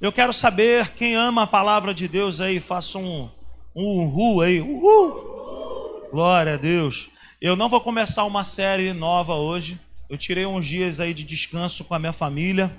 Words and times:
Eu 0.00 0.10
quero 0.10 0.32
saber 0.32 0.94
quem 0.94 1.14
ama 1.14 1.42
a 1.42 1.46
palavra 1.46 1.92
de 1.92 2.08
Deus 2.08 2.40
aí, 2.40 2.58
faça 2.58 2.96
um, 2.96 3.28
um 3.76 3.84
uhul 3.84 4.40
aí. 4.40 4.58
Uhul! 4.58 6.08
Glória 6.10 6.54
a 6.54 6.56
Deus. 6.56 7.10
Eu 7.38 7.54
não 7.54 7.68
vou 7.68 7.82
começar 7.82 8.24
uma 8.24 8.42
série 8.42 8.94
nova 8.94 9.34
hoje. 9.34 9.78
Eu 10.08 10.16
tirei 10.16 10.46
uns 10.46 10.66
dias 10.66 11.00
aí 11.00 11.12
de 11.12 11.22
descanso 11.22 11.84
com 11.84 11.94
a 11.94 11.98
minha 11.98 12.14
família 12.14 12.74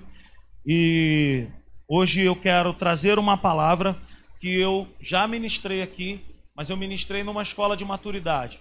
e 0.66 1.46
hoje 1.88 2.22
eu 2.22 2.36
quero 2.36 2.74
trazer 2.74 3.20
uma 3.20 3.38
palavra 3.38 3.96
que 4.40 4.60
eu 4.60 4.88
já 5.00 5.28
ministrei 5.28 5.84
aqui, 5.84 6.26
mas 6.56 6.72
eu 6.72 6.76
ministrei 6.76 7.24
numa 7.24 7.44
escola 7.44 7.78
de 7.78 7.86
maturidade 7.86 8.60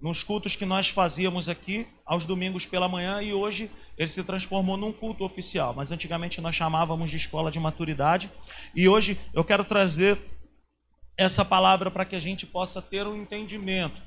nos 0.00 0.22
cultos 0.22 0.54
que 0.54 0.64
nós 0.64 0.88
fazíamos 0.88 1.48
aqui 1.48 1.86
aos 2.06 2.24
domingos 2.24 2.64
pela 2.64 2.88
manhã 2.88 3.20
e 3.20 3.32
hoje 3.32 3.70
ele 3.96 4.08
se 4.08 4.22
transformou 4.22 4.76
num 4.76 4.92
culto 4.92 5.24
oficial, 5.24 5.74
mas 5.74 5.90
antigamente 5.90 6.40
nós 6.40 6.54
chamávamos 6.54 7.10
de 7.10 7.16
escola 7.16 7.50
de 7.50 7.58
maturidade. 7.58 8.30
E 8.74 8.88
hoje 8.88 9.18
eu 9.34 9.44
quero 9.44 9.64
trazer 9.64 10.18
essa 11.16 11.44
palavra 11.44 11.90
para 11.90 12.04
que 12.04 12.14
a 12.14 12.20
gente 12.20 12.46
possa 12.46 12.80
ter 12.80 13.06
um 13.06 13.16
entendimento, 13.16 14.00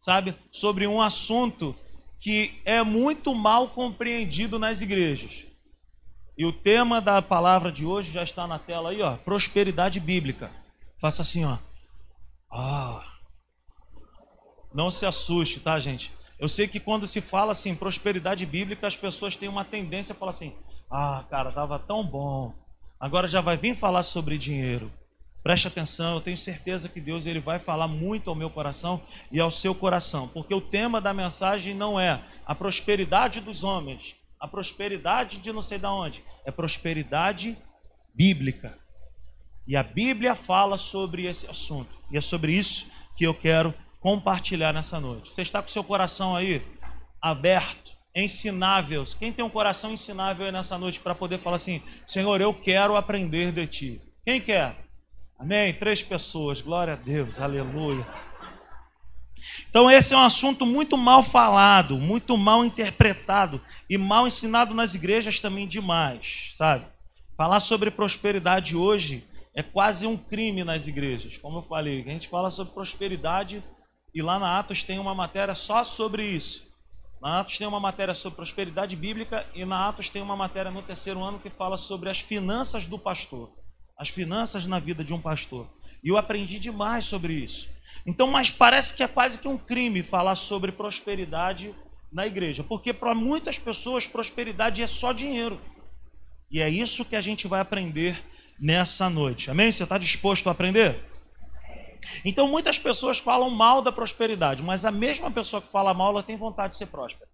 sabe, 0.00 0.34
sobre 0.50 0.86
um 0.86 1.02
assunto 1.02 1.76
que 2.18 2.58
é 2.64 2.82
muito 2.82 3.34
mal 3.34 3.68
compreendido 3.68 4.58
nas 4.58 4.80
igrejas. 4.80 5.44
E 6.38 6.46
o 6.46 6.52
tema 6.52 7.00
da 7.00 7.20
palavra 7.20 7.70
de 7.70 7.84
hoje 7.84 8.10
já 8.10 8.22
está 8.22 8.46
na 8.46 8.58
tela 8.58 8.90
aí, 8.90 9.02
ó, 9.02 9.16
prosperidade 9.16 10.00
bíblica. 10.00 10.50
Faça 10.98 11.20
assim, 11.22 11.44
ó. 11.44 11.58
Ah, 12.50 13.15
não 14.76 14.90
se 14.90 15.06
assuste, 15.06 15.58
tá, 15.58 15.80
gente? 15.80 16.12
Eu 16.38 16.48
sei 16.48 16.68
que 16.68 16.78
quando 16.78 17.06
se 17.06 17.22
fala 17.22 17.52
assim, 17.52 17.74
prosperidade 17.74 18.44
bíblica, 18.44 18.86
as 18.86 18.94
pessoas 18.94 19.34
têm 19.34 19.48
uma 19.48 19.64
tendência 19.64 20.12
a 20.12 20.16
falar 20.16 20.32
assim: 20.32 20.52
ah, 20.90 21.24
cara, 21.30 21.50
tava 21.50 21.78
tão 21.78 22.04
bom. 22.04 22.54
Agora 23.00 23.26
já 23.26 23.40
vai 23.40 23.56
vir 23.56 23.74
falar 23.74 24.02
sobre 24.02 24.36
dinheiro. 24.36 24.92
Preste 25.42 25.66
atenção, 25.66 26.16
eu 26.16 26.20
tenho 26.20 26.36
certeza 26.36 26.90
que 26.90 27.00
Deus 27.00 27.24
ele 27.24 27.40
vai 27.40 27.58
falar 27.58 27.88
muito 27.88 28.28
ao 28.28 28.36
meu 28.36 28.50
coração 28.50 29.00
e 29.32 29.40
ao 29.40 29.50
seu 29.50 29.74
coração, 29.74 30.28
porque 30.28 30.52
o 30.52 30.60
tema 30.60 31.00
da 31.00 31.14
mensagem 31.14 31.72
não 31.72 31.98
é 31.98 32.20
a 32.44 32.54
prosperidade 32.54 33.40
dos 33.40 33.64
homens, 33.64 34.14
a 34.40 34.46
prosperidade 34.46 35.38
de 35.38 35.52
não 35.52 35.62
sei 35.62 35.78
de 35.78 35.86
onde, 35.86 36.22
é 36.44 36.50
prosperidade 36.50 37.56
bíblica. 38.14 38.76
E 39.68 39.76
a 39.76 39.84
Bíblia 39.84 40.34
fala 40.34 40.76
sobre 40.76 41.26
esse 41.26 41.46
assunto, 41.48 41.96
e 42.10 42.18
é 42.18 42.20
sobre 42.20 42.52
isso 42.52 42.86
que 43.16 43.24
eu 43.24 43.32
quero 43.32 43.72
compartilhar 44.06 44.72
nessa 44.72 45.00
noite. 45.00 45.32
Você 45.32 45.42
está 45.42 45.60
com 45.60 45.66
seu 45.66 45.82
coração 45.82 46.36
aí 46.36 46.62
aberto, 47.20 47.90
ensinável. 48.14 49.04
Quem 49.18 49.32
tem 49.32 49.44
um 49.44 49.50
coração 49.50 49.92
ensinável 49.92 50.46
aí 50.46 50.52
nessa 50.52 50.78
noite 50.78 51.00
para 51.00 51.12
poder 51.12 51.40
falar 51.40 51.56
assim: 51.56 51.82
Senhor, 52.06 52.40
eu 52.40 52.54
quero 52.54 52.94
aprender 52.94 53.50
de 53.50 53.66
ti? 53.66 54.00
Quem 54.24 54.40
quer? 54.40 54.76
Amém? 55.36 55.74
Três 55.74 56.04
pessoas, 56.04 56.60
glória 56.60 56.92
a 56.92 56.96
Deus, 56.96 57.40
aleluia. 57.40 58.06
Então, 59.68 59.90
esse 59.90 60.14
é 60.14 60.16
um 60.16 60.22
assunto 60.22 60.64
muito 60.64 60.96
mal 60.96 61.24
falado, 61.24 61.98
muito 61.98 62.38
mal 62.38 62.64
interpretado 62.64 63.60
e 63.90 63.98
mal 63.98 64.24
ensinado 64.24 64.72
nas 64.72 64.94
igrejas 64.94 65.40
também 65.40 65.66
demais, 65.66 66.54
sabe? 66.56 66.86
Falar 67.36 67.58
sobre 67.58 67.90
prosperidade 67.90 68.76
hoje 68.76 69.24
é 69.52 69.64
quase 69.64 70.06
um 70.06 70.16
crime 70.16 70.62
nas 70.62 70.86
igrejas. 70.86 71.38
Como 71.38 71.58
eu 71.58 71.62
falei, 71.62 72.02
a 72.02 72.12
gente 72.12 72.28
fala 72.28 72.50
sobre 72.50 72.72
prosperidade 72.72 73.64
e 74.16 74.22
lá 74.22 74.38
na 74.38 74.58
Atos 74.58 74.82
tem 74.82 74.98
uma 74.98 75.14
matéria 75.14 75.54
só 75.54 75.84
sobre 75.84 76.24
isso. 76.24 76.66
Na 77.20 77.40
Atos 77.40 77.58
tem 77.58 77.66
uma 77.66 77.78
matéria 77.78 78.14
sobre 78.14 78.36
prosperidade 78.36 78.96
bíblica 78.96 79.46
e 79.54 79.62
na 79.66 79.90
Atos 79.90 80.08
tem 80.08 80.22
uma 80.22 80.34
matéria 80.34 80.70
no 80.70 80.80
terceiro 80.80 81.22
ano 81.22 81.38
que 81.38 81.50
fala 81.50 81.76
sobre 81.76 82.08
as 82.08 82.18
finanças 82.18 82.86
do 82.86 82.98
pastor. 82.98 83.52
As 83.94 84.08
finanças 84.08 84.64
na 84.66 84.78
vida 84.78 85.04
de 85.04 85.12
um 85.12 85.20
pastor. 85.20 85.68
E 86.02 86.08
eu 86.08 86.16
aprendi 86.16 86.58
demais 86.58 87.04
sobre 87.04 87.34
isso. 87.34 87.68
Então, 88.06 88.30
mas 88.30 88.50
parece 88.50 88.94
que 88.94 89.02
é 89.02 89.08
quase 89.08 89.38
que 89.38 89.48
um 89.48 89.58
crime 89.58 90.02
falar 90.02 90.36
sobre 90.36 90.72
prosperidade 90.72 91.74
na 92.10 92.26
igreja, 92.26 92.64
porque 92.64 92.94
para 92.94 93.14
muitas 93.14 93.58
pessoas 93.58 94.06
prosperidade 94.06 94.80
é 94.80 94.86
só 94.86 95.12
dinheiro. 95.12 95.60
E 96.50 96.62
é 96.62 96.70
isso 96.70 97.04
que 97.04 97.16
a 97.16 97.20
gente 97.20 97.46
vai 97.46 97.60
aprender 97.60 98.24
nessa 98.58 99.10
noite. 99.10 99.50
Amém? 99.50 99.70
Você 99.70 99.82
está 99.82 99.98
disposto 99.98 100.48
a 100.48 100.52
aprender? 100.52 101.15
Então 102.24 102.48
muitas 102.48 102.78
pessoas 102.78 103.18
falam 103.18 103.50
mal 103.50 103.82
da 103.82 103.92
prosperidade, 103.92 104.62
mas 104.62 104.84
a 104.84 104.90
mesma 104.90 105.30
pessoa 105.30 105.62
que 105.62 105.68
fala 105.68 105.94
mal, 105.94 106.10
ela 106.10 106.22
tem 106.22 106.36
vontade 106.36 106.72
de 106.72 106.78
ser 106.78 106.86
próspera. 106.86 107.30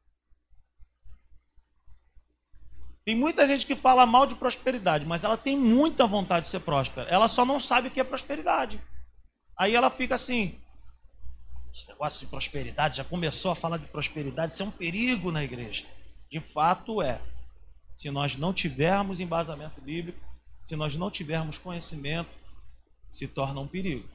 Tem 3.04 3.16
muita 3.16 3.48
gente 3.48 3.66
que 3.66 3.74
fala 3.74 4.06
mal 4.06 4.26
de 4.26 4.36
prosperidade, 4.36 5.04
mas 5.04 5.24
ela 5.24 5.36
tem 5.36 5.56
muita 5.56 6.06
vontade 6.06 6.44
de 6.44 6.50
ser 6.50 6.60
próspera. 6.60 7.08
Ela 7.10 7.26
só 7.26 7.44
não 7.44 7.58
sabe 7.58 7.88
o 7.88 7.90
que 7.90 7.98
é 7.98 8.04
prosperidade. 8.04 8.80
Aí 9.58 9.74
ela 9.74 9.90
fica 9.90 10.14
assim: 10.14 10.60
esse 11.74 11.88
negócio 11.88 12.20
de 12.20 12.26
prosperidade 12.26 12.98
já 12.98 13.04
começou 13.04 13.50
a 13.50 13.56
falar 13.56 13.78
de 13.78 13.86
prosperidade, 13.86 14.52
isso 14.52 14.62
é 14.62 14.66
um 14.66 14.70
perigo 14.70 15.32
na 15.32 15.42
igreja. 15.42 15.84
De 16.30 16.38
fato 16.38 17.02
é. 17.02 17.20
Se 17.94 18.10
nós 18.10 18.36
não 18.36 18.54
tivermos 18.54 19.20
embasamento 19.20 19.80
bíblico, 19.80 20.18
se 20.64 20.76
nós 20.76 20.96
não 20.96 21.10
tivermos 21.10 21.58
conhecimento, 21.58 22.30
se 23.10 23.26
torna 23.26 23.60
um 23.60 23.68
perigo. 23.68 24.08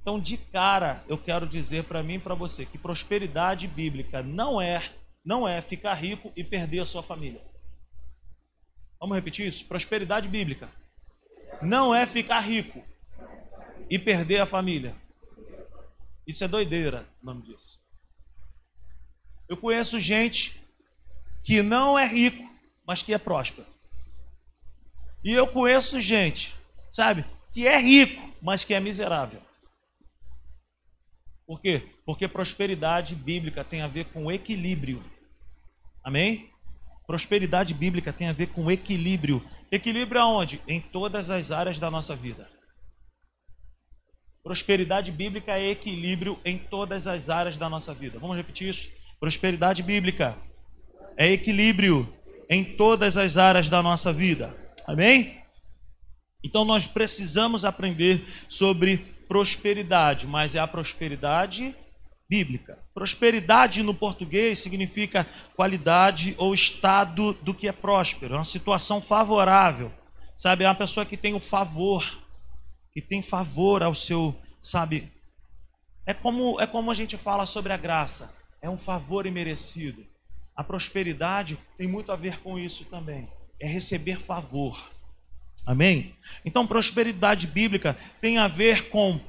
Então, 0.00 0.18
de 0.18 0.36
cara, 0.36 1.04
eu 1.08 1.18
quero 1.18 1.46
dizer 1.46 1.84
para 1.84 2.02
mim 2.02 2.14
e 2.14 2.18
para 2.18 2.34
você 2.34 2.64
que 2.64 2.78
prosperidade 2.78 3.68
bíblica 3.68 4.22
não 4.22 4.60
é, 4.60 4.90
não 5.24 5.46
é 5.46 5.60
ficar 5.60 5.94
rico 5.94 6.32
e 6.34 6.42
perder 6.42 6.80
a 6.80 6.86
sua 6.86 7.02
família. 7.02 7.42
Vamos 8.98 9.14
repetir 9.14 9.46
isso? 9.46 9.64
Prosperidade 9.66 10.28
bíblica 10.28 10.68
não 11.62 11.94
é 11.94 12.06
ficar 12.06 12.40
rico 12.40 12.82
e 13.88 13.98
perder 13.98 14.40
a 14.40 14.46
família. 14.46 14.94
Isso 16.26 16.44
é 16.44 16.48
doideira, 16.48 17.06
o 17.22 17.26
nome 17.26 17.42
disso. 17.42 17.78
Eu 19.48 19.56
conheço 19.56 19.98
gente 19.98 20.62
que 21.42 21.62
não 21.62 21.98
é 21.98 22.06
rico, 22.06 22.48
mas 22.86 23.02
que 23.02 23.12
é 23.12 23.18
próspero. 23.18 23.66
E 25.24 25.32
eu 25.32 25.46
conheço 25.46 26.00
gente, 26.00 26.54
sabe, 26.90 27.24
que 27.52 27.66
é 27.66 27.78
rico, 27.78 28.32
mas 28.40 28.64
que 28.64 28.72
é 28.72 28.80
miserável. 28.80 29.42
Por 31.50 31.60
quê? 31.60 31.82
Porque 32.06 32.28
prosperidade 32.28 33.16
bíblica 33.16 33.64
tem 33.64 33.82
a 33.82 33.88
ver 33.88 34.04
com 34.04 34.30
equilíbrio. 34.30 35.02
Amém? 36.04 36.48
Prosperidade 37.08 37.74
bíblica 37.74 38.12
tem 38.12 38.28
a 38.28 38.32
ver 38.32 38.46
com 38.50 38.70
equilíbrio. 38.70 39.44
Equilíbrio 39.68 40.20
aonde? 40.20 40.60
Em 40.68 40.80
todas 40.80 41.28
as 41.28 41.50
áreas 41.50 41.76
da 41.76 41.90
nossa 41.90 42.14
vida. 42.14 42.48
Prosperidade 44.44 45.10
bíblica 45.10 45.58
é 45.58 45.70
equilíbrio 45.70 46.38
em 46.44 46.56
todas 46.56 47.08
as 47.08 47.28
áreas 47.28 47.58
da 47.58 47.68
nossa 47.68 47.92
vida. 47.92 48.20
Vamos 48.20 48.36
repetir 48.36 48.68
isso? 48.68 48.88
Prosperidade 49.18 49.82
bíblica 49.82 50.38
é 51.16 51.32
equilíbrio 51.32 52.16
em 52.48 52.62
todas 52.62 53.16
as 53.16 53.36
áreas 53.36 53.68
da 53.68 53.82
nossa 53.82 54.12
vida. 54.12 54.56
Amém? 54.86 55.42
Então 56.44 56.64
nós 56.64 56.86
precisamos 56.86 57.64
aprender 57.64 58.24
sobre 58.48 59.04
prosperidade, 59.30 60.26
mas 60.26 60.56
é 60.56 60.58
a 60.58 60.66
prosperidade 60.66 61.72
bíblica. 62.28 62.76
Prosperidade 62.92 63.80
no 63.80 63.94
português 63.94 64.58
significa 64.58 65.24
qualidade 65.54 66.34
ou 66.36 66.52
estado 66.52 67.32
do 67.34 67.54
que 67.54 67.68
é 67.68 67.72
próspero, 67.72 68.34
é 68.34 68.38
uma 68.38 68.44
situação 68.44 69.00
favorável. 69.00 69.92
Sabe, 70.36 70.64
é 70.64 70.68
uma 70.68 70.74
pessoa 70.74 71.06
que 71.06 71.16
tem 71.16 71.32
o 71.32 71.38
favor, 71.38 72.04
que 72.92 73.00
tem 73.00 73.22
favor 73.22 73.84
ao 73.84 73.94
seu, 73.94 74.34
sabe? 74.60 75.12
É 76.04 76.12
como 76.12 76.60
é 76.60 76.66
como 76.66 76.90
a 76.90 76.94
gente 76.94 77.16
fala 77.16 77.46
sobre 77.46 77.72
a 77.72 77.76
graça, 77.76 78.34
é 78.60 78.68
um 78.68 78.76
favor 78.76 79.26
imerecido. 79.26 80.04
A 80.56 80.64
prosperidade 80.64 81.56
tem 81.78 81.86
muito 81.86 82.10
a 82.10 82.16
ver 82.16 82.40
com 82.40 82.58
isso 82.58 82.84
também, 82.86 83.28
é 83.60 83.68
receber 83.68 84.18
favor. 84.18 84.90
Amém? 85.66 86.16
Então, 86.44 86.66
prosperidade 86.66 87.46
bíblica 87.46 87.96
tem 88.20 88.38
a 88.38 88.48
ver 88.48 88.88
com 88.88 89.20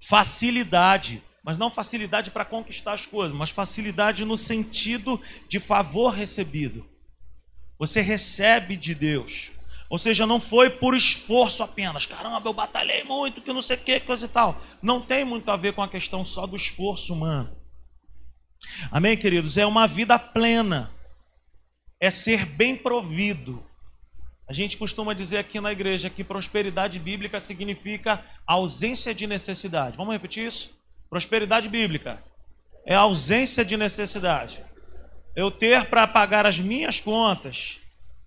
facilidade, 0.00 1.22
mas 1.42 1.58
não 1.58 1.70
facilidade 1.70 2.30
para 2.30 2.44
conquistar 2.44 2.92
as 2.92 3.06
coisas, 3.06 3.36
mas 3.36 3.50
facilidade 3.50 4.24
no 4.24 4.36
sentido 4.36 5.20
de 5.48 5.60
favor 5.60 6.10
recebido. 6.10 6.86
Você 7.78 8.00
recebe 8.00 8.76
de 8.76 8.94
Deus. 8.94 9.52
Ou 9.88 9.98
seja, 9.98 10.26
não 10.26 10.40
foi 10.40 10.70
por 10.70 10.96
esforço 10.96 11.62
apenas. 11.62 12.06
Caramba, 12.06 12.48
eu 12.48 12.52
batalhei 12.52 13.04
muito, 13.04 13.40
que 13.40 13.52
não 13.52 13.62
sei 13.62 13.76
o 13.76 13.80
que, 13.80 14.00
coisa 14.00 14.26
e 14.26 14.28
tal. 14.28 14.60
Não 14.82 15.00
tem 15.00 15.24
muito 15.24 15.50
a 15.50 15.56
ver 15.56 15.74
com 15.74 15.82
a 15.82 15.88
questão 15.88 16.24
só 16.24 16.46
do 16.46 16.56
esforço 16.56 17.12
humano. 17.14 17.56
Amém, 18.90 19.16
queridos? 19.16 19.56
É 19.56 19.64
uma 19.64 19.86
vida 19.86 20.18
plena. 20.18 20.90
É 22.00 22.10
ser 22.10 22.44
bem 22.44 22.76
provido. 22.76 23.64
A 24.48 24.52
gente 24.52 24.76
costuma 24.76 25.12
dizer 25.12 25.38
aqui 25.38 25.60
na 25.60 25.72
igreja 25.72 26.08
que 26.08 26.22
prosperidade 26.22 26.98
bíblica 27.00 27.40
significa 27.40 28.24
ausência 28.46 29.12
de 29.12 29.26
necessidade. 29.26 29.96
Vamos 29.96 30.12
repetir 30.12 30.46
isso? 30.46 30.70
Prosperidade 31.10 31.68
bíblica 31.68 32.22
é 32.86 32.94
ausência 32.94 33.64
de 33.64 33.76
necessidade. 33.76 34.60
Eu 35.34 35.50
ter 35.50 35.86
para 35.86 36.06
pagar 36.06 36.46
as 36.46 36.60
minhas 36.60 37.00
contas, 37.00 37.80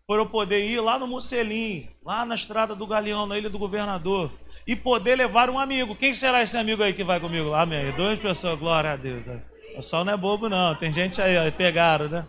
por 0.06 0.20
eu 0.20 0.26
poder 0.26 0.66
ir 0.66 0.82
lá 0.82 1.00
no 1.00 1.08
Mucelim, 1.08 1.90
lá 2.04 2.26
na 2.26 2.36
estrada 2.36 2.76
do 2.76 2.86
Galeão, 2.86 3.26
na 3.26 3.38
ilha 3.38 3.50
do 3.50 3.58
governador, 3.58 4.32
e 4.68 4.76
poder 4.76 5.16
levar 5.16 5.50
um 5.50 5.58
amigo. 5.58 5.96
Quem 5.96 6.14
será 6.14 6.44
esse 6.44 6.58
amigo 6.58 6.84
aí 6.84 6.94
que 6.94 7.04
vai 7.04 7.20
comigo? 7.20 7.54
Amém. 7.54 7.92
Duas 7.94 8.20
pessoas, 8.20 8.60
glória 8.60 8.92
a 8.92 8.96
Deus. 8.98 9.26
O 9.72 9.76
pessoal 9.78 10.04
não 10.04 10.14
é 10.14 10.18
bobo, 10.18 10.50
não. 10.50 10.76
Tem 10.76 10.92
gente 10.92 11.22
aí, 11.22 11.38
ó, 11.38 11.50
pegaram, 11.52 12.10
né? 12.10 12.28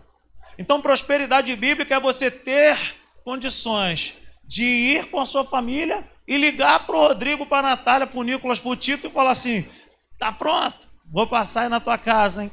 Então, 0.57 0.81
prosperidade 0.81 1.55
bíblica 1.57 1.97
é 1.97 2.01
você 2.01 2.31
ter 2.31 3.00
condições 3.31 4.15
de 4.45 4.65
ir 4.65 5.09
com 5.09 5.21
a 5.21 5.25
sua 5.25 5.45
família 5.45 6.05
e 6.27 6.37
ligar 6.37 6.85
para 6.85 6.97
o 6.97 7.07
Rodrigo, 7.07 7.47
para 7.47 7.69
a 7.69 7.71
Natália, 7.71 8.07
para 8.07 8.19
o 8.19 8.25
Nicolas, 8.25 8.59
para 8.59 8.71
o 8.71 8.77
Tito 8.77 9.07
e 9.07 9.11
falar 9.11 9.31
assim: 9.31 9.69
tá 10.19 10.33
pronto, 10.33 10.89
vou 11.07 11.29
passar 11.29 11.63
aí 11.63 11.69
na 11.69 11.79
tua 11.79 11.97
casa, 11.97 12.43
hein? 12.43 12.51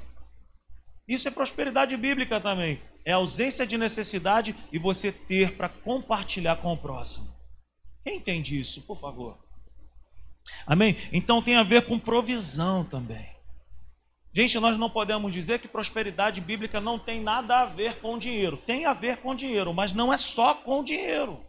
Isso 1.08 1.28
é 1.28 1.32
prosperidade 1.32 1.98
bíblica 1.98 2.40
também. 2.40 2.80
É 3.04 3.14
ausência 3.14 3.66
de 3.66 3.76
necessidade 3.76 4.56
e 4.72 4.78
você 4.78 5.12
ter 5.12 5.54
para 5.54 5.68
compartilhar 5.70 6.58
com 6.58 6.72
o 6.74 6.78
próximo. 6.78 7.28
Quem 8.04 8.18
entende 8.18 8.60
isso, 8.60 8.82
por 8.84 9.00
favor? 9.00 9.40
Amém? 10.68 10.96
Então 11.12 11.42
tem 11.42 11.56
a 11.56 11.64
ver 11.64 11.88
com 11.88 11.98
provisão 11.98 12.84
também. 12.84 13.28
Gente, 14.38 14.60
nós 14.60 14.78
não 14.78 14.88
podemos 14.88 15.34
dizer 15.34 15.58
que 15.58 15.68
prosperidade 15.68 16.40
bíblica 16.40 16.80
não 16.80 17.00
tem 17.00 17.20
nada 17.20 17.62
a 17.62 17.66
ver 17.66 17.96
com 17.96 18.20
dinheiro. 18.20 18.56
Tem 18.68 18.86
a 18.86 18.94
ver 18.94 19.18
com 19.18 19.34
dinheiro, 19.34 19.74
mas 19.74 19.94
não 19.94 20.14
é 20.14 20.18
só 20.18 20.54
com 20.54 20.84
dinheiro. 20.84 21.44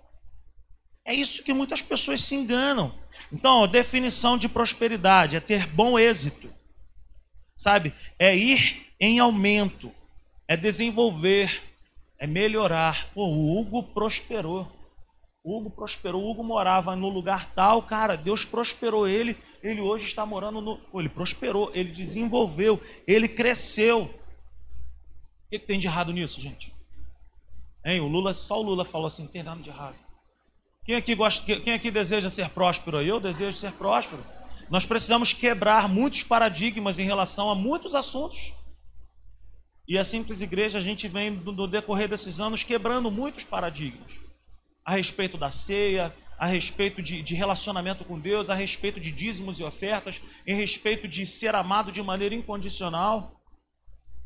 É 1.05 1.13
isso 1.13 1.43
que 1.45 1.53
muitas 1.53 1.83
pessoas 1.83 2.23
se 2.23 2.35
enganam. 2.35 2.99
Então, 3.31 3.65
a 3.65 3.67
definição 3.67 4.39
de 4.39 4.49
prosperidade 4.49 5.37
é 5.37 5.41
ter 5.41 5.67
bom 5.67 5.99
êxito, 5.99 6.51
sabe? 7.55 7.93
É 8.19 8.35
ir 8.35 8.87
em 8.99 9.19
aumento, 9.19 9.93
é 10.49 10.57
desenvolver, 10.57 11.63
é 12.19 12.27
melhorar. 12.27 13.11
Pô, 13.13 13.27
o 13.27 13.61
Hugo 13.61 13.83
prosperou. 13.83 14.67
O 15.45 15.59
Hugo 15.59 15.69
prosperou. 15.69 16.25
O 16.25 16.31
Hugo 16.31 16.43
morava 16.43 16.97
no 16.97 17.11
lugar 17.11 17.53
tal, 17.53 17.83
cara, 17.83 18.17
Deus 18.17 18.47
prosperou 18.47 19.07
ele 19.07 19.37
ele 19.63 19.81
hoje 19.81 20.07
está 20.07 20.25
morando 20.25 20.61
no. 20.61 20.81
Ele 20.95 21.09
prosperou, 21.09 21.71
ele 21.75 21.93
desenvolveu, 21.93 22.81
ele 23.07 23.29
cresceu. 23.29 24.05
O 24.05 25.51
que, 25.51 25.59
tem 25.59 25.79
de 25.79 25.87
errado 25.87 26.13
nisso, 26.13 26.41
gente? 26.41 26.75
Hein? 27.85 28.01
O 28.01 28.09
Lula, 28.09 28.35
só 28.35 28.61
o 28.61 28.63
Lula 28.63 28.85
falou 28.85 29.07
assim: 29.07 29.23
não 29.23 29.31
tem 29.31 29.43
nada 29.43 29.63
de 29.63 29.69
errado. 29.69 29.97
Quem 30.85 30.97
aqui, 30.97 31.15
gosta, 31.15 31.45
quem 31.61 31.75
aqui 31.75 31.91
deseja 31.91 32.31
ser 32.31 32.49
próspero? 32.51 33.03
Eu 33.03 33.21
desejo 33.21 33.57
ser 33.57 33.73
próspero. 33.73 34.25
Nós 34.71 34.87
precisamos 34.87 35.33
quebrar 35.33 35.89
muitos 35.89 36.23
paradigmas 36.23 36.99
em 36.99 37.05
relação 37.05 37.51
a 37.51 37.55
muitos 37.55 37.95
assuntos. 37.95 38.53
E 39.87 39.97
a 39.99 40.05
simples 40.05 40.43
igreja, 40.43 40.79
a 40.79 40.83
gente 40.83 41.09
vem 41.09 41.31
no 41.31 41.67
decorrer 41.67 42.09
desses 42.09 42.41
anos 42.41 42.63
quebrando 42.63 43.11
muitos 43.11 43.45
paradigmas 43.45 44.21
a 44.85 44.93
respeito 44.93 45.37
da 45.37 45.51
ceia, 45.51 46.15
a 46.39 46.47
respeito 46.47 47.03
de, 47.03 47.21
de, 47.21 47.35
relacionamento 47.35 48.05
com 48.05 48.19
Deus, 48.19 48.49
a 48.49 48.55
respeito 48.55 49.01
de 49.01 49.11
dízimos 49.11 49.59
e 49.59 49.65
ofertas, 49.65 50.21
em 50.47 50.55
respeito 50.55 51.09
de 51.09 51.27
ser 51.27 51.55
amado 51.55 51.91
de 51.91 52.03
maneira 52.03 52.35
incondicional. 52.35 53.41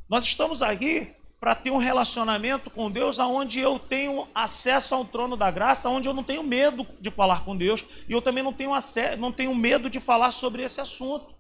Nós 0.09 0.25
estamos 0.25 0.61
aqui 0.61 1.15
para 1.41 1.55
ter 1.55 1.71
um 1.71 1.79
relacionamento 1.79 2.71
com 2.71 2.91
Deus 2.91 3.19
aonde 3.19 3.59
eu 3.59 3.79
tenho 3.79 4.29
acesso 4.35 4.95
ao 4.95 5.05
trono 5.05 5.37
da 5.37 5.51
graça, 5.51 5.89
onde 5.89 6.07
eu 6.07 6.15
não 6.15 6.23
tenho 6.23 6.43
medo 6.43 6.87
de 7.01 7.11
falar 7.11 7.45
com 7.45 7.57
Deus 7.57 7.85
e 8.09 8.13
eu 8.13 8.23
também 8.23 8.45
não 8.45 8.53
tenho, 8.53 8.75
acesso, 8.75 9.21
não 9.21 9.33
tenho 9.33 9.55
medo 9.55 9.91
de 9.91 9.99
falar 9.99 10.31
sobre 10.31 10.63
esse 10.63 10.81
assunto. 10.81 11.35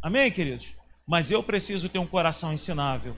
Amém, 0.00 0.30
queridos? 0.30 0.68
Mas 1.06 1.30
eu 1.30 1.42
preciso 1.42 1.88
ter 1.88 1.98
um 1.98 2.06
coração 2.06 2.52
ensinável. 2.52 3.16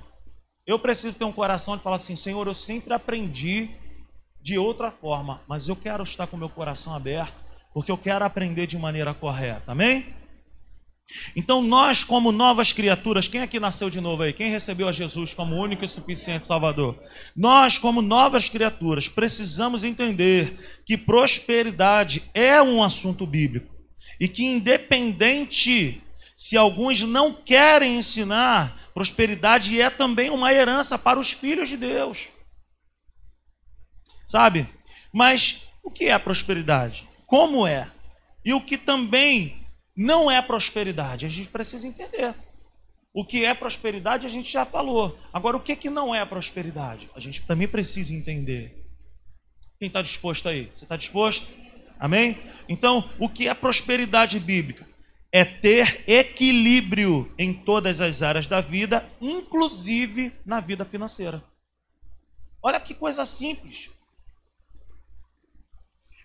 Eu 0.66 0.78
preciso 0.78 1.16
ter 1.16 1.24
um 1.24 1.32
coração 1.32 1.76
de 1.76 1.82
falar 1.82 1.96
assim, 1.96 2.16
Senhor, 2.16 2.46
eu 2.46 2.54
sempre 2.54 2.92
aprendi 2.92 3.70
de 4.48 4.56
outra 4.56 4.90
forma, 4.90 5.42
mas 5.46 5.68
eu 5.68 5.76
quero 5.76 6.02
estar 6.02 6.26
com 6.26 6.34
meu 6.34 6.48
coração 6.48 6.94
aberto, 6.94 7.34
porque 7.74 7.92
eu 7.92 7.98
quero 7.98 8.24
aprender 8.24 8.66
de 8.66 8.78
maneira 8.78 9.12
correta. 9.12 9.72
Amém? 9.72 10.06
Então, 11.36 11.60
nós, 11.60 12.02
como 12.02 12.32
novas 12.32 12.72
criaturas, 12.72 13.28
quem 13.28 13.42
aqui 13.42 13.60
nasceu 13.60 13.90
de 13.90 14.00
novo 14.00 14.22
aí? 14.22 14.32
Quem 14.32 14.50
recebeu 14.50 14.88
a 14.88 14.92
Jesus 14.92 15.34
como 15.34 15.54
único 15.54 15.84
e 15.84 15.88
suficiente 15.88 16.46
Salvador? 16.46 16.98
Nós, 17.36 17.76
como 17.76 18.00
novas 18.00 18.48
criaturas, 18.48 19.06
precisamos 19.06 19.84
entender 19.84 20.80
que 20.86 20.96
prosperidade 20.96 22.24
é 22.32 22.62
um 22.62 22.82
assunto 22.82 23.26
bíblico 23.26 23.74
e 24.18 24.26
que, 24.26 24.46
independente 24.46 26.02
se 26.34 26.56
alguns 26.56 27.02
não 27.02 27.34
querem 27.34 27.98
ensinar, 27.98 28.90
prosperidade 28.94 29.78
é 29.78 29.90
também 29.90 30.30
uma 30.30 30.50
herança 30.54 30.96
para 30.98 31.20
os 31.20 31.32
filhos 31.32 31.68
de 31.68 31.76
Deus 31.76 32.30
sabe? 34.28 34.68
Mas 35.12 35.64
o 35.82 35.90
que 35.90 36.04
é 36.04 36.18
prosperidade? 36.18 37.08
Como 37.26 37.66
é? 37.66 37.90
E 38.44 38.52
o 38.52 38.60
que 38.60 38.76
também 38.76 39.66
não 39.96 40.30
é 40.30 40.40
prosperidade? 40.40 41.26
A 41.26 41.28
gente 41.28 41.48
precisa 41.48 41.88
entender. 41.88 42.34
O 43.12 43.24
que 43.24 43.44
é 43.44 43.54
prosperidade 43.54 44.26
a 44.26 44.28
gente 44.28 44.52
já 44.52 44.64
falou. 44.64 45.18
Agora, 45.32 45.56
o 45.56 45.60
que, 45.60 45.74
que 45.74 45.90
não 45.90 46.14
é 46.14 46.24
prosperidade? 46.24 47.10
A 47.16 47.20
gente 47.20 47.42
também 47.42 47.66
precisa 47.66 48.14
entender. 48.14 48.86
Quem 49.78 49.88
está 49.88 50.02
disposto 50.02 50.48
aí? 50.48 50.70
Você 50.74 50.84
está 50.84 50.96
disposto? 50.96 51.48
Amém? 51.98 52.38
Então, 52.68 53.10
o 53.18 53.28
que 53.28 53.48
é 53.48 53.54
prosperidade 53.54 54.38
bíblica? 54.38 54.86
É 55.32 55.44
ter 55.44 56.04
equilíbrio 56.06 57.32
em 57.38 57.52
todas 57.52 58.00
as 58.00 58.22
áreas 58.22 58.46
da 58.46 58.60
vida, 58.60 59.08
inclusive 59.20 60.32
na 60.44 60.60
vida 60.60 60.84
financeira. 60.84 61.42
Olha 62.62 62.80
que 62.80 62.94
coisa 62.94 63.24
simples 63.26 63.90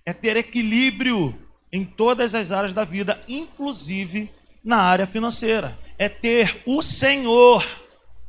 é 0.06 0.12
ter 0.14 0.36
equilíbrio 0.38 1.38
em 1.72 1.86
todas 1.86 2.36
as 2.36 2.52
áreas 2.52 2.74
da 2.74 2.84
vida, 2.84 3.22
inclusive 3.28 4.30
na 4.64 4.78
área 4.78 5.08
financeira. 5.08 5.78
É 5.98 6.10
ter 6.10 6.62
o 6.66 6.82
Senhor 6.82 7.66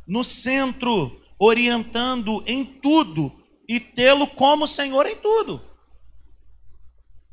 no 0.07 0.23
centro, 0.23 1.21
orientando 1.39 2.43
em 2.47 2.65
tudo 2.65 3.33
e 3.69 3.81
tê-lo 3.81 4.27
como 4.27 4.67
Senhor 4.67 5.07
em 5.07 5.17
tudo. 5.17 5.61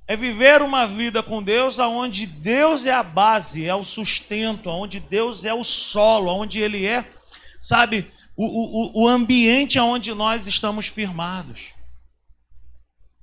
É 0.07 0.17
viver 0.17 0.61
uma 0.61 0.85
vida 0.85 1.23
com 1.23 1.41
Deus 1.41 1.79
aonde 1.79 2.25
Deus 2.25 2.85
é 2.85 2.91
a 2.91 3.03
base, 3.03 3.65
é 3.65 3.75
o 3.75 3.83
sustento, 3.83 4.69
aonde 4.69 4.99
Deus 4.99 5.45
é 5.45 5.53
o 5.53 5.63
solo, 5.63 6.29
aonde 6.29 6.59
Ele 6.59 6.85
é, 6.85 7.09
sabe, 7.59 8.11
o, 8.35 8.45
o, 8.45 9.03
o 9.03 9.07
ambiente 9.07 9.77
aonde 9.77 10.13
nós 10.13 10.47
estamos 10.47 10.87
firmados 10.87 11.75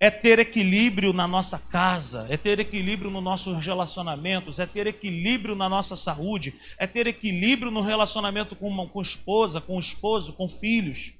é 0.00 0.10
ter 0.10 0.38
equilíbrio 0.38 1.12
na 1.12 1.26
nossa 1.26 1.58
casa, 1.58 2.26
é 2.30 2.36
ter 2.36 2.60
equilíbrio 2.60 3.10
nos 3.10 3.22
nossos 3.22 3.64
relacionamentos, 3.64 4.58
é 4.58 4.66
ter 4.66 4.86
equilíbrio 4.86 5.56
na 5.56 5.68
nossa 5.68 5.96
saúde, 5.96 6.54
é 6.78 6.86
ter 6.86 7.06
equilíbrio 7.06 7.70
no 7.70 7.82
relacionamento 7.82 8.54
com, 8.54 8.68
uma, 8.68 8.86
com 8.86 9.02
esposa, 9.02 9.60
com 9.60 9.78
esposo, 9.78 10.32
com 10.32 10.48
filhos, 10.48 11.14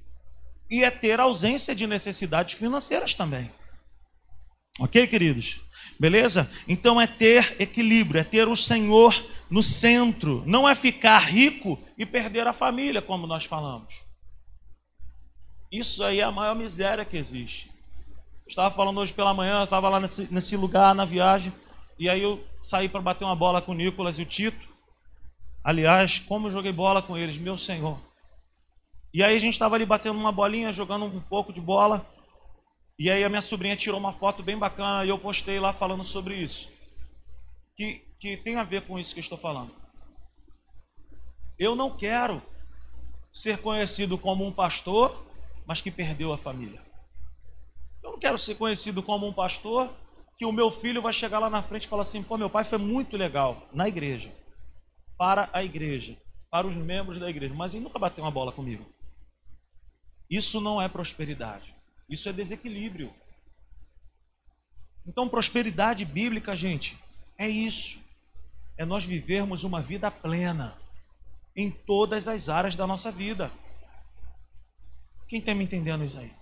e 0.69 0.83
é 0.83 0.91
ter 0.91 1.19
ausência 1.19 1.75
de 1.75 1.85
necessidades 1.85 2.53
financeiras 2.53 3.13
também. 3.13 3.51
Ok, 4.79 5.07
queridos? 5.07 5.61
Beleza? 5.99 6.49
Então 6.65 7.01
é 7.01 7.05
ter 7.05 7.57
equilíbrio, 7.59 8.21
é 8.21 8.23
ter 8.23 8.47
o 8.47 8.55
Senhor 8.55 9.13
no 9.49 9.61
centro, 9.61 10.41
não 10.45 10.69
é 10.69 10.73
ficar 10.73 11.19
rico 11.19 11.77
e 11.97 12.05
perder 12.05 12.47
a 12.47 12.53
família, 12.53 13.01
como 13.01 13.27
nós 13.27 13.43
falamos. 13.43 14.05
Isso 15.69 16.01
aí 16.01 16.21
é 16.21 16.23
a 16.23 16.31
maior 16.31 16.55
miséria 16.55 17.03
que 17.03 17.17
existe. 17.17 17.68
Estava 18.49 18.73
falando 18.73 18.99
hoje 18.99 19.13
pela 19.13 19.31
manhã, 19.31 19.59
eu 19.59 19.65
estava 19.65 19.87
lá 19.89 19.99
nesse, 19.99 20.27
nesse 20.33 20.57
lugar 20.57 20.95
na 20.95 21.05
viagem, 21.05 21.53
e 21.99 22.09
aí 22.09 22.23
eu 22.23 22.43
saí 22.59 22.89
para 22.89 22.99
bater 22.99 23.23
uma 23.23 23.35
bola 23.35 23.61
com 23.61 23.73
o 23.73 23.75
Nicolas 23.75 24.17
e 24.17 24.23
o 24.23 24.25
Tito. 24.25 24.67
Aliás, 25.63 26.17
como 26.17 26.47
eu 26.47 26.51
joguei 26.51 26.71
bola 26.71 26.99
com 26.99 27.15
eles, 27.15 27.37
meu 27.37 27.59
Senhor. 27.59 27.99
E 29.13 29.23
aí 29.23 29.37
a 29.37 29.39
gente 29.39 29.53
estava 29.53 29.75
ali 29.75 29.85
batendo 29.85 30.17
uma 30.17 30.31
bolinha, 30.31 30.73
jogando 30.73 31.05
um 31.05 31.21
pouco 31.21 31.53
de 31.53 31.61
bola. 31.61 32.03
E 32.97 33.11
aí 33.11 33.23
a 33.23 33.29
minha 33.29 33.41
sobrinha 33.41 33.75
tirou 33.75 33.99
uma 33.99 34.11
foto 34.11 34.41
bem 34.41 34.57
bacana 34.57 35.05
e 35.05 35.09
eu 35.09 35.19
postei 35.19 35.59
lá 35.59 35.71
falando 35.71 36.03
sobre 36.03 36.35
isso. 36.35 36.71
Que, 37.75 38.01
que 38.19 38.35
tem 38.37 38.55
a 38.55 38.63
ver 38.63 38.81
com 38.81 38.97
isso 38.97 39.13
que 39.13 39.19
eu 39.19 39.21
estou 39.23 39.37
falando. 39.37 39.71
Eu 41.59 41.75
não 41.75 41.95
quero 41.95 42.41
ser 43.31 43.59
conhecido 43.59 44.17
como 44.17 44.43
um 44.43 44.51
pastor, 44.51 45.23
mas 45.67 45.81
que 45.81 45.91
perdeu 45.91 46.33
a 46.33 46.37
família. 46.37 46.88
Quero 48.19 48.37
ser 48.37 48.55
conhecido 48.55 49.01
como 49.01 49.27
um 49.27 49.33
pastor 49.33 49.93
que 50.37 50.45
o 50.45 50.51
meu 50.51 50.71
filho 50.71 51.01
vai 51.01 51.13
chegar 51.13 51.39
lá 51.39 51.49
na 51.49 51.63
frente 51.63 51.85
e 51.85 51.87
falar 51.87 52.03
assim: 52.03 52.23
pô, 52.23 52.37
meu 52.37 52.49
pai 52.49 52.63
foi 52.63 52.77
muito 52.77 53.17
legal 53.17 53.67
na 53.73 53.87
igreja, 53.87 54.33
para 55.17 55.49
a 55.53 55.63
igreja, 55.63 56.17
para 56.49 56.67
os 56.67 56.75
membros 56.75 57.19
da 57.19 57.29
igreja, 57.29 57.53
mas 57.53 57.73
ele 57.73 57.83
nunca 57.83 57.99
bateu 57.99 58.23
uma 58.23 58.31
bola 58.31 58.51
comigo. 58.51 58.85
Isso 60.29 60.61
não 60.61 60.81
é 60.81 60.87
prosperidade, 60.87 61.75
isso 62.09 62.29
é 62.29 62.33
desequilíbrio. 62.33 63.13
Então, 65.05 65.27
prosperidade 65.27 66.05
bíblica, 66.05 66.55
gente, 66.55 66.97
é 67.37 67.47
isso. 67.47 67.99
É 68.77 68.85
nós 68.85 69.03
vivermos 69.03 69.63
uma 69.63 69.81
vida 69.81 70.11
plena 70.11 70.77
em 71.55 71.71
todas 71.71 72.27
as 72.27 72.47
áreas 72.47 72.75
da 72.75 72.85
nossa 72.85 73.11
vida. 73.11 73.51
Quem 75.27 75.39
está 75.39 75.53
me 75.53 75.63
entendendo 75.63 76.05
isso 76.05 76.17
aí? 76.17 76.38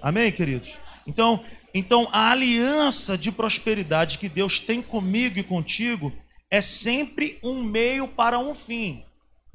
Amém, 0.00 0.32
queridos? 0.32 0.78
Então, 1.06 1.44
então 1.74 2.08
a 2.12 2.30
aliança 2.30 3.16
de 3.16 3.30
prosperidade 3.30 4.18
que 4.18 4.28
Deus 4.28 4.58
tem 4.58 4.82
comigo 4.82 5.38
e 5.38 5.42
contigo 5.42 6.12
é 6.50 6.60
sempre 6.60 7.38
um 7.42 7.62
meio 7.62 8.08
para 8.08 8.38
um 8.38 8.54
fim. 8.54 9.04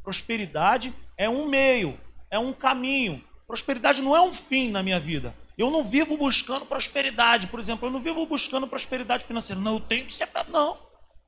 Prosperidade 0.03 0.93
é 1.17 1.29
um 1.29 1.47
meio, 1.47 1.99
é 2.29 2.39
um 2.39 2.53
caminho. 2.53 3.23
Prosperidade 3.47 4.01
não 4.01 4.15
é 4.15 4.21
um 4.21 4.31
fim 4.31 4.69
na 4.69 4.81
minha 4.81 4.99
vida. 4.99 5.35
Eu 5.57 5.69
não 5.71 5.83
vivo 5.83 6.17
buscando 6.17 6.65
prosperidade, 6.65 7.47
por 7.47 7.59
exemplo, 7.59 7.87
eu 7.87 7.91
não 7.91 8.01
vivo 8.01 8.25
buscando 8.25 8.67
prosperidade 8.67 9.23
financeira. 9.23 9.61
Não, 9.61 9.75
eu 9.75 9.79
tenho 9.79 10.05
que 10.05 10.13
ser. 10.13 10.27
Não. 10.49 10.77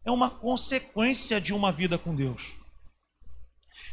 É 0.05 0.11
uma 0.11 0.29
consequência 0.29 1.39
de 1.39 1.53
uma 1.53 1.71
vida 1.71 1.97
com 1.97 2.15
Deus. 2.15 2.55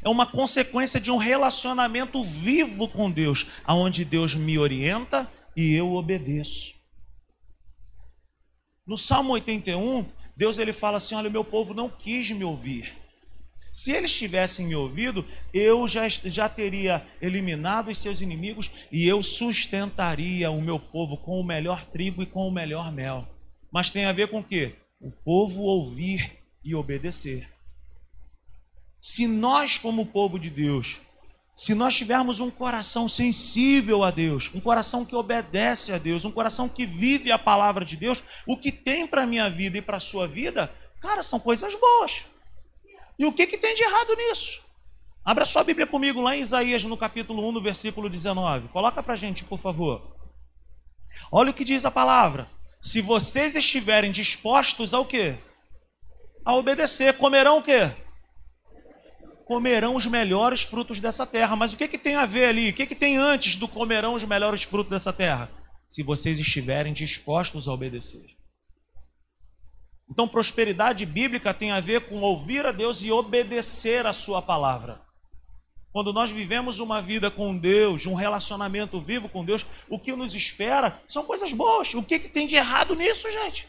É 0.04 0.08
uma 0.08 0.26
consequência 0.26 1.00
de 1.00 1.10
um 1.10 1.16
relacionamento 1.16 2.22
vivo 2.22 2.86
com 2.86 3.10
Deus, 3.10 3.46
aonde 3.64 4.04
Deus 4.04 4.34
me 4.34 4.58
orienta 4.58 5.26
e 5.56 5.72
eu 5.72 5.94
obedeço. 5.94 6.74
No 8.86 8.98
Salmo 8.98 9.32
81, 9.32 10.06
Deus 10.36 10.58
ele 10.58 10.74
fala 10.74 10.98
assim: 10.98 11.14
Olha, 11.14 11.30
meu 11.30 11.42
povo 11.42 11.72
não 11.72 11.88
quis 11.88 12.30
me 12.30 12.44
ouvir. 12.44 12.92
Se 13.72 13.92
eles 13.92 14.16
tivessem 14.16 14.66
me 14.66 14.76
ouvido, 14.76 15.26
eu 15.52 15.88
já, 15.88 16.06
já 16.08 16.50
teria 16.50 17.04
eliminado 17.20 17.88
os 17.88 17.98
seus 17.98 18.20
inimigos 18.20 18.70
e 18.92 19.08
eu 19.08 19.22
sustentaria 19.22 20.50
o 20.50 20.60
meu 20.60 20.78
povo 20.78 21.16
com 21.16 21.40
o 21.40 21.44
melhor 21.44 21.84
trigo 21.86 22.22
e 22.22 22.26
com 22.26 22.46
o 22.46 22.52
melhor 22.52 22.92
mel. 22.92 23.26
Mas 23.72 23.90
tem 23.90 24.04
a 24.04 24.12
ver 24.12 24.28
com 24.28 24.40
o 24.40 24.44
quê? 24.44 24.76
O 25.00 25.10
povo 25.10 25.62
ouvir 25.62 26.38
e 26.62 26.74
obedecer. 26.74 27.53
Se 29.06 29.26
nós, 29.26 29.76
como 29.76 30.06
povo 30.06 30.38
de 30.38 30.48
Deus, 30.48 30.98
se 31.54 31.74
nós 31.74 31.94
tivermos 31.94 32.40
um 32.40 32.50
coração 32.50 33.06
sensível 33.06 34.02
a 34.02 34.10
Deus, 34.10 34.50
um 34.54 34.60
coração 34.62 35.04
que 35.04 35.14
obedece 35.14 35.92
a 35.92 35.98
Deus, 35.98 36.24
um 36.24 36.30
coração 36.30 36.70
que 36.70 36.86
vive 36.86 37.30
a 37.30 37.38
palavra 37.38 37.84
de 37.84 37.98
Deus, 37.98 38.24
o 38.46 38.56
que 38.56 38.72
tem 38.72 39.06
para 39.06 39.24
a 39.24 39.26
minha 39.26 39.50
vida 39.50 39.76
e 39.76 39.82
para 39.82 39.98
a 39.98 40.00
sua 40.00 40.26
vida, 40.26 40.74
cara, 41.02 41.22
são 41.22 41.38
coisas 41.38 41.74
boas. 41.74 42.24
E 43.18 43.26
o 43.26 43.32
que, 43.34 43.46
que 43.46 43.58
tem 43.58 43.74
de 43.74 43.82
errado 43.82 44.16
nisso? 44.16 44.62
Abra 45.22 45.44
sua 45.44 45.62
Bíblia 45.62 45.86
comigo 45.86 46.22
lá 46.22 46.34
em 46.34 46.40
Isaías, 46.40 46.82
no 46.84 46.96
capítulo 46.96 47.46
1, 47.50 47.52
no 47.52 47.62
versículo 47.62 48.08
19. 48.08 48.68
Coloca 48.68 49.02
para 49.02 49.12
a 49.12 49.16
gente, 49.18 49.44
por 49.44 49.58
favor. 49.58 50.16
Olha 51.30 51.50
o 51.50 51.54
que 51.54 51.62
diz 51.62 51.84
a 51.84 51.90
palavra. 51.90 52.48
Se 52.80 53.02
vocês 53.02 53.54
estiverem 53.54 54.10
dispostos 54.10 54.94
ao 54.94 55.04
quê? 55.04 55.36
A 56.42 56.54
obedecer. 56.54 57.12
Comerão 57.18 57.58
o 57.58 57.62
quê? 57.62 57.92
Comerão 59.44 59.94
os 59.94 60.06
melhores 60.06 60.62
frutos 60.62 61.00
dessa 61.00 61.26
terra. 61.26 61.54
Mas 61.54 61.72
o 61.72 61.76
que, 61.76 61.88
que 61.88 61.98
tem 61.98 62.16
a 62.16 62.26
ver 62.26 62.46
ali? 62.46 62.70
O 62.70 62.72
que, 62.74 62.86
que 62.86 62.94
tem 62.94 63.16
antes 63.16 63.56
do 63.56 63.68
comerão 63.68 64.14
os 64.14 64.24
melhores 64.24 64.62
frutos 64.62 64.90
dessa 64.90 65.12
terra? 65.12 65.50
Se 65.86 66.02
vocês 66.02 66.38
estiverem 66.38 66.92
dispostos 66.92 67.68
a 67.68 67.72
obedecer. 67.72 68.34
Então, 70.10 70.28
prosperidade 70.28 71.04
bíblica 71.06 71.52
tem 71.52 71.72
a 71.72 71.80
ver 71.80 72.02
com 72.02 72.20
ouvir 72.20 72.64
a 72.66 72.72
Deus 72.72 73.02
e 73.02 73.10
obedecer 73.10 74.06
a 74.06 74.12
Sua 74.12 74.40
palavra. 74.40 75.02
Quando 75.92 76.12
nós 76.12 76.30
vivemos 76.30 76.80
uma 76.80 77.00
vida 77.00 77.30
com 77.30 77.56
Deus, 77.56 78.04
um 78.06 78.14
relacionamento 78.14 79.00
vivo 79.00 79.28
com 79.28 79.44
Deus, 79.44 79.64
o 79.88 79.98
que 79.98 80.12
nos 80.12 80.34
espera 80.34 81.00
são 81.08 81.24
coisas 81.24 81.52
boas. 81.52 81.94
O 81.94 82.02
que, 82.02 82.18
que 82.18 82.28
tem 82.28 82.46
de 82.46 82.56
errado 82.56 82.96
nisso, 82.96 83.30
gente? 83.30 83.68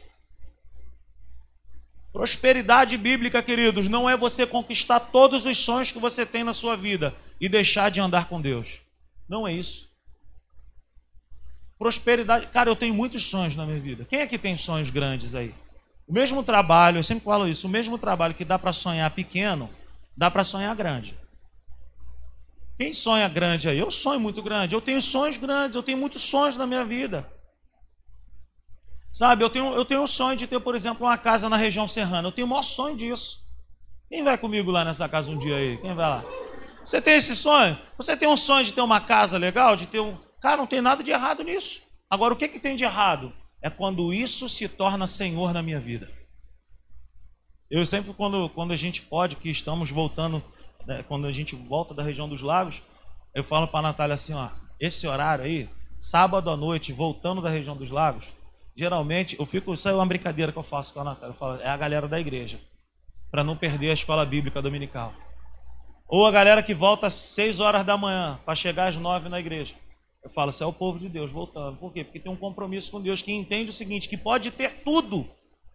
Prosperidade 2.16 2.98
bíblica, 2.98 3.44
queridos, 3.44 3.90
não 3.90 4.10
é 4.10 4.16
você 4.16 4.48
conquistar 4.48 5.02
todos 5.02 5.46
os 5.46 5.58
sonhos 5.58 5.92
que 5.92 6.00
você 6.00 6.26
tem 6.26 6.46
na 6.46 6.54
sua 6.54 6.78
vida 6.78 7.14
e 7.42 7.50
deixar 7.50 7.92
de 7.92 8.00
andar 8.00 8.30
com 8.30 8.40
Deus. 8.40 8.80
Não 9.28 9.46
é 9.46 9.52
isso. 9.52 9.90
Prosperidade, 11.78 12.48
cara, 12.48 12.70
eu 12.70 12.76
tenho 12.76 12.94
muitos 12.94 13.26
sonhos 13.26 13.58
na 13.58 13.66
minha 13.66 13.82
vida. 13.82 14.08
Quem 14.10 14.22
é 14.22 14.28
que 14.28 14.38
tem 14.38 14.56
sonhos 14.56 14.90
grandes 14.90 15.36
aí? 15.36 15.54
O 16.08 16.14
mesmo 16.14 16.42
trabalho, 16.42 17.00
eu 17.00 17.04
sempre 17.04 17.26
falo 17.26 17.50
isso, 17.50 17.68
o 17.68 17.70
mesmo 17.70 17.98
trabalho 17.98 18.34
que 18.34 18.46
dá 18.46 18.58
para 18.58 18.72
sonhar 18.72 19.12
pequeno, 19.12 19.70
dá 20.16 20.32
para 20.32 20.46
sonhar 20.46 20.74
grande. 20.74 21.20
Quem 22.78 22.94
sonha 22.94 23.28
grande 23.28 23.68
aí? 23.68 23.78
Eu 23.78 23.92
sonho 23.92 24.22
muito 24.22 24.42
grande. 24.42 24.74
Eu 24.74 24.80
tenho 24.80 25.02
sonhos 25.02 25.38
grandes, 25.38 25.76
eu 25.76 25.84
tenho 25.84 25.98
muitos 25.98 26.22
sonhos 26.22 26.56
na 26.56 26.66
minha 26.66 26.86
vida. 26.86 27.30
Sabe, 29.16 29.44
eu 29.44 29.50
tenho, 29.50 29.74
eu 29.74 29.86
tenho 29.86 30.02
um 30.02 30.08
sonho 30.08 30.36
de 30.36 30.46
ter, 30.46 30.60
por 30.60 30.76
exemplo, 30.76 31.08
uma 31.08 31.18
casa 31.18 31.48
na 31.50 31.56
região 31.56 31.88
serrana. 31.88 32.28
Eu 32.28 32.32
tenho 32.32 32.46
o 32.46 32.50
maior 32.50 32.62
sonho 32.62 32.98
disso. 32.98 33.42
Quem 34.10 34.24
vai 34.24 34.38
comigo 34.38 34.70
lá 34.70 34.84
nessa 34.84 35.08
casa 35.10 35.32
um 35.32 35.38
dia 35.38 35.56
aí? 35.56 35.78
Quem 35.78 35.96
vai 35.96 36.10
lá? 36.10 36.26
Você 36.84 37.02
tem 37.02 37.16
esse 37.16 37.36
sonho? 37.36 37.80
Você 37.98 38.16
tem 38.18 38.28
um 38.28 38.38
sonho 38.38 38.66
de 38.66 38.74
ter 38.74 38.82
uma 38.82 39.00
casa 39.00 39.38
legal? 39.38 39.76
De 39.76 39.88
ter 39.88 40.00
um. 40.00 40.18
Cara, 40.42 40.58
não 40.58 40.68
tem 40.68 40.82
nada 40.82 41.02
de 41.02 41.10
errado 41.10 41.44
nisso. 41.44 41.82
Agora, 42.10 42.34
o 42.34 42.38
que, 42.38 42.48
que 42.48 42.60
tem 42.60 42.76
de 42.76 42.84
errado? 42.84 43.34
é 43.66 43.70
quando 43.72 44.14
isso 44.14 44.48
se 44.48 44.70
torna 44.70 45.08
Senhor 45.08 45.52
na 45.52 45.64
minha 45.64 45.80
vida. 45.80 46.08
Eu 47.68 47.84
sempre, 47.84 48.14
quando, 48.14 48.48
quando 48.50 48.72
a 48.72 48.76
gente 48.76 49.02
pode, 49.02 49.38
que 49.38 49.50
estamos 49.50 49.90
voltando, 49.90 50.40
né, 50.86 51.02
quando 51.08 51.26
a 51.26 51.32
gente 51.32 51.56
volta 51.56 51.92
da 51.92 52.04
região 52.04 52.30
dos 52.30 52.44
lagos, 52.44 52.84
eu 53.34 53.44
falo 53.44 53.68
para 53.68 53.80
a 53.80 53.90
Natália 53.90 54.14
assim: 54.14 54.36
ó, 54.36 54.50
esse 54.80 55.08
horário 55.08 55.46
aí, 55.46 55.68
sábado 55.98 56.52
à 56.52 56.56
noite, 56.56 56.94
voltando 56.94 57.42
da 57.42 57.50
região 57.50 57.76
dos 57.76 57.90
lagos, 57.90 58.32
geralmente 58.75 59.36
eu 59.39 59.46
fico, 59.46 59.74
isso 59.74 59.88
é 59.88 59.94
uma 59.94 60.05
brincadeira 60.05 60.51
que 60.51 60.58
eu 60.58 60.63
faço 60.63 60.94
com 60.94 61.01
a 61.01 61.03
Natália, 61.03 61.34
eu 61.34 61.38
falo, 61.38 61.62
é 61.62 61.70
a 61.70 61.77
galera 61.77 62.08
da 62.08 62.20
igreja, 62.20 62.60
para 63.32 63.44
não 63.44 63.55
perder 63.55 63.91
a 63.91 63.94
escola 63.94 64.25
bíblica 64.25 64.62
dominical. 64.62 65.13
Ou 66.08 66.25
a 66.25 66.32
galera 66.32 66.62
que 66.62 66.74
volta 66.74 67.08
às 67.08 67.13
6 67.13 67.60
horas 67.60 67.84
da 67.86 67.98
manhã 67.98 68.39
para 68.46 68.55
chegar 68.55 68.88
às 68.88 68.98
9 68.98 69.27
na 69.27 69.39
igreja. 69.39 69.75
Eu 70.24 70.29
falo, 70.29 70.51
você 70.51 70.63
é 70.63 70.65
o 70.65 70.74
povo 70.74 71.00
de 71.00 71.10
Deus 71.10 71.32
voltando. 71.32 71.77
Por 71.77 71.91
quê? 71.94 72.03
Porque 72.03 72.20
tem 72.20 72.32
um 72.32 72.36
compromisso 72.36 72.91
com 72.91 73.01
Deus 73.01 73.22
que 73.22 73.32
entende 73.32 73.70
o 73.70 73.74
seguinte, 73.74 74.10
que 74.10 74.17
pode 74.17 74.51
ter 74.51 74.82
tudo. 74.84 75.27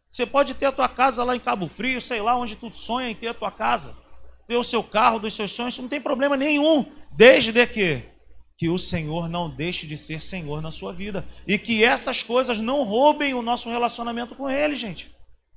Você 0.09 0.27
pode 0.27 0.55
ter 0.55 0.67
a 0.67 0.73
tua 0.73 0.89
casa 0.89 1.23
lá 1.23 1.37
em 1.37 1.41
Cabo 1.41 1.69
Frio, 1.69 2.01
sei 2.01 2.21
lá 2.21 2.37
onde 2.37 2.57
tu 2.57 2.69
sonha 2.75 3.09
em 3.09 3.15
ter 3.15 3.29
a 3.29 3.35
tua 3.35 3.51
casa. 3.51 3.97
Ter 4.49 4.57
o 4.57 4.65
seu 4.65 4.83
carro 4.83 5.21
dos 5.21 5.35
seus 5.35 5.53
sonhos, 5.53 5.75
isso 5.75 5.83
não 5.83 5.89
tem 5.89 6.01
problema 6.01 6.37
nenhum. 6.37 6.85
Desde 7.13 7.53
que 7.67 8.03
que 8.61 8.69
o 8.69 8.77
Senhor 8.77 9.27
não 9.27 9.49
deixe 9.49 9.87
de 9.87 9.97
ser 9.97 10.21
Senhor 10.21 10.61
na 10.61 10.71
sua 10.71 10.93
vida. 10.93 11.27
E 11.47 11.57
que 11.59 11.83
essas 11.83 12.23
coisas 12.23 12.61
não 12.61 12.85
roubem 12.85 13.33
o 13.33 13.41
nosso 13.41 13.71
relacionamento 13.71 14.35
com 14.37 14.51
Ele, 14.51 14.77
gente. 14.77 15.11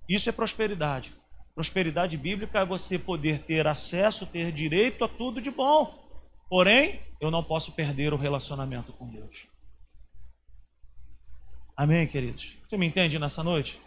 Isso 0.07 0.29
é 0.29 0.31
prosperidade. 0.31 1.13
Prosperidade 1.53 2.15
bíblica 2.15 2.59
é 2.59 2.65
você 2.65 2.97
poder 2.97 3.39
ter 3.39 3.67
acesso, 3.67 4.25
ter 4.25 4.53
direito 4.53 5.03
a 5.03 5.09
tudo 5.09 5.41
de 5.41 5.51
bom. 5.51 6.01
Porém, 6.49 7.01
eu 7.19 7.29
não 7.29 7.43
posso 7.43 7.73
perder 7.73 8.13
o 8.13 8.17
relacionamento 8.17 8.93
com 8.93 9.11
Deus. 9.11 9.47
Amém, 11.75 12.07
queridos? 12.07 12.55
Você 12.69 12.77
me 12.77 12.85
entende 12.85 13.19
nessa 13.19 13.43
noite? 13.43 13.81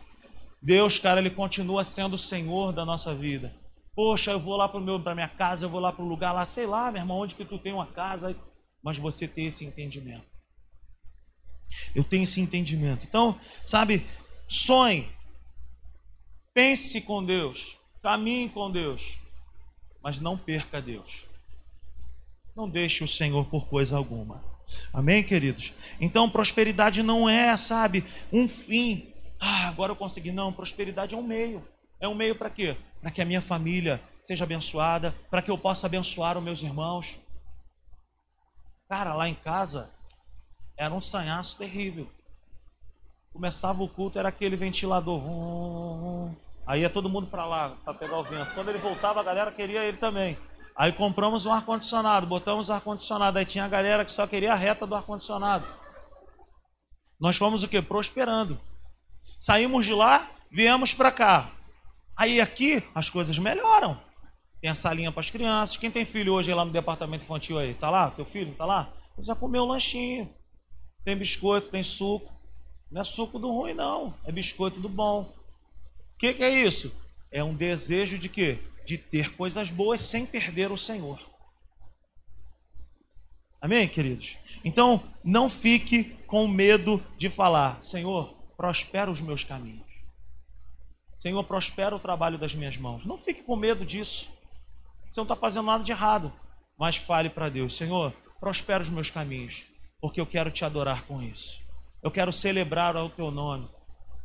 Deus, 0.61 0.99
cara, 0.99 1.21
Ele 1.21 1.31
continua 1.31 1.85
sendo 1.85 2.17
o 2.17 2.19
Senhor 2.19 2.71
da 2.71 2.85
nossa 2.85 3.15
vida. 3.15 3.57
Poxa, 3.95 4.33
eu 4.33 4.41
vou 4.41 4.59
lá 4.59 4.69
para 4.69 5.15
minha 5.15 5.29
casa, 5.29 5.65
eu 5.65 5.71
vou 5.71 5.81
lá 5.81 5.91
para 5.91 6.05
o 6.05 6.09
lugar 6.09 6.33
lá, 6.33 6.45
sei 6.45 6.67
lá, 6.67 6.93
meu 6.93 7.01
irmão, 7.01 7.21
onde 7.21 7.35
que 7.35 7.47
tu 7.47 7.59
tem 7.59 7.73
uma 7.73 7.87
casa, 7.87 8.37
mas 8.87 8.99
você 8.99 9.27
tem 9.27 9.49
esse 9.49 9.65
entendimento. 9.65 10.25
Eu 11.93 12.05
tenho 12.05 12.23
esse 12.23 12.41
entendimento. 12.41 13.05
Então, 13.05 13.37
sabe, 13.65 14.07
sonhe, 14.47 15.09
pense 16.55 17.01
com 17.01 17.25
Deus, 17.25 17.77
caminhe 18.01 18.49
com 18.49 18.71
Deus, 18.71 19.19
mas 20.01 20.21
não 20.21 20.39
perca 20.39 20.81
Deus. 20.81 21.27
Não 22.55 22.71
deixe 22.71 23.03
o 23.03 23.09
Senhor 23.09 23.47
por 23.47 23.67
coisa 23.67 23.97
alguma. 23.97 24.41
Amém, 24.93 25.25
queridos? 25.25 25.75
Então, 26.01 26.31
prosperidade 26.31 27.03
não 27.03 27.29
é, 27.29 27.57
sabe, 27.57 28.05
um 28.33 28.49
fim. 28.49 29.13
Ah, 29.41 29.67
agora 29.67 29.91
eu 29.91 29.97
consegui. 29.97 30.31
Não, 30.31 30.53
prosperidade 30.53 31.13
é 31.13 31.19
um 31.19 31.25
meio. 31.25 31.67
É 31.99 32.07
um 32.07 32.15
meio 32.15 32.37
para 32.37 32.51
quê? 32.51 32.77
Para 33.01 33.11
que 33.11 33.21
a 33.21 33.25
minha 33.25 33.41
família 33.41 34.01
seja 34.23 34.45
abençoada, 34.45 35.13
para 35.29 35.43
que 35.43 35.51
eu 35.51 35.59
possa 35.59 35.89
abençoar 35.89 36.39
os 36.39 36.45
meus 36.45 36.63
irmãos. 36.63 37.19
Cara, 38.89 39.15
lá 39.15 39.29
em 39.29 39.35
casa 39.35 39.91
era 40.77 40.95
um 40.95 41.01
sanhaço 41.01 41.57
terrível. 41.57 42.09
Começava 43.33 43.83
o 43.83 43.89
culto, 43.89 44.19
era 44.19 44.29
aquele 44.29 44.57
ventilador. 44.57 45.21
Aí 46.67 46.83
ia 46.83 46.91
todo 46.91 47.09
mundo 47.09 47.27
para 47.27 47.45
lá 47.47 47.77
para 47.85 47.95
pegar 47.95 48.19
o 48.19 48.25
vento. 48.25 48.55
Quando 48.55 48.69
ele 48.69 48.79
voltava, 48.79 49.21
a 49.21 49.25
galera 49.25 49.51
queria 49.51 49.85
ele 49.85 49.97
também. 49.97 50.39
Aí 50.77 50.93
compramos 50.93 51.47
um 51.47 51.53
ar-condicionado, 51.53 52.27
botamos 52.27 52.71
ar-condicionado. 52.71 53.39
Aí 53.39 53.45
tinha 53.45 53.65
a 53.65 53.69
galera 53.69 54.05
que 54.05 54.11
só 54.11 54.27
queria 54.27 54.53
a 54.53 54.57
reta 54.57 54.87
do 54.87 54.95
ar-condicionado. 54.95 55.67
Nós 57.19 57.37
fomos 57.37 57.63
o 57.63 57.69
que? 57.69 57.81
Prosperando. 57.83 58.61
Saímos 59.41 59.85
de 59.85 59.95
lá, 59.95 60.31
viemos 60.51 60.95
para 60.95 61.11
cá. 61.11 61.51
Aí 62.17 62.41
aqui 62.41 62.83
as 62.95 63.11
coisas 63.11 63.37
melhoram. 63.39 64.06
Tem 64.61 64.71
a 64.71 64.75
salinha 64.75 65.13
para 65.13 65.21
as 65.21 65.31
crianças. 65.31 65.77
Quem 65.77 65.91
tem 65.91 66.05
filho 66.05 66.33
hoje 66.33 66.53
lá 66.53 66.65
no 66.65 66.73
departamento 66.73 67.25
infantil 67.25 67.59
aí? 67.59 67.75
Tá 67.75 67.91
lá? 67.91 68.11
Teu 68.11 68.25
filho? 68.25 68.55
Tá 68.55 68.65
lá? 68.65 68.93
Já 69.19 69.35
comeu 69.35 69.63
um 69.63 69.69
lanchinho. 69.69 70.29
Tem 71.05 71.17
biscoito, 71.17 71.69
tem 71.69 71.83
suco. 71.83 72.33
Não 72.91 73.01
é 73.01 73.05
suco 73.05 73.39
do 73.39 73.51
ruim, 73.51 73.75
não. 73.75 74.15
É 74.25 74.33
biscoito 74.33 74.81
do 74.81 74.89
bom. 74.89 75.23
O 76.15 76.19
que, 76.19 76.35
que 76.35 76.43
é 76.43 76.51
isso? 76.51 76.93
É 77.31 77.43
um 77.45 77.55
desejo 77.55 78.19
de 78.19 78.29
quê? 78.29 78.59
de 78.87 78.97
ter 78.97 79.35
coisas 79.35 79.71
boas 79.71 80.01
sem 80.01 80.25
perder 80.25 80.71
o 80.71 80.77
Senhor. 80.79 81.21
Amém, 83.61 83.89
queridos? 83.89 84.39
Então, 84.65 85.03
não 85.25 85.51
fique 85.51 86.05
com 86.27 86.47
medo 86.47 87.03
de 87.19 87.29
falar: 87.29 87.83
Senhor, 87.83 88.33
prospera 88.57 89.11
os 89.11 89.21
meus 89.21 89.43
caminhos. 89.43 89.85
Senhor, 91.19 91.43
prospera 91.45 91.97
o 91.97 92.01
trabalho 92.01 92.39
das 92.39 92.55
minhas 92.55 92.77
mãos. 92.77 93.05
Não 93.05 93.19
fique 93.19 93.43
com 93.43 93.57
medo 93.57 93.85
disso. 93.85 94.31
Você 95.17 95.21
não 95.21 95.25
está 95.25 95.37
fazendo 95.37 95.65
nada 95.65 95.83
de 95.83 95.93
errado. 95.93 96.31
Mas 96.79 96.97
fale 96.97 97.31
para 97.31 97.49
Deus: 97.49 97.75
Senhor, 97.75 98.13
prospera 98.39 98.83
os 98.83 98.91
meus 98.91 99.11
caminhos, 99.11 99.65
porque 99.99 100.21
eu 100.21 100.27
quero 100.27 100.51
te 100.51 100.63
adorar 100.63 101.07
com 101.07 101.23
isso. 101.23 101.59
Eu 102.03 102.11
quero 102.11 102.31
celebrar 102.31 102.95
o 102.97 103.09
teu 103.09 103.31
nome. 103.31 103.67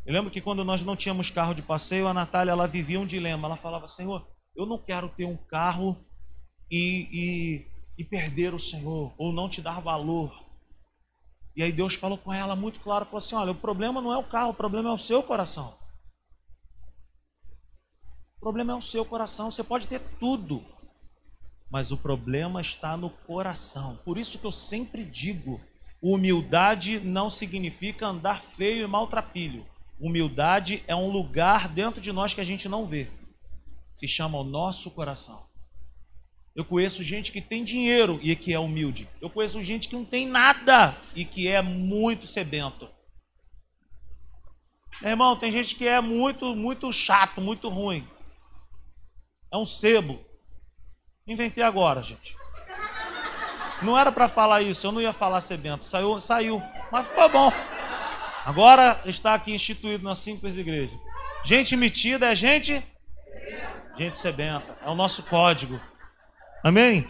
Eu 0.05 0.13
lembro 0.13 0.29
que 0.29 0.41
quando 0.41 0.65
nós 0.65 0.83
não 0.83 0.97
tínhamos 0.97 1.29
carro 1.29 1.53
de 1.53 1.61
passeio, 1.61 2.09
a 2.09 2.13
Natália 2.13 2.51
ela 2.51 2.67
vivia 2.67 2.99
um 2.99 3.05
dilema. 3.05 3.47
Ela 3.47 3.55
falava: 3.55 3.87
Senhor, 3.87 4.27
eu 4.53 4.65
não 4.65 4.77
quero 4.77 5.07
ter 5.07 5.23
um 5.23 5.37
carro 5.37 5.95
e, 6.69 7.07
e, 7.09 7.67
e 7.97 8.03
perder 8.03 8.53
o 8.53 8.59
Senhor, 8.59 9.13
ou 9.17 9.31
não 9.31 9.47
te 9.47 9.61
dar 9.61 9.79
valor. 9.79 10.43
E 11.55 11.63
aí 11.63 11.71
Deus 11.71 11.93
falou 11.93 12.17
com 12.17 12.33
ela 12.33 12.53
muito 12.53 12.81
claro: 12.81 13.05
falou 13.05 13.19
assim, 13.19 13.35
olha, 13.35 13.53
o 13.53 13.55
problema 13.55 14.01
não 14.01 14.11
é 14.11 14.17
o 14.17 14.27
carro, 14.27 14.49
o 14.49 14.55
problema 14.55 14.89
é 14.89 14.93
o 14.93 14.97
seu 14.97 15.23
coração. 15.23 15.73
O 18.35 18.41
problema 18.41 18.73
é 18.73 18.75
o 18.75 18.81
seu 18.81 19.05
coração. 19.05 19.49
Você 19.49 19.63
pode 19.63 19.87
ter 19.87 20.01
tudo, 20.19 20.61
mas 21.71 21.89
o 21.89 21.97
problema 21.97 22.59
está 22.59 22.97
no 22.97 23.09
coração. 23.09 23.97
Por 24.03 24.17
isso 24.17 24.37
que 24.37 24.45
eu 24.45 24.51
sempre 24.51 25.05
digo: 25.05 25.61
humildade 26.01 26.99
não 26.99 27.29
significa 27.29 28.07
andar 28.07 28.41
feio 28.41 28.83
e 28.83 28.87
maltrapilho. 28.87 29.65
Humildade 29.99 30.83
é 30.87 30.95
um 30.95 31.09
lugar 31.09 31.69
dentro 31.69 32.01
de 32.01 32.11
nós 32.11 32.33
que 32.33 32.41
a 32.41 32.43
gente 32.43 32.67
não 32.67 32.85
vê. 32.85 33.07
Se 33.95 34.07
chama 34.07 34.37
o 34.37 34.43
nosso 34.43 34.91
coração. 34.91 35.49
Eu 36.53 36.65
conheço 36.65 37.01
gente 37.01 37.31
que 37.31 37.39
tem 37.39 37.63
dinheiro 37.63 38.19
e 38.21 38.35
que 38.35 38.53
é 38.53 38.59
humilde. 38.59 39.07
Eu 39.21 39.29
conheço 39.29 39.63
gente 39.63 39.87
que 39.87 39.95
não 39.95 40.03
tem 40.03 40.27
nada 40.27 40.97
e 41.15 41.23
que 41.23 41.47
é 41.47 41.61
muito 41.61 42.27
sebento. 42.27 42.89
Meu 45.01 45.11
irmão, 45.11 45.37
tem 45.37 45.51
gente 45.51 45.75
que 45.75 45.87
é 45.87 46.01
muito, 46.01 46.53
muito 46.53 46.91
chato, 46.91 47.39
muito 47.39 47.69
ruim. 47.69 48.05
É 49.51 49.55
um 49.55 49.65
sebo. 49.65 50.19
Inventei 51.31 51.63
agora, 51.63 52.03
gente. 52.03 52.35
Não 53.81 53.97
era 53.97 54.11
para 54.11 54.27
falar 54.27 54.61
isso, 54.61 54.85
eu 54.85 54.91
não 54.91 54.99
ia 54.99 55.13
falar 55.13 55.39
sebento. 55.39 55.85
Saiu, 55.85 56.19
saiu, 56.19 56.61
mas 56.91 57.07
ficou 57.07 57.29
bom. 57.29 57.53
Agora 58.45 59.01
está 59.05 59.33
aqui 59.33 59.53
instituído 59.53 60.03
nas 60.03 60.17
simples 60.17 60.57
igrejas. 60.57 60.99
Gente 61.45 61.77
metida 61.77 62.33
é 62.33 62.35
gente? 62.35 62.83
Gente 63.97 64.17
sebenta. 64.17 64.77
É 64.85 64.89
o 64.89 64.93
nosso 64.93 65.23
código. 65.23 65.79
Amém? 66.61 67.09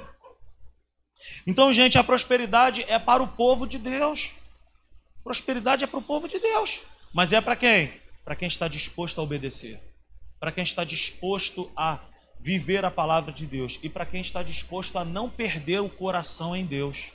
Então, 1.47 1.73
gente, 1.73 1.97
a 1.97 2.03
prosperidade 2.03 2.85
é 2.87 2.99
para 2.99 3.23
o 3.23 3.27
povo 3.27 3.65
de 3.65 3.79
Deus. 3.79 4.35
Prosperidade 5.23 5.83
é 5.83 5.87
para 5.87 5.99
o 5.99 6.03
povo 6.03 6.27
de 6.27 6.37
Deus. 6.37 6.83
Mas 7.11 7.33
é 7.33 7.41
para 7.41 7.55
quem? 7.55 7.99
Para 8.23 8.35
quem 8.35 8.47
está 8.47 8.67
disposto 8.67 9.19
a 9.19 9.23
obedecer. 9.23 9.81
Para 10.39 10.51
quem 10.51 10.63
está 10.63 10.83
disposto 10.83 11.71
a 11.75 12.10
viver 12.41 12.83
a 12.83 12.91
palavra 12.91 13.31
de 13.31 13.45
Deus. 13.45 13.79
E 13.83 13.89
para 13.89 14.05
quem 14.05 14.21
está 14.21 14.41
disposto 14.41 14.97
a 14.97 15.05
não 15.05 15.29
perder 15.29 15.79
o 15.79 15.89
coração 15.89 16.55
em 16.55 16.65
Deus. 16.65 17.11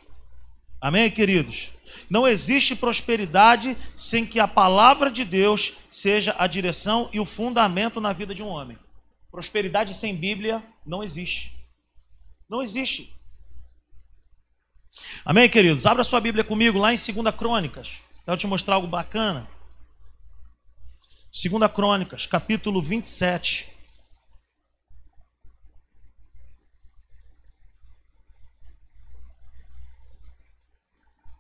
Amém, 0.80 1.11
queridos? 1.11 1.73
Não 2.09 2.26
existe 2.28 2.76
prosperidade 2.76 3.76
sem 3.97 4.25
que 4.26 4.38
a 4.38 4.47
palavra 4.47 5.11
de 5.11 5.25
Deus 5.25 5.73
seja 5.90 6.35
a 6.38 6.47
direção 6.47 7.09
e 7.12 7.18
o 7.18 7.25
fundamento 7.25 8.00
na 8.00 8.12
vida 8.12 8.35
de 8.35 8.42
um 8.42 8.49
homem. 8.49 8.78
Prosperidade 9.30 9.95
sem 9.95 10.14
Bíblia 10.14 10.62
não 10.85 11.02
existe. 11.02 11.52
Não 12.49 12.62
existe. 12.62 13.12
Amém, 15.25 15.49
queridos? 15.49 15.87
Abra 15.87 16.04
sua 16.04 16.21
Bíblia 16.21 16.45
comigo 16.45 16.78
lá 16.78 16.92
em 16.92 16.97
2 16.97 17.35
Crônicas. 17.35 18.00
Quero 18.25 18.37
te 18.37 18.47
mostrar 18.47 18.76
algo 18.76 18.87
bacana. 18.87 19.49
2 21.33 21.71
Crônicas, 21.73 22.26
capítulo 22.26 22.80
27. 22.80 23.75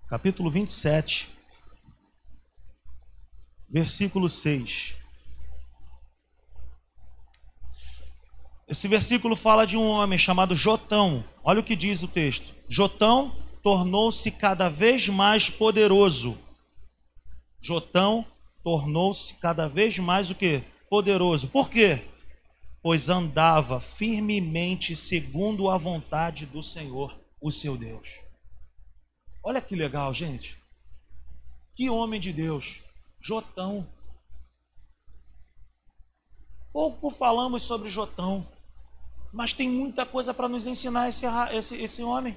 Capítulo 0.08 0.48
27, 0.48 1.28
versículo 3.68 4.28
6. 4.28 4.94
Esse 8.68 8.86
versículo 8.86 9.34
fala 9.34 9.66
de 9.66 9.76
um 9.76 9.88
homem 9.88 10.18
chamado 10.18 10.54
Jotão. 10.54 11.24
Olha 11.42 11.60
o 11.60 11.64
que 11.64 11.74
diz 11.74 12.02
o 12.04 12.08
texto. 12.08 12.54
Jotão 12.68 13.34
tornou-se 13.62 14.30
cada 14.30 14.68
vez 14.68 15.08
mais 15.08 15.50
poderoso. 15.50 16.38
Jotão 17.60 18.24
tornou-se 18.62 19.34
cada 19.34 19.68
vez 19.68 19.98
mais 19.98 20.30
o 20.30 20.36
que? 20.36 20.62
Poderoso. 20.88 21.48
Por 21.48 21.68
quê? 21.68 22.02
Pois 22.80 23.08
andava 23.08 23.80
firmemente 23.80 24.94
segundo 24.94 25.68
a 25.68 25.76
vontade 25.76 26.46
do 26.46 26.62
Senhor, 26.62 27.18
o 27.40 27.50
seu 27.50 27.76
Deus. 27.76 28.25
Olha 29.46 29.62
que 29.62 29.76
legal, 29.76 30.12
gente. 30.12 30.60
Que 31.76 31.88
homem 31.88 32.18
de 32.18 32.32
Deus. 32.32 32.82
Jotão. 33.20 33.88
Pouco 36.72 37.08
falamos 37.10 37.62
sobre 37.62 37.88
Jotão, 37.88 38.44
mas 39.32 39.52
tem 39.52 39.70
muita 39.70 40.04
coisa 40.04 40.34
para 40.34 40.48
nos 40.48 40.66
ensinar 40.66 41.08
esse, 41.08 41.24
esse, 41.52 41.76
esse 41.80 42.02
homem. 42.02 42.36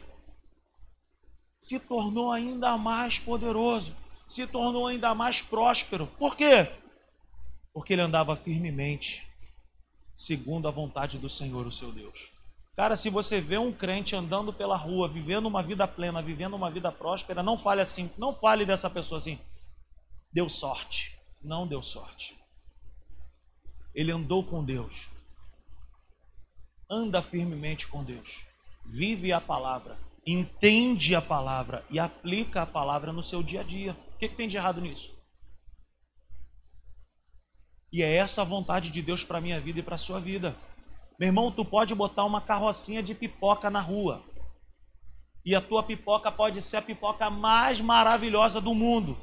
Se 1.57 1.79
tornou 1.79 2.31
ainda 2.31 2.77
mais 2.77 3.17
poderoso, 3.17 3.91
se 4.27 4.45
tornou 4.45 4.85
ainda 4.85 5.15
mais 5.15 5.41
próspero. 5.41 6.05
Por 6.05 6.37
quê? 6.37 6.71
Porque 7.73 7.93
ele 7.93 8.03
andava 8.03 8.35
firmemente, 8.35 9.27
segundo 10.15 10.67
a 10.67 10.71
vontade 10.71 11.17
do 11.17 11.27
Senhor, 11.27 11.65
o 11.65 11.71
seu 11.71 11.91
Deus. 11.91 12.38
Cara, 12.79 12.95
se 12.95 13.09
você 13.09 13.41
vê 13.41 13.57
um 13.57 13.73
crente 13.73 14.15
andando 14.15 14.53
pela 14.53 14.77
rua, 14.77 15.09
vivendo 15.09 15.47
uma 15.47 15.61
vida 15.61 15.85
plena, 15.85 16.21
vivendo 16.21 16.53
uma 16.53 16.71
vida 16.71 16.89
próspera, 16.89 17.43
não 17.43 17.57
fale 17.57 17.81
assim, 17.81 18.09
não 18.17 18.33
fale 18.33 18.65
dessa 18.65 18.89
pessoa 18.89 19.17
assim. 19.17 19.37
Deu 20.31 20.47
sorte. 20.47 21.19
Não 21.43 21.67
deu 21.67 21.81
sorte. 21.81 22.37
Ele 23.93 24.13
andou 24.13 24.45
com 24.45 24.63
Deus. 24.63 25.09
Anda 26.89 27.21
firmemente 27.21 27.85
com 27.85 28.01
Deus. 28.01 28.45
Vive 28.85 29.33
a 29.33 29.41
palavra. 29.41 29.97
Entende 30.25 31.17
a 31.17 31.21
palavra 31.21 31.85
e 31.89 31.99
aplica 31.99 32.61
a 32.61 32.65
palavra 32.65 33.11
no 33.11 33.21
seu 33.21 33.43
dia 33.43 33.59
a 33.59 33.63
dia. 33.63 33.91
O 34.15 34.17
que, 34.19 34.29
que 34.29 34.35
tem 34.35 34.47
de 34.47 34.55
errado 34.55 34.79
nisso? 34.79 35.13
E 37.91 38.01
é 38.01 38.15
essa 38.15 38.41
a 38.41 38.45
vontade 38.45 38.89
de 38.89 39.01
Deus 39.01 39.25
para 39.25 39.39
a 39.39 39.41
minha 39.41 39.59
vida 39.59 39.79
e 39.79 39.83
para 39.83 39.95
a 39.95 39.97
sua 39.97 40.21
vida. 40.21 40.55
Meu 41.19 41.27
irmão, 41.27 41.51
tu 41.51 41.65
pode 41.65 41.93
botar 41.93 42.23
uma 42.23 42.39
carrocinha 42.39 43.03
de 43.03 43.13
pipoca 43.13 43.69
na 43.69 43.81
rua. 43.81 44.23
E 45.45 45.53
a 45.53 45.59
tua 45.59 45.83
pipoca 45.83 46.31
pode 46.31 46.61
ser 46.61 46.77
a 46.77 46.81
pipoca 46.81 47.29
mais 47.29 47.81
maravilhosa 47.81 48.61
do 48.61 48.73
mundo. 48.73 49.17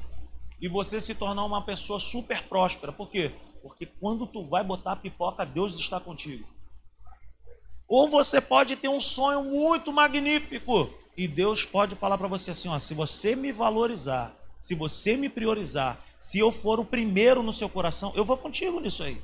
E 0.60 0.68
você 0.68 1.00
se 1.00 1.14
tornar 1.14 1.44
uma 1.46 1.62
pessoa 1.62 1.98
super 1.98 2.42
próspera. 2.42 2.92
Por 2.92 3.08
quê? 3.08 3.32
Porque 3.62 3.86
quando 3.86 4.26
tu 4.26 4.46
vai 4.46 4.62
botar 4.62 4.92
a 4.92 4.96
pipoca, 4.96 5.46
Deus 5.46 5.74
está 5.74 5.98
contigo. 5.98 6.46
Ou 7.88 8.10
você 8.10 8.42
pode 8.42 8.76
ter 8.76 8.88
um 8.88 9.00
sonho 9.00 9.42
muito 9.42 9.90
magnífico. 9.90 10.90
E 11.16 11.26
Deus 11.26 11.64
pode 11.64 11.94
falar 11.94 12.18
para 12.18 12.28
você 12.28 12.50
assim: 12.50 12.68
ó, 12.68 12.78
se 12.78 12.92
você 12.92 13.34
me 13.34 13.52
valorizar, 13.52 14.36
se 14.60 14.74
você 14.74 15.16
me 15.16 15.30
priorizar, 15.30 15.98
se 16.18 16.38
eu 16.38 16.52
for 16.52 16.78
o 16.78 16.84
primeiro 16.84 17.42
no 17.42 17.54
seu 17.54 17.70
coração, 17.70 18.12
eu 18.14 18.24
vou 18.24 18.36
contigo 18.36 18.80
nisso 18.80 19.02
aí. 19.02 19.18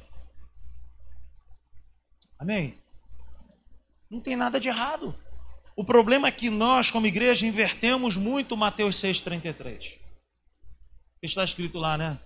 Amém? 2.42 2.74
Não 4.10 4.20
tem 4.20 4.34
nada 4.34 4.58
de 4.58 4.66
errado. 4.66 5.14
O 5.76 5.84
problema 5.84 6.26
é 6.26 6.32
que 6.32 6.50
nós, 6.50 6.90
como 6.90 7.06
igreja, 7.06 7.46
invertemos 7.46 8.16
muito 8.16 8.56
Mateus 8.56 8.96
6,33. 8.96 9.96
Está 11.22 11.44
escrito 11.44 11.78
lá, 11.78 11.96
né? 11.96 12.18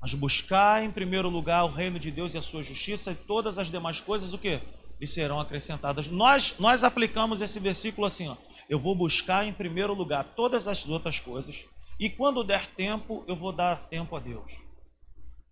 Mas 0.00 0.14
buscar 0.14 0.82
em 0.82 0.90
primeiro 0.90 1.28
lugar 1.28 1.64
o 1.64 1.70
reino 1.70 1.98
de 1.98 2.10
Deus 2.10 2.32
e 2.32 2.38
a 2.38 2.42
sua 2.42 2.62
justiça, 2.62 3.12
e 3.12 3.14
todas 3.14 3.58
as 3.58 3.70
demais 3.70 4.00
coisas, 4.00 4.32
o 4.32 4.38
que? 4.38 4.58
Lhe 4.98 5.06
serão 5.06 5.38
acrescentadas. 5.38 6.08
Nós, 6.08 6.54
nós 6.58 6.82
aplicamos 6.82 7.42
esse 7.42 7.60
versículo 7.60 8.06
assim, 8.06 8.28
ó. 8.28 8.38
Eu 8.66 8.78
vou 8.78 8.94
buscar 8.94 9.44
em 9.44 9.52
primeiro 9.52 9.92
lugar 9.92 10.24
todas 10.24 10.66
as 10.66 10.88
outras 10.88 11.20
coisas, 11.20 11.66
e 11.98 12.08
quando 12.08 12.42
der 12.42 12.66
tempo, 12.70 13.26
eu 13.28 13.36
vou 13.36 13.52
dar 13.52 13.90
tempo 13.90 14.16
a 14.16 14.20
Deus. 14.20 14.50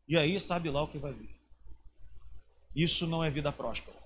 E 0.09 0.17
aí, 0.17 0.41
sabe 0.41 0.71
lá 0.71 0.83
o 0.83 0.89
que 0.89 0.97
vai 0.97 1.13
vir. 1.13 1.39
Isso 2.79 3.09
não 3.09 3.25
é 3.25 3.31
vida 3.31 3.51
próspera. 3.51 3.98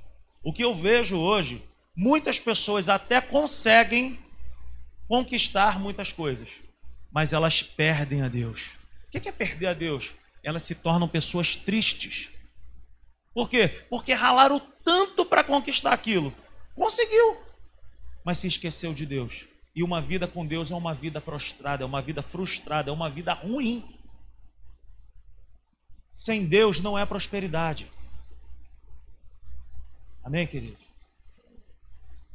O 0.42 0.52
que 0.52 0.64
eu 0.64 0.74
vejo 0.74 1.18
hoje, 1.18 1.62
muitas 1.94 2.40
pessoas 2.40 2.88
até 2.88 3.20
conseguem 3.20 4.18
conquistar 5.06 5.78
muitas 5.78 6.10
coisas, 6.10 6.48
mas 7.12 7.32
elas 7.32 7.62
perdem 7.62 8.22
a 8.22 8.28
Deus. 8.28 8.70
O 9.06 9.20
que 9.20 9.28
é 9.28 9.32
perder 9.32 9.66
a 9.68 9.72
Deus? 9.74 10.12
Elas 10.42 10.62
se 10.62 10.74
tornam 10.74 11.06
pessoas 11.06 11.54
tristes. 11.54 12.30
Por 13.32 13.48
quê? 13.48 13.68
Porque 13.88 14.12
ralaram 14.12 14.60
tanto 14.84 15.24
para 15.24 15.44
conquistar 15.44 15.92
aquilo. 15.92 16.34
Conseguiu, 16.74 17.36
mas 18.24 18.38
se 18.38 18.48
esqueceu 18.48 18.92
de 18.92 19.06
Deus. 19.06 19.46
E 19.74 19.82
uma 19.82 20.00
vida 20.00 20.26
com 20.26 20.46
Deus 20.46 20.70
é 20.70 20.74
uma 20.74 20.92
vida 20.92 21.20
prostrada, 21.20 21.82
é 21.82 21.86
uma 21.86 22.02
vida 22.02 22.22
frustrada, 22.22 22.90
é 22.90 22.92
uma 22.92 23.08
vida 23.08 23.32
ruim. 23.32 23.84
Sem 26.12 26.44
Deus 26.44 26.80
não 26.80 26.98
é 26.98 27.06
prosperidade. 27.06 27.90
Amém, 30.24 30.46
querido? 30.46 30.76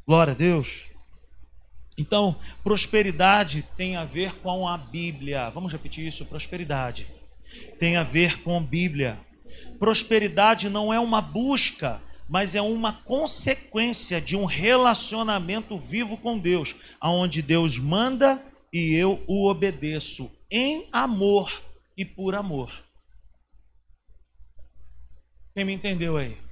Glória 0.05 0.33
a 0.33 0.35
Deus. 0.35 0.89
Então, 1.97 2.35
prosperidade 2.63 3.63
tem 3.75 3.95
a 3.95 4.05
ver 4.05 4.35
com 4.35 4.67
a 4.67 4.77
Bíblia. 4.77 5.49
Vamos 5.49 5.71
repetir 5.71 6.05
isso: 6.05 6.25
prosperidade 6.25 7.07
tem 7.79 7.95
a 7.95 8.03
ver 8.03 8.41
com 8.43 8.57
a 8.57 8.61
Bíblia. 8.61 9.17
Prosperidade 9.79 10.69
não 10.69 10.93
é 10.93 10.99
uma 10.99 11.21
busca, 11.21 12.01
mas 12.27 12.55
é 12.55 12.61
uma 12.61 12.91
consequência 12.91 14.19
de 14.19 14.35
um 14.35 14.45
relacionamento 14.45 15.77
vivo 15.79 16.17
com 16.17 16.37
Deus, 16.37 16.75
aonde 16.99 17.41
Deus 17.41 17.77
manda 17.77 18.43
e 18.71 18.93
eu 18.93 19.23
o 19.27 19.47
obedeço 19.47 20.29
em 20.51 20.87
amor 20.91 21.51
e 21.97 22.03
por 22.03 22.35
amor. 22.35 22.71
Quem 25.55 25.65
me 25.65 25.73
entendeu 25.73 26.17
aí? 26.17 26.46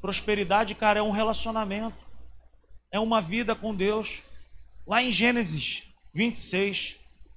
Prosperidade, 0.00 0.74
cara, 0.74 0.98
é 0.98 1.02
um 1.02 1.10
relacionamento, 1.10 1.96
é 2.92 2.98
uma 2.98 3.20
vida 3.20 3.54
com 3.54 3.74
Deus. 3.74 4.22
Lá 4.86 5.02
em 5.02 5.12
Gênesis 5.12 5.82
26, 6.14 6.96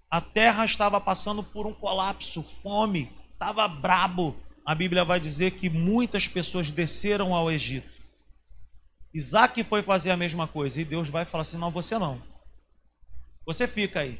a 0.10 0.22
terra 0.22 0.66
estava 0.66 1.00
passando 1.02 1.44
por 1.44 1.68
um 1.68 1.74
colapso, 1.74 2.42
fome, 2.42 3.12
estava 3.34 3.68
brabo. 3.68 4.36
A 4.66 4.74
Bíblia 4.74 5.04
vai 5.04 5.20
dizer 5.20 5.52
que 5.52 5.70
muitas 5.70 6.28
pessoas 6.28 6.72
desceram 6.72 7.36
ao 7.36 7.52
Egito. 7.52 7.92
Isaac 9.14 9.64
foi 9.64 9.84
fazer 9.84 10.10
a 10.10 10.18
mesma 10.18 10.48
coisa 10.48 10.80
e 10.80 10.86
Deus 10.86 11.10
vai 11.10 11.26
falar 11.26 11.44
assim: 11.44 11.58
não, 11.58 11.70
você 11.70 11.98
não. 12.00 12.22
Você 13.46 13.68
fica 13.68 14.00
aí. 14.00 14.20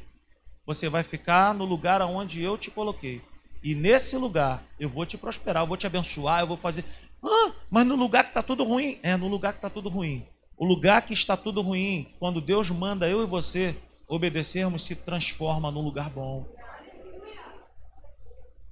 Você 0.66 0.88
vai 0.88 1.02
ficar 1.02 1.54
no 1.54 1.64
lugar 1.64 2.00
aonde 2.00 2.42
eu 2.42 2.56
te 2.56 2.70
coloquei. 2.70 3.22
E 3.62 3.74
nesse 3.74 4.16
lugar 4.16 4.62
eu 4.78 4.88
vou 4.88 5.06
te 5.06 5.16
prosperar, 5.16 5.62
eu 5.62 5.66
vou 5.66 5.76
te 5.76 5.86
abençoar, 5.86 6.40
eu 6.40 6.46
vou 6.46 6.56
fazer. 6.56 6.84
Ah, 7.24 7.52
mas 7.70 7.86
no 7.86 7.96
lugar 7.96 8.24
que 8.24 8.30
está 8.30 8.42
tudo 8.42 8.64
ruim. 8.64 8.98
É, 9.02 9.16
no 9.16 9.28
lugar 9.28 9.52
que 9.52 9.58
está 9.58 9.70
tudo 9.70 9.88
ruim. 9.88 10.26
O 10.56 10.64
lugar 10.64 11.02
que 11.02 11.14
está 11.14 11.36
tudo 11.36 11.62
ruim, 11.62 12.14
quando 12.18 12.40
Deus 12.40 12.70
manda 12.70 13.08
eu 13.08 13.22
e 13.22 13.26
você 13.26 13.76
obedecermos, 14.06 14.84
se 14.84 14.94
transforma 14.94 15.70
num 15.70 15.80
lugar 15.80 16.10
bom. 16.10 16.46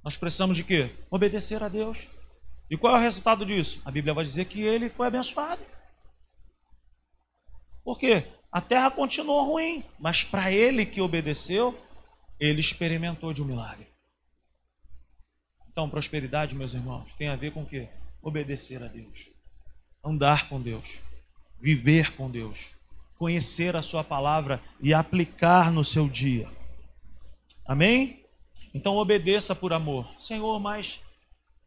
Nós 0.03 0.17
precisamos 0.17 0.55
de 0.55 0.63
quê? 0.63 0.95
Obedecer 1.09 1.63
a 1.63 1.67
Deus. 1.67 2.07
E 2.69 2.77
qual 2.77 2.95
é 2.95 2.99
o 2.99 3.01
resultado 3.01 3.45
disso? 3.45 3.81
A 3.83 3.91
Bíblia 3.91 4.13
vai 4.13 4.23
dizer 4.23 4.45
que 4.45 4.61
ele 4.61 4.89
foi 4.89 5.07
abençoado. 5.07 5.61
Por 7.83 7.97
quê? 7.97 8.25
A 8.51 8.61
terra 8.61 8.91
continuou 8.91 9.43
ruim, 9.43 9.83
mas 9.99 10.23
para 10.23 10.51
ele 10.51 10.85
que 10.85 11.01
obedeceu, 11.01 11.77
ele 12.39 12.59
experimentou 12.59 13.33
de 13.33 13.41
um 13.41 13.45
milagre. 13.45 13.87
Então, 15.69 15.89
prosperidade, 15.89 16.55
meus 16.55 16.73
irmãos, 16.73 17.13
tem 17.15 17.29
a 17.29 17.35
ver 17.35 17.51
com 17.51 17.63
o 17.63 17.65
quê? 17.65 17.89
Obedecer 18.23 18.81
a 18.81 18.87
Deus, 18.87 19.29
andar 20.03 20.49
com 20.49 20.59
Deus, 20.59 21.03
viver 21.61 22.15
com 22.15 22.31
Deus, 22.31 22.71
conhecer 23.17 23.75
a 23.75 23.81
Sua 23.81 24.03
palavra 24.03 24.59
e 24.81 24.93
aplicar 24.93 25.71
no 25.71 25.83
seu 25.83 26.07
dia. 26.07 26.49
Amém? 27.67 28.25
Então, 28.73 28.95
obedeça 28.95 29.53
por 29.53 29.73
amor. 29.73 30.09
Senhor, 30.17 30.59
mas 30.59 30.99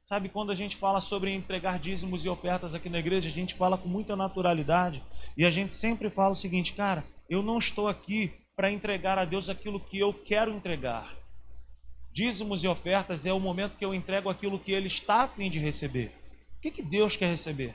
Sabe, 0.09 0.29
quando 0.29 0.53
a 0.53 0.55
gente 0.55 0.77
fala 0.77 1.01
sobre 1.01 1.33
entregar 1.33 1.81
dízimos 1.81 2.25
e 2.25 2.29
ofertas 2.29 2.77
aqui 2.77 2.88
na 2.88 3.01
igreja, 3.01 3.27
a 3.27 3.31
gente 3.31 3.57
fala 3.57 3.77
com 3.77 3.88
muita 3.88 4.14
naturalidade 4.14 5.03
e 5.37 5.45
a 5.45 5.51
gente 5.51 5.75
sempre 5.75 6.09
fala 6.09 6.31
o 6.31 6.37
seguinte, 6.37 6.75
cara, 6.75 7.05
eu 7.29 7.42
não 7.42 7.59
estou 7.59 7.88
aqui 7.88 8.33
para 8.55 8.71
entregar 8.71 9.19
a 9.19 9.25
Deus 9.25 9.49
aquilo 9.49 9.81
que 9.81 9.99
eu 9.99 10.14
quero 10.14 10.53
entregar. 10.53 11.12
Dízimos 12.12 12.62
e 12.62 12.69
ofertas 12.69 13.27
é 13.27 13.33
o 13.33 13.40
momento 13.40 13.77
que 13.77 13.85
eu 13.85 13.92
entrego 13.92 14.31
aquilo 14.31 14.61
que 14.61 14.71
Ele 14.71 14.87
está 14.87 15.23
a 15.23 15.29
fim 15.29 15.51
de 15.51 15.59
receber. 15.59 16.12
O 16.57 16.61
que, 16.61 16.71
que 16.71 16.83
Deus 16.83 17.16
quer 17.16 17.31
receber? 17.31 17.75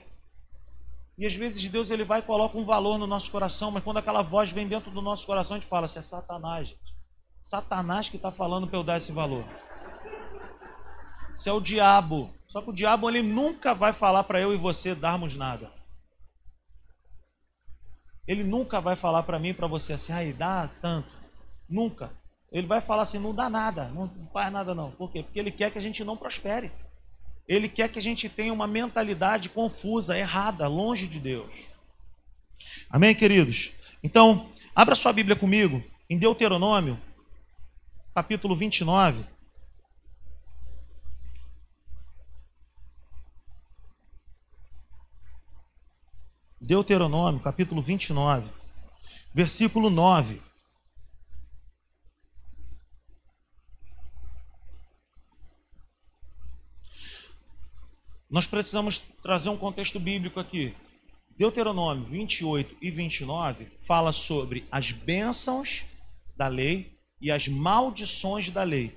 E 1.17 1.26
às 1.26 1.36
vezes 1.36 1.65
Deus 1.67 1.91
ele 1.91 2.04
vai 2.04 2.20
e 2.20 2.24
coloca 2.24 2.58
um 2.58 2.65
valor 2.65 2.98
no 2.98 3.06
nosso 3.06 3.30
coração, 3.30 3.70
mas 3.70 3.84
quando 3.84 3.98
aquela 3.98 4.22
voz 4.22 4.52
vem 4.52 4.67
dentro 4.67 4.89
do 4.89 5.02
nosso 5.02 5.26
coração, 5.26 5.56
a 5.56 5.60
gente 5.60 5.70
fala, 5.70 5.88
se 5.88 6.00
é 6.00 6.02
Satanás, 6.02 6.70
gente. 6.70 6.96
Satanás 7.41 8.10
que 8.10 8.17
está 8.17 8.32
falando 8.32 8.67
para 8.67 8.78
eu 8.78 8.84
dar 8.84 8.98
esse 8.98 9.12
valor. 9.12 9.46
Isso 11.36 11.50
é 11.50 11.54
o 11.54 11.62
diabo. 11.62 12.30
Só 12.48 12.62
que 12.62 12.70
o 12.70 12.74
diabo 12.74 13.10
ele 13.10 13.22
nunca 13.22 13.74
vai 13.74 13.94
falar 13.94 14.24
para 14.24 14.39
eu 14.39 14.54
e 14.54 14.58
você 14.58 14.94
darmos 14.94 15.36
nada. 15.36 15.72
Ele 18.28 18.44
nunca 18.44 18.80
vai 18.80 18.96
falar 18.96 19.24
para 19.24 19.39
mim 19.39 19.54
para 19.54 19.67
você 19.67 19.94
assim, 19.94 20.13
aí 20.13 20.34
dá 20.34 20.70
tanto. 20.82 21.10
Nunca. 21.67 22.12
Ele 22.52 22.67
vai 22.67 22.82
falar 22.82 23.04
assim, 23.04 23.17
não 23.17 23.34
dá 23.34 23.50
nada, 23.50 23.86
não 23.89 24.10
faz 24.32 24.52
nada 24.52 24.76
não. 24.76 24.91
Por 24.91 25.12
quê? 25.12 25.24
Porque 25.24 25.39
ele 25.39 25.52
quer 25.52 25.72
que 25.72 25.78
a 25.78 25.82
gente 25.82 26.04
não 26.04 26.17
prospere. 26.17 26.72
Ele 27.47 27.67
quer 27.67 27.89
que 27.89 27.99
a 27.99 28.01
gente 28.01 28.30
tenha 28.30 28.54
uma 28.54 28.67
mentalidade 28.67 29.49
confusa, 29.49 30.17
errada, 30.17 30.67
longe 30.67 31.08
de 31.08 31.19
Deus. 31.19 31.69
Amém, 32.89 33.13
queridos? 33.15 33.73
Então, 34.04 34.51
abra 34.75 34.95
sua 34.95 35.13
Bíblia 35.13 35.36
comigo 35.36 35.84
em 36.10 36.17
Deuteronômio, 36.17 36.99
capítulo 38.13 38.56
29. 38.56 39.25
Deuteronômio, 46.60 47.39
capítulo 47.39 47.82
29, 47.82 48.47
versículo 49.34 49.89
9. 49.89 50.51
Nós 58.32 58.48
precisamos 58.48 58.98
trazer 59.22 59.50
um 59.50 59.58
contexto 59.58 60.00
bíblico 60.00 60.39
aqui. 60.39 60.74
Deuteronômio 61.38 62.06
28 62.06 62.78
e 62.82 62.89
29 62.89 63.67
fala 63.82 64.13
sobre 64.13 64.65
as 64.72 64.94
bênçãos 64.94 65.84
da 66.38 66.48
lei 66.48 66.98
e 67.20 67.30
as 67.30 67.50
maldições 67.50 68.50
da 68.50 68.63
lei. 68.63 68.96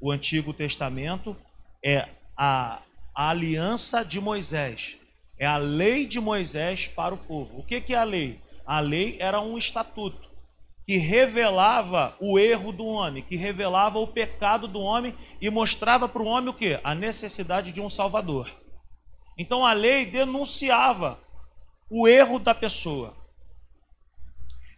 O 0.00 0.12
Antigo 0.12 0.54
Testamento 0.54 1.36
é 1.84 2.08
a, 2.36 2.80
a 3.12 3.30
aliança 3.30 4.04
de 4.04 4.20
Moisés. 4.20 4.96
É 5.36 5.44
a 5.44 5.56
lei 5.56 6.06
de 6.06 6.20
Moisés 6.20 6.86
para 6.86 7.12
o 7.12 7.18
povo. 7.18 7.58
O 7.58 7.64
que, 7.64 7.80
que 7.80 7.94
é 7.94 7.98
a 7.98 8.04
lei? 8.04 8.40
A 8.64 8.78
lei 8.78 9.16
era 9.18 9.40
um 9.40 9.58
estatuto 9.58 10.28
que 10.86 10.98
revelava 10.98 12.16
o 12.20 12.38
erro 12.38 12.70
do 12.70 12.86
homem, 12.86 13.24
que 13.24 13.34
revelava 13.34 13.98
o 13.98 14.06
pecado 14.06 14.68
do 14.68 14.80
homem 14.80 15.16
e 15.40 15.50
mostrava 15.50 16.08
para 16.08 16.22
o 16.22 16.26
homem 16.26 16.50
o 16.50 16.54
que? 16.54 16.78
A 16.84 16.94
necessidade 16.94 17.72
de 17.72 17.80
um 17.80 17.90
salvador. 17.90 18.48
Então 19.38 19.64
a 19.64 19.72
lei 19.72 20.04
denunciava 20.04 21.20
o 21.88 22.08
erro 22.08 22.38
da 22.38 22.54
pessoa. 22.54 23.16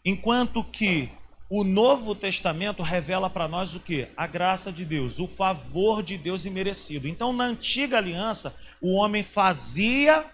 Enquanto 0.04 0.62
que 0.62 1.10
o 1.48 1.64
Novo 1.64 2.14
Testamento 2.14 2.82
revela 2.82 3.28
para 3.28 3.48
nós 3.48 3.74
o 3.74 3.80
que? 3.80 4.06
A 4.16 4.26
graça 4.26 4.70
de 4.70 4.84
Deus, 4.84 5.18
o 5.18 5.26
favor 5.26 6.02
de 6.02 6.16
Deus 6.16 6.44
imerecido. 6.44 7.08
Então, 7.08 7.32
na 7.32 7.44
antiga 7.44 7.96
aliança, 7.96 8.54
o 8.80 8.94
homem 8.94 9.24
fazia 9.24 10.24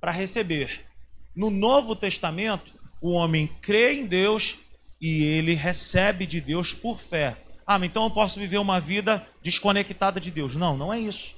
para 0.00 0.12
receber. 0.12 0.86
No 1.34 1.50
Novo 1.50 1.96
Testamento, 1.96 2.72
o 3.00 3.10
homem 3.10 3.48
crê 3.60 3.94
em 3.94 4.06
Deus 4.06 4.56
e 5.00 5.24
ele 5.24 5.54
recebe 5.54 6.24
de 6.24 6.40
Deus 6.40 6.72
por 6.72 7.00
fé. 7.00 7.36
Ah, 7.66 7.78
mas 7.78 7.88
então 7.90 8.04
eu 8.04 8.10
posso 8.10 8.38
viver 8.38 8.58
uma 8.58 8.78
vida 8.78 9.26
desconectada 9.42 10.20
de 10.20 10.30
Deus. 10.30 10.54
Não, 10.54 10.76
não 10.76 10.92
é 10.92 11.00
isso. 11.00 11.34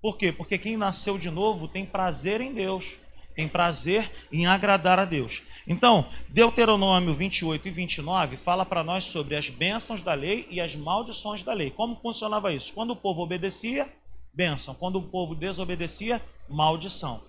Por 0.00 0.16
quê? 0.16 0.32
Porque 0.32 0.56
quem 0.56 0.76
nasceu 0.76 1.18
de 1.18 1.30
novo 1.30 1.68
tem 1.68 1.84
prazer 1.84 2.40
em 2.40 2.54
Deus, 2.54 2.96
tem 3.34 3.46
prazer 3.46 4.10
em 4.32 4.46
agradar 4.46 4.98
a 4.98 5.04
Deus. 5.04 5.42
Então, 5.66 6.06
Deuteronômio 6.28 7.14
28 7.14 7.68
e 7.68 7.70
29 7.70 8.36
fala 8.36 8.64
para 8.64 8.82
nós 8.82 9.04
sobre 9.04 9.36
as 9.36 9.50
bênçãos 9.50 10.02
da 10.02 10.14
lei 10.14 10.46
e 10.50 10.60
as 10.60 10.74
maldições 10.74 11.42
da 11.42 11.52
lei. 11.52 11.70
Como 11.70 11.96
funcionava 11.96 12.52
isso? 12.52 12.72
Quando 12.72 12.92
o 12.92 12.96
povo 12.96 13.22
obedecia, 13.22 13.88
bênção. 14.32 14.74
Quando 14.74 14.96
o 14.96 15.02
povo 15.02 15.34
desobedecia, 15.34 16.20
maldição. 16.48 17.22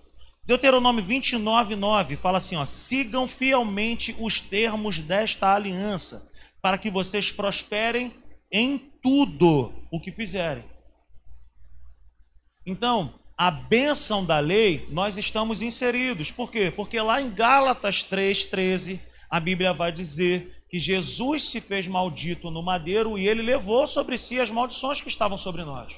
Deuteronômio 0.44 1.04
29, 1.04 1.76
9 1.76 2.16
fala 2.16 2.38
assim: 2.38 2.56
ó, 2.56 2.64
sigam 2.64 3.28
fielmente 3.28 4.16
os 4.18 4.40
termos 4.40 4.98
desta 4.98 5.54
aliança, 5.54 6.28
para 6.60 6.78
que 6.78 6.90
vocês 6.90 7.30
prosperem 7.30 8.12
em 8.50 8.78
tudo 9.00 9.72
o 9.90 10.00
que 10.00 10.10
fizerem. 10.10 10.64
Então, 12.64 13.14
a 13.36 13.50
bênção 13.50 14.24
da 14.24 14.38
lei, 14.38 14.86
nós 14.90 15.16
estamos 15.16 15.62
inseridos. 15.62 16.30
Por 16.30 16.50
quê? 16.50 16.70
Porque 16.70 17.00
lá 17.00 17.20
em 17.20 17.30
Gálatas 17.30 18.04
3,13, 18.04 19.00
a 19.28 19.40
Bíblia 19.40 19.72
vai 19.72 19.90
dizer 19.90 20.64
que 20.68 20.78
Jesus 20.78 21.44
se 21.44 21.60
fez 21.60 21.86
maldito 21.86 22.50
no 22.50 22.62
madeiro 22.62 23.18
e 23.18 23.26
ele 23.26 23.42
levou 23.42 23.86
sobre 23.86 24.16
si 24.16 24.40
as 24.40 24.50
maldições 24.50 25.00
que 25.00 25.08
estavam 25.08 25.36
sobre 25.36 25.64
nós. 25.64 25.94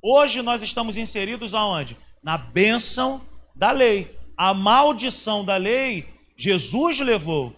Hoje 0.00 0.40
nós 0.40 0.62
estamos 0.62 0.96
inseridos 0.96 1.54
aonde? 1.54 1.96
Na 2.22 2.38
bênção 2.38 3.20
da 3.54 3.70
lei. 3.70 4.16
A 4.36 4.54
maldição 4.54 5.44
da 5.44 5.56
lei, 5.56 6.08
Jesus 6.36 7.00
levou. 7.00 7.54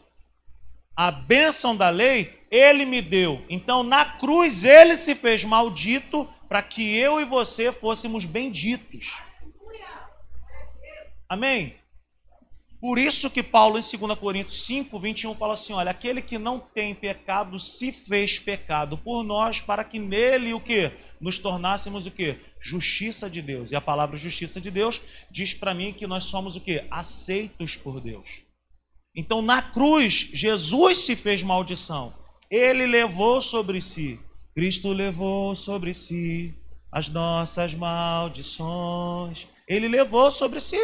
A 0.97 1.11
bênção 1.11 1.77
da 1.77 1.89
lei 1.89 2.45
ele 2.51 2.85
me 2.85 3.01
deu. 3.01 3.45
Então 3.49 3.83
na 3.83 4.05
cruz 4.05 4.65
ele 4.65 4.97
se 4.97 5.15
fez 5.15 5.45
maldito 5.45 6.29
para 6.49 6.63
que 6.63 6.97
eu 6.97 7.21
e 7.21 7.25
você 7.25 7.73
fôssemos 7.73 8.25
benditos. 8.25 9.23
Amém? 11.29 11.77
Por 12.85 12.99
isso 12.99 13.31
que 13.31 13.43
Paulo, 13.43 13.79
em 13.79 13.99
2 13.99 14.19
Coríntios 14.19 14.67
5, 14.67 15.01
21, 15.01 15.35
fala 15.37 15.55
assim: 15.55 15.73
olha, 15.73 15.91
aquele 15.91 16.21
que 16.21 16.37
não 16.37 16.61
tem 16.61 16.95
pecado 16.95 17.59
se 17.59 17.91
fez 17.91 18.39
pecado 18.39 18.99
por 18.99 19.25
nós, 19.25 19.59
para 19.59 19.83
que 19.83 19.99
nele 19.99 20.53
o 20.53 20.61
que? 20.61 20.93
Nos 21.19 21.39
tornássemos 21.39 22.05
o 22.05 22.11
que? 22.11 22.39
Justiça 22.61 23.31
de 23.31 23.41
Deus. 23.41 23.73
E 23.73 23.75
a 23.75 23.81
palavra 23.81 24.19
justiça 24.19 24.61
de 24.61 24.71
Deus 24.71 25.01
diz 25.31 25.55
para 25.55 25.73
mim 25.73 25.95
que 25.95 26.07
nós 26.07 26.25
somos 26.25 26.57
o 26.57 26.61
que? 26.61 26.87
Aceitos 26.91 27.75
por 27.75 28.03
Deus. 28.03 28.45
Então 29.17 29.41
na 29.41 29.63
cruz, 29.63 30.29
Jesus 30.35 30.99
se 30.99 31.17
fez 31.17 31.43
maldição. 31.43 32.15
Ele 32.51 32.87
levou 32.87 33.41
sobre 33.41 33.81
si. 33.81 34.21
Cristo 34.55 34.93
levou 34.93 35.55
sobre 35.57 35.93
si 35.93 36.55
as 36.91 37.09
nossas 37.09 37.75
maldições. 37.75 39.49
Ele 39.67 39.89
levou 39.89 40.31
sobre 40.31 40.61
si. 40.61 40.79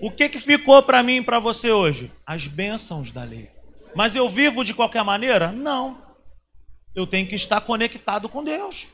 O 0.00 0.10
que, 0.10 0.28
que 0.28 0.40
ficou 0.40 0.82
para 0.82 1.02
mim 1.02 1.18
e 1.18 1.22
para 1.22 1.38
você 1.38 1.70
hoje? 1.70 2.10
As 2.26 2.48
bênçãos 2.48 3.12
da 3.12 3.22
lei. 3.22 3.48
Mas 3.94 4.16
eu 4.16 4.28
vivo 4.28 4.64
de 4.64 4.74
qualquer 4.74 5.04
maneira? 5.04 5.52
Não. 5.52 6.02
Eu 6.92 7.06
tenho 7.06 7.28
que 7.28 7.36
estar 7.36 7.60
conectado 7.60 8.28
com 8.28 8.42
Deus. 8.42 8.88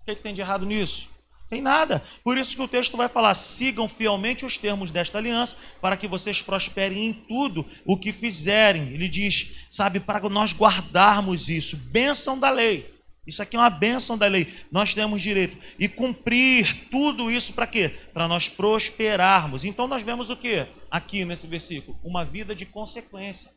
O 0.00 0.06
que, 0.06 0.14
que 0.14 0.22
tem 0.22 0.32
de 0.32 0.40
errado 0.40 0.64
nisso? 0.64 1.10
Tem 1.50 1.60
nada. 1.60 2.00
Por 2.22 2.38
isso 2.38 2.54
que 2.54 2.62
o 2.62 2.68
texto 2.68 2.96
vai 2.96 3.08
falar: 3.08 3.34
sigam 3.34 3.88
fielmente 3.88 4.46
os 4.46 4.56
termos 4.56 4.92
desta 4.92 5.18
aliança, 5.18 5.56
para 5.80 5.96
que 5.96 6.06
vocês 6.06 6.40
prosperem 6.40 7.06
em 7.06 7.12
tudo 7.12 7.66
o 7.84 7.96
que 7.96 8.12
fizerem. 8.12 8.88
Ele 8.94 9.08
diz, 9.08 9.66
sabe, 9.68 9.98
para 9.98 10.20
nós 10.28 10.54
guardarmos 10.54 11.48
isso. 11.48 11.76
Bênção 11.76 12.38
da 12.38 12.50
lei. 12.50 12.94
Isso 13.26 13.42
aqui 13.42 13.56
é 13.56 13.58
uma 13.58 13.68
bênção 13.68 14.16
da 14.16 14.26
lei. 14.26 14.54
Nós 14.70 14.94
temos 14.94 15.20
direito. 15.20 15.58
E 15.78 15.88
cumprir 15.88 16.88
tudo 16.88 17.30
isso 17.30 17.52
para 17.52 17.66
quê? 17.66 17.88
Para 18.12 18.28
nós 18.28 18.48
prosperarmos. 18.48 19.64
Então 19.64 19.88
nós 19.88 20.04
vemos 20.04 20.30
o 20.30 20.36
que 20.36 20.66
aqui 20.88 21.24
nesse 21.24 21.48
versículo? 21.48 21.98
Uma 22.02 22.24
vida 22.24 22.54
de 22.54 22.64
consequência. 22.64 23.52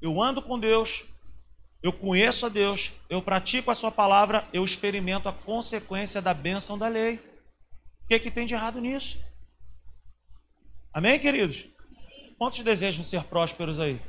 Eu 0.00 0.22
ando 0.22 0.40
com 0.40 0.58
Deus, 0.58 1.04
eu 1.84 1.92
conheço 1.92 2.46
a 2.46 2.48
Deus, 2.48 2.92
eu 3.08 3.22
pratico 3.22 3.70
a 3.70 3.74
Sua 3.76 3.92
palavra, 3.92 4.48
eu 4.52 4.64
experimento 4.64 5.28
a 5.28 5.32
consequência 5.32 6.20
da 6.20 6.34
bênção 6.34 6.76
da 6.76 6.88
lei. 6.88 7.16
O 8.02 8.08
que, 8.08 8.14
é 8.14 8.18
que 8.18 8.30
tem 8.30 8.44
de 8.44 8.54
errado 8.54 8.80
nisso? 8.80 9.18
Amém, 10.92 11.20
queridos? 11.20 11.68
Quantos 12.36 12.60
desejam 12.60 13.04
ser 13.04 13.22
prósperos 13.24 13.78
aí? 13.78 14.00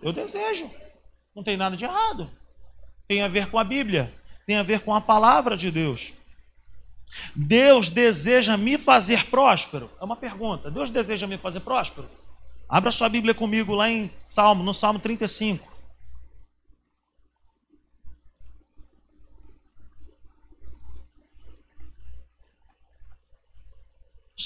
Eu 0.00 0.12
desejo. 0.12 0.70
Não 1.36 1.44
tem 1.44 1.56
nada 1.56 1.76
de 1.76 1.84
errado 1.84 2.30
tem 3.06 3.22
a 3.22 3.28
ver 3.28 3.50
com 3.50 3.58
a 3.58 3.64
Bíblia, 3.64 4.12
tem 4.46 4.56
a 4.56 4.62
ver 4.62 4.80
com 4.80 4.94
a 4.94 5.00
palavra 5.00 5.56
de 5.56 5.70
Deus. 5.70 6.12
Deus 7.34 7.88
deseja 7.88 8.56
me 8.56 8.78
fazer 8.78 9.26
próspero? 9.26 9.90
É 10.00 10.04
uma 10.04 10.16
pergunta. 10.16 10.70
Deus 10.70 10.90
deseja 10.90 11.26
me 11.26 11.38
fazer 11.38 11.60
próspero? 11.60 12.08
Abra 12.68 12.90
sua 12.90 13.08
Bíblia 13.08 13.34
comigo 13.34 13.74
lá 13.74 13.90
em 13.90 14.10
Salmo, 14.22 14.64
no 14.64 14.74
Salmo 14.74 14.98
35. 14.98 15.73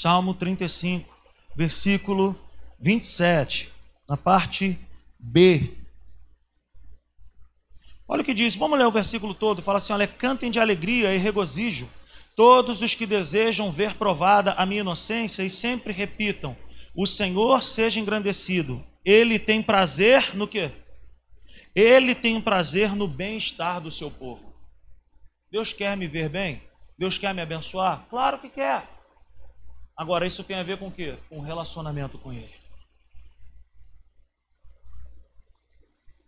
Salmo 0.00 0.32
35, 0.32 1.12
versículo 1.56 2.38
27, 2.78 3.68
na 4.08 4.16
parte 4.16 4.78
B. 5.18 5.76
Olha 8.06 8.22
o 8.22 8.24
que 8.24 8.32
diz, 8.32 8.54
vamos 8.54 8.78
ler 8.78 8.86
o 8.86 8.92
versículo 8.92 9.34
todo, 9.34 9.60
fala 9.60 9.78
assim: 9.78 9.92
olha, 9.92 10.06
cantem 10.06 10.52
de 10.52 10.60
alegria 10.60 11.12
e 11.12 11.18
regozijo 11.18 11.88
todos 12.36 12.80
os 12.80 12.94
que 12.94 13.06
desejam 13.06 13.72
ver 13.72 13.94
provada 13.94 14.52
a 14.52 14.64
minha 14.64 14.82
inocência 14.82 15.42
e 15.42 15.50
sempre 15.50 15.92
repitam: 15.92 16.56
o 16.94 17.04
Senhor 17.04 17.60
seja 17.60 17.98
engrandecido. 17.98 18.84
Ele 19.04 19.36
tem 19.36 19.60
prazer 19.60 20.36
no 20.36 20.46
quê? 20.46 20.70
Ele 21.74 22.14
tem 22.14 22.40
prazer 22.40 22.94
no 22.94 23.08
bem-estar 23.08 23.80
do 23.80 23.90
seu 23.90 24.12
povo. 24.12 24.54
Deus 25.50 25.72
quer 25.72 25.96
me 25.96 26.06
ver 26.06 26.28
bem? 26.28 26.62
Deus 26.96 27.18
quer 27.18 27.34
me 27.34 27.42
abençoar? 27.42 28.06
Claro 28.08 28.38
que 28.38 28.48
quer. 28.48 28.97
Agora, 29.98 30.24
isso 30.24 30.44
tem 30.44 30.56
a 30.56 30.62
ver 30.62 30.78
com 30.78 30.86
o 30.86 30.92
quê? 30.92 31.18
Com 31.28 31.40
relacionamento 31.40 32.16
com 32.18 32.32
Ele. 32.32 32.54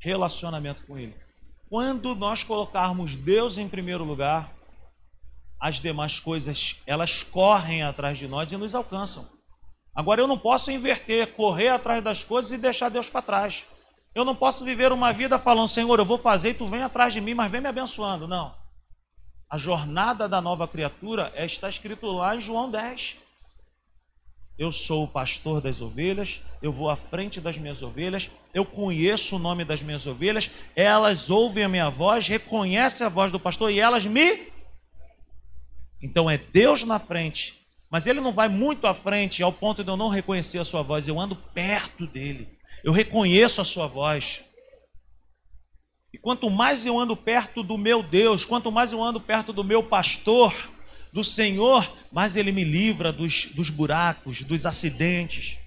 Relacionamento 0.01 0.85
com 0.85 0.99
Ele. 0.99 1.15
Quando 1.69 2.17
nós 2.17 2.43
colocarmos 2.43 3.15
Deus 3.15 3.59
em 3.59 3.69
primeiro 3.69 4.03
lugar, 4.03 4.53
as 5.61 5.81
demais 5.81 6.19
coisas, 6.19 6.81
elas 6.85 7.23
correm 7.23 7.85
atrás 7.85 8.19
de 8.19 8.27
nós 8.27 8.51
e 8.51 8.57
nos 8.57 8.75
alcançam. 8.75 9.29
Agora 9.95 10.21
eu 10.21 10.27
não 10.27 10.37
posso 10.37 10.73
inverter, 10.73 11.33
correr 11.35 11.69
atrás 11.69 12.03
das 12.03 12.25
coisas 12.25 12.51
e 12.51 12.59
deixar 12.59 12.89
Deus 12.89 13.09
para 13.09 13.23
trás. 13.23 13.67
Eu 14.13 14.25
não 14.25 14.35
posso 14.35 14.65
viver 14.65 14.91
uma 14.91 15.13
vida 15.13 15.39
falando, 15.39 15.69
Senhor, 15.69 15.97
eu 15.97 16.05
vou 16.05 16.19
fazer 16.19 16.51
e 16.51 16.55
tu 16.55 16.67
vem 16.67 16.83
atrás 16.83 17.15
de 17.15 17.21
mim, 17.21 17.35
mas 17.35 17.53
vem 17.53 17.61
me 17.61 17.69
abençoando. 17.69 18.27
Não. 18.27 18.53
A 19.49 19.57
jornada 19.57 20.29
da 20.29 20.41
nova 20.41 20.67
criatura 20.67 21.31
é, 21.37 21.47
está 21.47 21.69
escrito 21.69 22.07
lá 22.07 22.35
em 22.35 22.41
João 22.41 22.69
10. 22.69 23.30
Eu 24.61 24.71
sou 24.71 25.05
o 25.05 25.09
pastor 25.09 25.63
das 25.63 25.81
ovelhas, 25.81 26.43
eu 26.61 26.71
vou 26.71 26.91
à 26.91 26.95
frente 26.95 27.41
das 27.41 27.57
minhas 27.57 27.83
ovelhas, 27.83 28.29
eu 28.53 28.63
conheço 28.63 29.37
o 29.37 29.39
nome 29.39 29.65
das 29.65 29.81
minhas 29.81 30.07
ovelhas, 30.07 30.51
elas 30.77 31.31
ouvem 31.31 31.65
a 31.65 31.69
minha 31.69 31.89
voz, 31.89 32.29
reconhecem 32.29 33.07
a 33.07 33.09
voz 33.09 33.33
do 33.33 33.41
pastor 33.41 33.71
e 33.71 33.81
elas 33.81 34.05
me. 34.05 34.53
Então 36.03 36.29
é 36.29 36.37
Deus 36.37 36.85
na 36.85 36.99
frente, 36.99 37.67
mas 37.91 38.07
ele 38.07 38.21
não 38.21 38.33
vai 38.33 38.51
muito 38.51 38.87
à 38.87 38.93
frente 38.93 39.43
ao 39.43 39.51
ponto 39.51 39.83
de 39.83 39.89
eu 39.89 39.97
não 39.97 40.09
reconhecer 40.11 40.59
a 40.59 40.65
sua 40.65 40.83
voz, 40.83 41.09
eu 41.09 41.19
ando 41.19 41.35
perto 41.35 42.07
dele, 42.07 42.47
eu 42.85 42.93
reconheço 42.93 43.63
a 43.63 43.65
sua 43.65 43.87
voz. 43.87 44.45
E 46.13 46.19
quanto 46.19 46.51
mais 46.51 46.85
eu 46.85 46.99
ando 46.99 47.17
perto 47.17 47.63
do 47.63 47.79
meu 47.79 48.03
Deus, 48.03 48.45
quanto 48.45 48.71
mais 48.71 48.93
eu 48.93 49.03
ando 49.03 49.23
perto 49.23 49.55
do 49.55 49.65
meu 49.65 49.83
pastor, 49.83 50.53
do 51.13 51.25
Senhor, 51.25 51.97
mais 52.13 52.37
Ele 52.37 52.53
me 52.53 52.65
livra 52.65 53.13
dos, 53.13 53.47
dos 53.47 53.71
buracos, 53.71 54.43
dos 54.43 54.65
acidentes. 54.67 55.59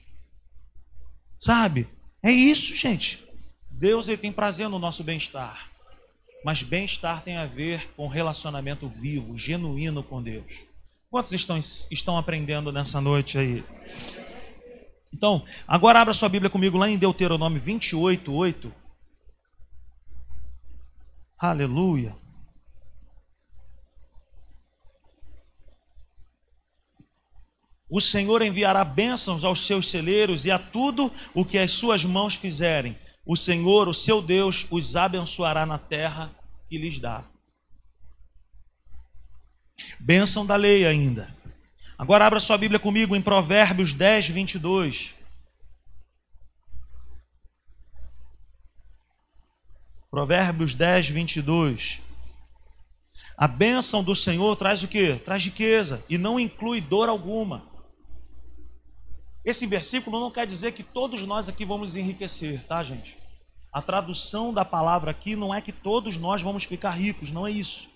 Sabe? 1.39 1.88
É 2.21 2.32
isso, 2.32 2.73
gente. 2.73 3.21
Deus 3.69 4.08
ele 4.08 4.17
tem 4.17 4.32
prazer 4.32 4.69
no 4.69 4.79
nosso 4.79 5.03
bem-estar. 5.03 5.69
Mas 6.45 6.63
bem-estar 6.63 7.21
tem 7.21 7.38
a 7.38 7.45
ver 7.45 7.89
com 7.97 8.08
relacionamento 8.08 8.88
vivo, 8.88 9.36
genuíno 9.36 10.03
com 10.03 10.21
Deus. 10.21 10.63
Quantos 11.10 11.34
estão, 11.34 11.58
estão 11.58 12.17
aprendendo 12.17 12.71
nessa 12.71 13.01
noite 13.01 13.38
aí? 13.38 13.63
Então, 15.13 15.45
agora 15.67 15.99
abra 15.99 16.13
sua 16.13 16.29
Bíblia 16.29 16.49
comigo 16.49 16.77
lá 16.77 16.89
em 16.89 16.97
Deuteronômio 16.97 17.62
28, 17.62 18.34
8. 18.34 18.73
Aleluia. 21.38 22.15
O 27.95 28.01
Senhor 28.01 28.41
enviará 28.41 28.84
bênçãos 28.84 29.43
aos 29.43 29.67
seus 29.67 29.88
celeiros 29.88 30.45
e 30.45 30.51
a 30.51 30.58
tudo 30.58 31.13
o 31.32 31.45
que 31.45 31.60
as 31.60 31.73
suas 31.73 32.03
mãos 32.03 32.34
fizerem. 32.34 32.97
O 33.23 33.36
Senhor, 33.36 33.88
o 33.88 33.93
seu 33.93 34.19
Deus, 34.19 34.65
os 34.71 34.95
abençoará 34.95 35.63
na 35.63 35.77
terra 35.77 36.34
que 36.67 36.75
lhes 36.75 36.97
dá. 36.97 37.23
Bênção 39.99 40.43
da 40.43 40.56
lei 40.56 40.88
ainda. 40.88 41.38
Agora 41.95 42.25
abra 42.25 42.39
sua 42.39 42.58
Bíblia 42.58 42.79
comigo 42.79 43.15
em 43.15 43.21
Provérbios 43.21 43.93
10, 43.93 44.29
22. 44.29 45.13
Provérbios 50.10 50.73
10, 50.73 51.10
22. 51.10 52.01
A 53.38 53.47
bênção 53.47 54.03
do 54.03 54.15
Senhor 54.15 54.56
traz 54.56 54.82
o 54.82 54.88
que? 54.88 55.17
Traz 55.17 55.45
riqueza 55.45 56.03
e 56.10 56.17
não 56.17 56.39
inclui 56.39 56.82
dor 56.82 57.08
alguma. 57.08 57.71
Esse 59.45 59.67
versículo 59.67 60.19
não 60.19 60.32
quer 60.32 60.47
dizer 60.47 60.71
que 60.71 60.84
todos 60.84 61.23
nós 61.23 61.49
aqui 61.49 61.65
vamos 61.65 61.95
enriquecer, 61.95 62.63
tá, 62.65 62.82
gente? 62.84 63.17
A 63.71 63.82
tradução 63.82 64.53
da 64.53 64.63
palavra 64.63 65.12
aqui 65.12 65.36
não 65.36 65.53
é 65.53 65.60
que 65.60 65.71
todos 65.71 66.17
nós 66.17 66.41
vamos 66.41 66.63
ficar 66.63 66.91
ricos, 66.91 67.29
não 67.29 67.45
é 67.45 67.51
isso. 67.51 67.89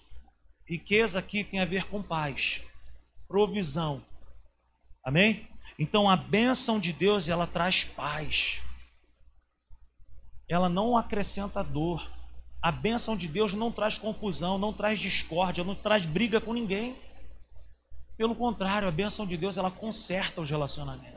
Riqueza 0.65 1.19
aqui 1.19 1.43
tem 1.43 1.59
a 1.61 1.65
ver 1.65 1.85
com 1.85 2.01
paz, 2.01 2.63
provisão. 3.27 4.03
Amém? 5.03 5.47
Então 5.79 6.09
a 6.09 6.17
bênção 6.17 6.79
de 6.79 6.91
Deus, 6.91 7.29
ela 7.29 7.47
traz 7.47 7.85
paz. 7.85 8.61
Ela 10.49 10.67
não 10.67 10.97
acrescenta 10.97 11.63
dor. 11.63 12.05
A 12.61 12.71
bênção 12.71 13.15
de 13.15 13.27
Deus 13.27 13.53
não 13.53 13.71
traz 13.71 13.97
confusão, 13.97 14.57
não 14.57 14.73
traz 14.73 14.99
discórdia, 14.99 15.63
não 15.63 15.75
traz 15.75 16.05
briga 16.05 16.41
com 16.41 16.53
ninguém. 16.53 16.97
Pelo 18.17 18.35
contrário, 18.35 18.87
a 18.87 18.91
bênção 18.91 19.27
de 19.27 19.37
Deus, 19.37 19.57
ela 19.57 19.69
conserta 19.69 20.41
os 20.41 20.49
relacionamentos. 20.49 21.16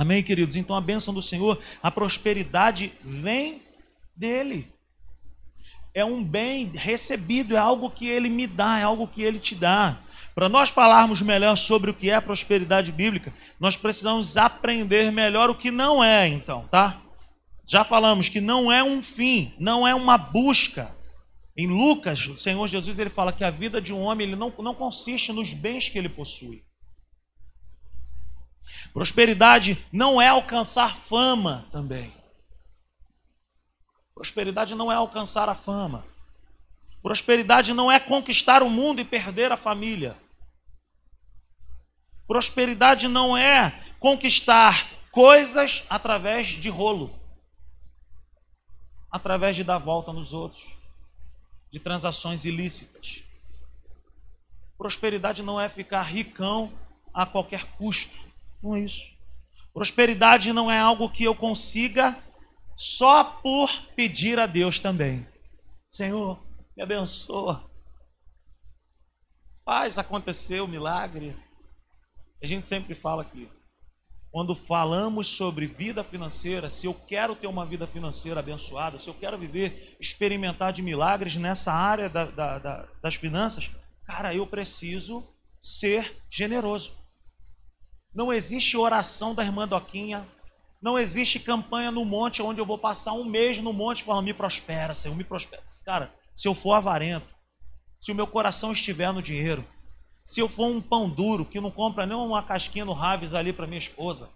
Amém, 0.00 0.22
queridos? 0.22 0.56
Então 0.56 0.74
a 0.74 0.80
bênção 0.80 1.12
do 1.12 1.20
Senhor, 1.20 1.60
a 1.82 1.90
prosperidade 1.90 2.90
vem 3.02 3.60
dele. 4.16 4.72
É 5.92 6.02
um 6.02 6.24
bem 6.24 6.72
recebido, 6.74 7.54
é 7.54 7.58
algo 7.58 7.90
que 7.90 8.08
ele 8.08 8.30
me 8.30 8.46
dá, 8.46 8.78
é 8.78 8.82
algo 8.82 9.06
que 9.06 9.20
ele 9.20 9.38
te 9.38 9.54
dá. 9.54 9.98
Para 10.34 10.48
nós 10.48 10.70
falarmos 10.70 11.20
melhor 11.20 11.54
sobre 11.54 11.90
o 11.90 11.94
que 11.94 12.08
é 12.08 12.18
prosperidade 12.18 12.90
bíblica, 12.90 13.30
nós 13.60 13.76
precisamos 13.76 14.38
aprender 14.38 15.12
melhor 15.12 15.50
o 15.50 15.54
que 15.54 15.70
não 15.70 16.02
é, 16.02 16.26
então, 16.26 16.66
tá? 16.70 16.98
Já 17.62 17.84
falamos 17.84 18.30
que 18.30 18.40
não 18.40 18.72
é 18.72 18.82
um 18.82 19.02
fim, 19.02 19.52
não 19.58 19.86
é 19.86 19.94
uma 19.94 20.16
busca. 20.16 20.96
Em 21.54 21.66
Lucas, 21.66 22.26
o 22.26 22.38
Senhor 22.38 22.66
Jesus 22.66 22.98
ele 22.98 23.10
fala 23.10 23.34
que 23.34 23.44
a 23.44 23.50
vida 23.50 23.82
de 23.82 23.92
um 23.92 24.00
homem 24.00 24.28
ele 24.28 24.36
não, 24.36 24.50
não 24.60 24.74
consiste 24.74 25.30
nos 25.30 25.52
bens 25.52 25.90
que 25.90 25.98
ele 25.98 26.08
possui. 26.08 26.64
Prosperidade 28.92 29.84
não 29.92 30.20
é 30.20 30.28
alcançar 30.28 30.96
fama 30.96 31.66
também. 31.72 32.14
Prosperidade 34.14 34.74
não 34.74 34.90
é 34.90 34.94
alcançar 34.94 35.48
a 35.48 35.54
fama. 35.54 36.04
Prosperidade 37.02 37.72
não 37.72 37.90
é 37.90 37.98
conquistar 37.98 38.62
o 38.62 38.68
mundo 38.68 39.00
e 39.00 39.04
perder 39.04 39.50
a 39.50 39.56
família. 39.56 40.16
Prosperidade 42.26 43.08
não 43.08 43.36
é 43.36 43.82
conquistar 43.98 44.88
coisas 45.10 45.84
através 45.88 46.48
de 46.48 46.68
rolo, 46.68 47.18
através 49.10 49.56
de 49.56 49.64
dar 49.64 49.78
volta 49.78 50.12
nos 50.12 50.32
outros, 50.32 50.76
de 51.72 51.80
transações 51.80 52.44
ilícitas. 52.44 53.24
Prosperidade 54.76 55.42
não 55.42 55.60
é 55.60 55.68
ficar 55.68 56.02
ricão 56.02 56.72
a 57.12 57.26
qualquer 57.26 57.64
custo. 57.76 58.29
Não 58.62 58.74
é 58.74 58.80
isso. 58.80 59.10
Prosperidade 59.72 60.52
não 60.52 60.70
é 60.70 60.78
algo 60.78 61.10
que 61.10 61.24
eu 61.24 61.34
consiga 61.34 62.16
só 62.76 63.24
por 63.24 63.70
pedir 63.94 64.38
a 64.38 64.46
Deus 64.46 64.80
também. 64.80 65.26
Senhor, 65.88 66.42
me 66.76 66.82
abençoa. 66.82 67.70
Faz 69.64 69.98
acontecer 69.98 70.60
o 70.60 70.68
milagre. 70.68 71.36
A 72.42 72.46
gente 72.46 72.66
sempre 72.66 72.94
fala 72.94 73.22
aqui. 73.22 73.48
Quando 74.30 74.54
falamos 74.54 75.28
sobre 75.28 75.66
vida 75.66 76.04
financeira, 76.04 76.70
se 76.70 76.86
eu 76.86 76.94
quero 76.94 77.34
ter 77.34 77.48
uma 77.48 77.66
vida 77.66 77.86
financeira 77.86 78.38
abençoada, 78.38 78.98
se 78.98 79.08
eu 79.08 79.14
quero 79.14 79.36
viver, 79.36 79.96
experimentar 80.00 80.72
de 80.72 80.82
milagres 80.82 81.34
nessa 81.34 81.72
área 81.72 82.08
da, 82.08 82.24
da, 82.26 82.58
da, 82.58 82.88
das 83.02 83.16
finanças, 83.16 83.70
cara, 84.06 84.34
eu 84.34 84.46
preciso 84.46 85.26
ser 85.60 86.22
generoso. 86.30 86.99
Não 88.14 88.32
existe 88.32 88.76
oração 88.76 89.34
da 89.34 89.44
irmã 89.44 89.66
Doquinha. 89.66 90.26
Não 90.82 90.98
existe 90.98 91.38
campanha 91.38 91.90
no 91.90 92.04
monte 92.04 92.42
onde 92.42 92.60
eu 92.60 92.66
vou 92.66 92.78
passar 92.78 93.12
um 93.12 93.24
mês 93.24 93.60
no 93.60 93.72
monte 93.72 94.02
falando, 94.02 94.24
me 94.24 94.34
prospera, 94.34 94.94
Senhor, 94.94 95.14
me 95.14 95.24
prospera. 95.24 95.62
Cara, 95.84 96.14
se 96.34 96.48
eu 96.48 96.54
for 96.54 96.72
avarento, 96.72 97.34
se 98.00 98.10
o 98.10 98.14
meu 98.14 98.26
coração 98.26 98.72
estiver 98.72 99.12
no 99.12 99.20
dinheiro, 99.20 99.64
se 100.24 100.40
eu 100.40 100.48
for 100.48 100.66
um 100.66 100.80
pão 100.80 101.08
duro 101.08 101.44
que 101.44 101.60
não 101.60 101.70
compra 101.70 102.06
nem 102.06 102.16
uma 102.16 102.42
casquinha 102.42 102.84
no 102.84 102.94
Raves 102.94 103.34
ali 103.34 103.52
para 103.52 103.66
minha 103.66 103.78
esposa, 103.78 104.30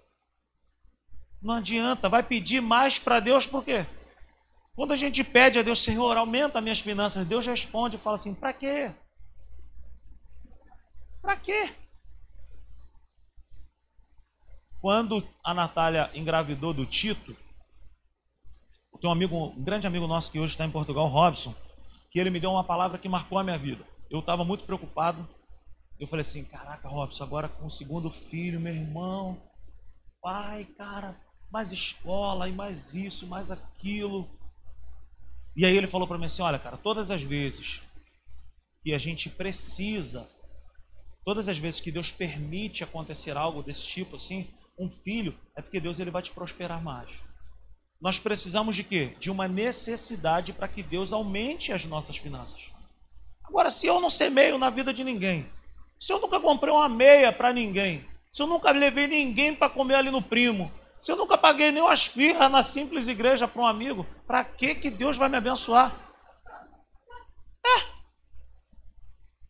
não 1.41 1.55
adianta, 1.55 2.09
vai 2.09 2.23
pedir 2.23 2.61
mais 2.61 2.99
para 2.99 3.21
Deus 3.21 3.47
por 3.47 3.65
quê? 3.65 3.87
Quando 4.75 4.93
a 4.93 4.97
gente 4.97 5.23
pede 5.23 5.59
a 5.59 5.63
Deus, 5.63 5.83
Senhor, 5.83 6.17
aumenta 6.17 6.61
minhas 6.61 6.81
finanças, 6.81 7.27
Deus 7.27 7.47
responde 7.47 7.97
e 7.97 7.99
fala 7.99 8.17
assim: 8.17 8.35
para 8.35 8.53
quê? 8.53 8.93
Para 11.23 11.37
quê? 11.37 11.71
Quando 14.85 15.27
a 15.43 15.55
Natália 15.55 16.11
engravidou 16.13 16.75
do 16.75 16.85
Tito, 16.85 17.35
tem 19.01 19.09
um 19.09 19.13
amigo, 19.15 19.35
um 19.35 19.65
grande 19.65 19.87
amigo 19.87 20.07
nosso 20.07 20.31
que 20.31 20.39
hoje 20.39 20.53
está 20.53 20.67
em 20.67 20.71
Portugal, 20.71 21.07
Robson, 21.07 21.55
que 22.11 22.21
ele 22.21 22.29
me 22.29 22.39
deu 22.39 22.51
uma 22.51 22.65
palavra 22.65 22.99
que 22.99 23.09
marcou 23.09 23.39
a 23.39 23.43
minha 23.43 23.57
vida. 23.57 23.83
Eu 24.11 24.19
estava 24.19 24.45
muito 24.45 24.65
preocupado. 24.65 25.27
Eu 25.99 26.07
falei 26.07 26.21
assim: 26.21 26.45
Caraca, 26.45 26.87
Robson, 26.87 27.25
agora 27.25 27.49
com 27.49 27.65
o 27.65 27.71
segundo 27.71 28.11
filho, 28.11 28.61
meu 28.61 28.75
irmão, 28.75 29.41
pai, 30.21 30.67
cara, 30.77 31.19
mais 31.51 31.73
escola 31.73 32.47
e 32.47 32.53
mais 32.53 32.93
isso, 32.93 33.27
mais 33.27 33.51
aquilo. 33.51 34.29
E 35.57 35.65
aí 35.65 35.75
ele 35.75 35.87
falou 35.87 36.07
para 36.07 36.19
mim 36.19 36.27
assim: 36.27 36.43
Olha, 36.43 36.59
cara, 36.59 36.77
todas 36.77 37.11
as 37.11 37.23
vezes 37.23 37.81
que 38.83 38.93
a 38.93 38.99
gente 38.99 39.31
precisa, 39.31 40.29
todas 41.25 41.49
as 41.49 41.57
vezes 41.57 41.81
que 41.81 41.91
Deus 41.91 42.13
permite 42.13 42.85
acontecer 42.85 43.35
algo 43.35 43.63
desse 43.63 43.87
tipo 43.87 44.17
assim, 44.17 44.47
um 44.79 44.91
filho, 44.91 45.39
é 45.57 45.63
porque 45.63 45.81
Deus 45.81 45.99
ele 45.99 46.11
vai 46.11 46.23
te 46.23 46.31
prosperar 46.31 46.83
mais. 46.83 47.09
Nós 48.01 48.19
precisamos 48.19 48.77
de 48.77 48.85
quê? 48.85 49.15
De 49.19 49.31
uma 49.31 49.49
necessidade 49.49 50.53
para 50.53 50.69
que 50.69 50.83
Deus 50.83 51.13
aumente 51.13 51.73
as 51.73 51.85
nossas 51.85 52.17
finanças. 52.17 52.71
Agora, 53.43 53.71
se 53.71 53.87
eu 53.87 54.01
não 54.01 54.11
semeio 54.11 54.59
na 54.59 54.69
vida 54.71 54.93
de 54.93 55.05
ninguém, 55.05 55.47
se 56.01 56.13
eu 56.13 56.21
nunca 56.21 56.41
comprei 56.41 56.73
uma 56.73 56.89
meia 56.89 57.33
para 57.33 57.53
ninguém, 57.53 58.05
se 58.33 58.43
eu 58.43 58.47
nunca 58.47 58.71
levei 58.73 59.07
ninguém 59.07 59.55
para 59.55 59.71
comer 59.71 59.95
ali 59.95 60.11
no 60.11 60.21
primo, 60.21 60.71
se 61.01 61.13
eu 61.13 61.17
nunca 61.17 61.39
paguei 61.39 61.71
nem 61.71 61.83
umas 61.83 62.05
firras 62.07 62.51
na 62.51 62.63
simples 62.63 63.07
igreja 63.07 63.47
para 63.47 63.63
um 63.63 63.67
amigo, 63.67 64.07
para 64.27 64.45
que 64.45 64.75
que 64.75 64.91
Deus 64.91 65.17
vai 65.17 65.29
me 65.29 65.37
abençoar? 65.37 66.04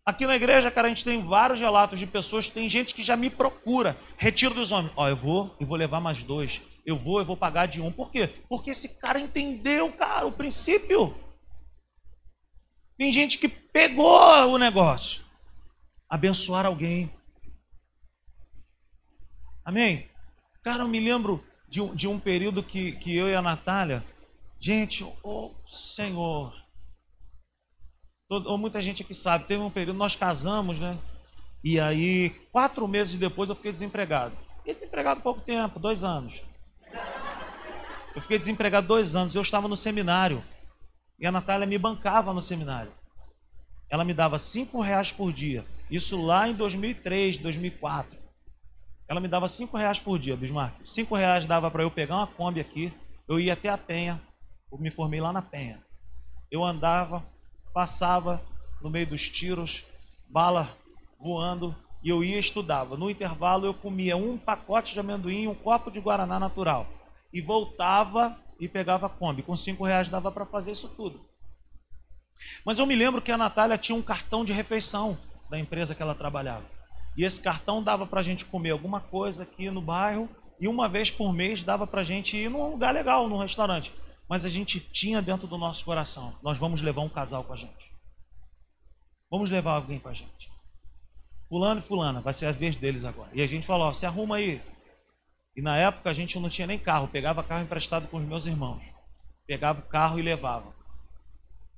Aqui 0.07 0.27
na 0.27 0.37
igreja, 0.37 0.71
cara, 0.71 0.87
a 0.87 0.91
gente 0.91 1.05
tem 1.05 1.23
vários 1.23 1.59
relatos 1.59 1.99
de 1.99 2.07
pessoas, 2.07 2.51
tem 2.51 2.69
gente 2.69 2.95
que 2.95 3.03
já 3.03 3.17
me 3.17 3.31
procura. 3.31 3.97
Retiro 4.19 4.55
dos 4.55 4.71
homens. 4.71 4.93
Ó, 4.97 5.09
eu 5.09 5.17
vou 5.17 5.57
e 5.59 5.65
vou 5.65 5.79
levar 5.79 5.99
mais 5.99 6.23
dois. 6.23 6.61
Eu 6.85 6.99
vou, 6.99 7.21
eu 7.21 7.25
vou 7.25 7.37
pagar 7.37 7.67
de 7.67 7.81
um. 7.81 7.91
Por 7.91 8.11
quê? 8.11 8.29
Porque 8.49 8.71
esse 8.71 8.91
cara 9.01 9.19
entendeu, 9.19 9.91
cara, 9.93 10.27
o 10.27 10.33
princípio. 10.33 11.17
Tem 12.99 13.11
gente 13.11 13.39
que 13.39 13.49
pegou 13.49 14.53
o 14.53 14.59
negócio. 14.59 15.23
Abençoar 16.07 16.67
alguém. 16.67 17.11
Amém? 19.65 20.07
Cara, 20.63 20.83
eu 20.83 20.89
me 20.89 21.01
lembro 21.01 21.43
de 21.67 21.81
um, 21.81 21.95
de 21.95 22.07
um 22.07 22.21
período 22.21 22.63
que, 22.63 22.93
que 22.93 23.17
eu 23.17 23.29
e 23.29 23.35
a 23.35 23.41
Natália, 23.41 24.05
gente, 24.61 25.03
oh, 25.23 25.55
Senhor, 25.67 26.55
ou 28.37 28.59
muita 28.59 28.81
gente 28.83 29.03
aqui 29.03 29.15
sabe, 29.15 29.45
teve 29.45 29.63
um 29.63 29.71
período, 29.71 29.97
nós 29.97 30.17
casamos, 30.17 30.79
né? 30.79 30.99
E 31.63 31.81
aí, 31.81 32.31
quatro 32.53 32.87
meses 32.87 33.15
depois, 33.15 33.49
eu 33.49 33.57
fiquei 33.57 33.73
desempregado. 33.73 34.37
Fiquei 34.59 34.75
desempregado 34.75 35.21
pouco 35.23 35.41
tempo, 35.41 35.79
dois 35.79 36.05
anos. 36.05 36.43
Eu 38.15 38.23
fiquei 38.23 38.39
desempregado 38.39 38.87
dois 38.87 39.17
anos. 39.17 39.35
Eu 39.35 39.43
estava 39.43 39.67
no 39.67 39.77
seminário. 39.77 40.45
E 41.19 41.27
a 41.27 41.33
Natália 41.33 41.67
me 41.67 41.79
bancava 41.79 42.33
no 42.33 42.43
seminário. 42.43 42.93
Ela 43.89 44.05
me 44.05 44.13
dava 44.13 44.39
cinco 44.39 44.81
reais 44.81 45.13
por 45.13 45.33
dia. 45.33 45.65
Isso 45.91 46.21
lá 46.21 46.49
em 46.49 46.55
2003, 46.55 47.39
2004. 47.39 48.19
Ela 49.09 49.21
me 49.21 49.29
dava 49.29 49.49
cinco 49.49 49.77
reais 49.77 50.01
por 50.01 50.19
dia, 50.19 50.37
Bismarck. 50.37 50.75
Cinco 50.85 51.15
reais 51.15 51.45
dava 51.45 51.71
para 51.71 51.83
eu 51.83 51.91
pegar 51.91 52.17
uma 52.17 52.27
Kombi 52.27 52.61
aqui. 52.61 52.93
Eu 53.29 53.39
ia 53.39 53.53
até 53.53 53.69
a 53.69 53.79
Penha. 53.79 54.21
Eu 54.71 54.79
me 54.79 54.91
formei 54.91 55.21
lá 55.21 55.33
na 55.33 55.43
Penha. 55.43 55.85
Eu 56.51 56.65
andava 56.65 57.25
passava 57.75 58.41
no 58.81 58.89
meio 58.89 59.09
dos 59.09 59.29
tiros, 59.29 59.85
bala 60.31 60.69
voando, 61.19 61.75
e 62.03 62.09
eu 62.09 62.23
ia 62.23 62.37
e 62.37 62.41
estudava. 62.41 62.97
No 62.97 63.11
intervalo 63.11 63.67
eu 63.67 63.75
comia 63.75 64.17
um 64.17 64.39
pacote 64.39 64.95
de 64.95 65.01
amendoim, 65.01 65.49
um 65.49 65.55
copo 65.55 65.91
de 65.91 66.01
guaraná 66.01 66.39
natural. 66.39 66.87
E 67.33 67.41
voltava 67.41 68.39
e 68.61 68.69
pegava 68.69 69.07
a 69.07 69.11
Kombi. 69.11 69.43
Com 69.43 69.57
cinco 69.57 69.85
reais 69.85 70.09
dava 70.09 70.31
para 70.31 70.47
fazer 70.47 70.71
isso 70.71 70.89
tudo. 70.89 71.21
Mas 72.65 72.79
eu 72.79 72.87
me 72.87 72.95
lembro 72.95 73.21
que 73.21 73.33
a 73.33 73.39
Natália 73.39 73.77
tinha 73.77 73.97
um 73.97 74.03
cartão 74.03 74.45
de 74.45 74.53
refeição 74.53 75.19
da 75.51 75.59
empresa 75.59 75.95
que 75.95 76.03
ela 76.03 76.15
trabalhava. 76.15 76.65
E 77.17 77.25
esse 77.25 77.41
cartão 77.41 77.83
dava 77.83 78.07
para 78.07 78.21
a 78.21 78.23
gente 78.23 78.45
comer 78.45 78.71
alguma 78.71 79.01
coisa 79.01 79.43
aqui 79.43 79.71
no 79.71 79.81
bairro 79.81 80.29
e 80.61 80.69
uma 80.69 80.89
vez 80.89 81.11
por 81.11 81.33
mês 81.33 81.65
dava 81.65 81.87
para 81.87 82.03
a 82.03 82.05
gente 82.05 82.37
ir 82.37 82.51
num 82.51 82.71
lugar 82.71 82.95
legal, 82.95 83.29
num 83.29 83.39
restaurante 83.39 83.93
mas 84.29 84.45
a 84.45 84.49
gente 84.49 84.81
tinha 84.81 85.21
dentro 85.21 85.47
do 85.47 85.59
nosso 85.59 85.85
coração: 85.85 86.37
nós 86.43 86.59
vamos 86.59 86.81
levar 86.81 87.03
um 87.03 87.09
casal 87.09 87.45
com 87.45 87.53
a 87.53 87.57
gente. 87.57 87.93
Vamos 89.31 89.51
levar 89.51 89.73
alguém 89.73 89.99
com 89.99 90.09
a 90.09 90.15
gente. 90.15 90.51
Fulano 91.49 91.81
e 91.81 91.83
Fulana, 91.83 92.21
vai 92.21 92.33
ser 92.33 92.47
a 92.47 92.53
vez 92.53 92.77
deles 92.77 93.05
agora. 93.05 93.31
E 93.33 93.43
a 93.43 93.47
gente 93.47 93.67
falou: 93.67 93.89
ó, 93.89 93.93
se 93.93 94.07
arruma 94.07 94.37
aí. 94.37 94.63
E 95.57 95.63
na 95.63 95.77
época 95.77 96.11
a 96.11 96.15
gente 96.15 96.39
não 96.39 96.49
tinha 96.49 96.67
nem 96.67 96.79
carro, 96.79 97.09
pegava 97.09 97.43
carro 97.43 97.63
emprestado 97.63 98.09
com 98.09 98.17
os 98.17 98.25
meus 98.25 98.47
irmãos. 98.47 98.83
Pegava 99.47 99.81
o 99.81 99.89
carro 99.89 100.19
e 100.19 100.23
levava. 100.23 100.75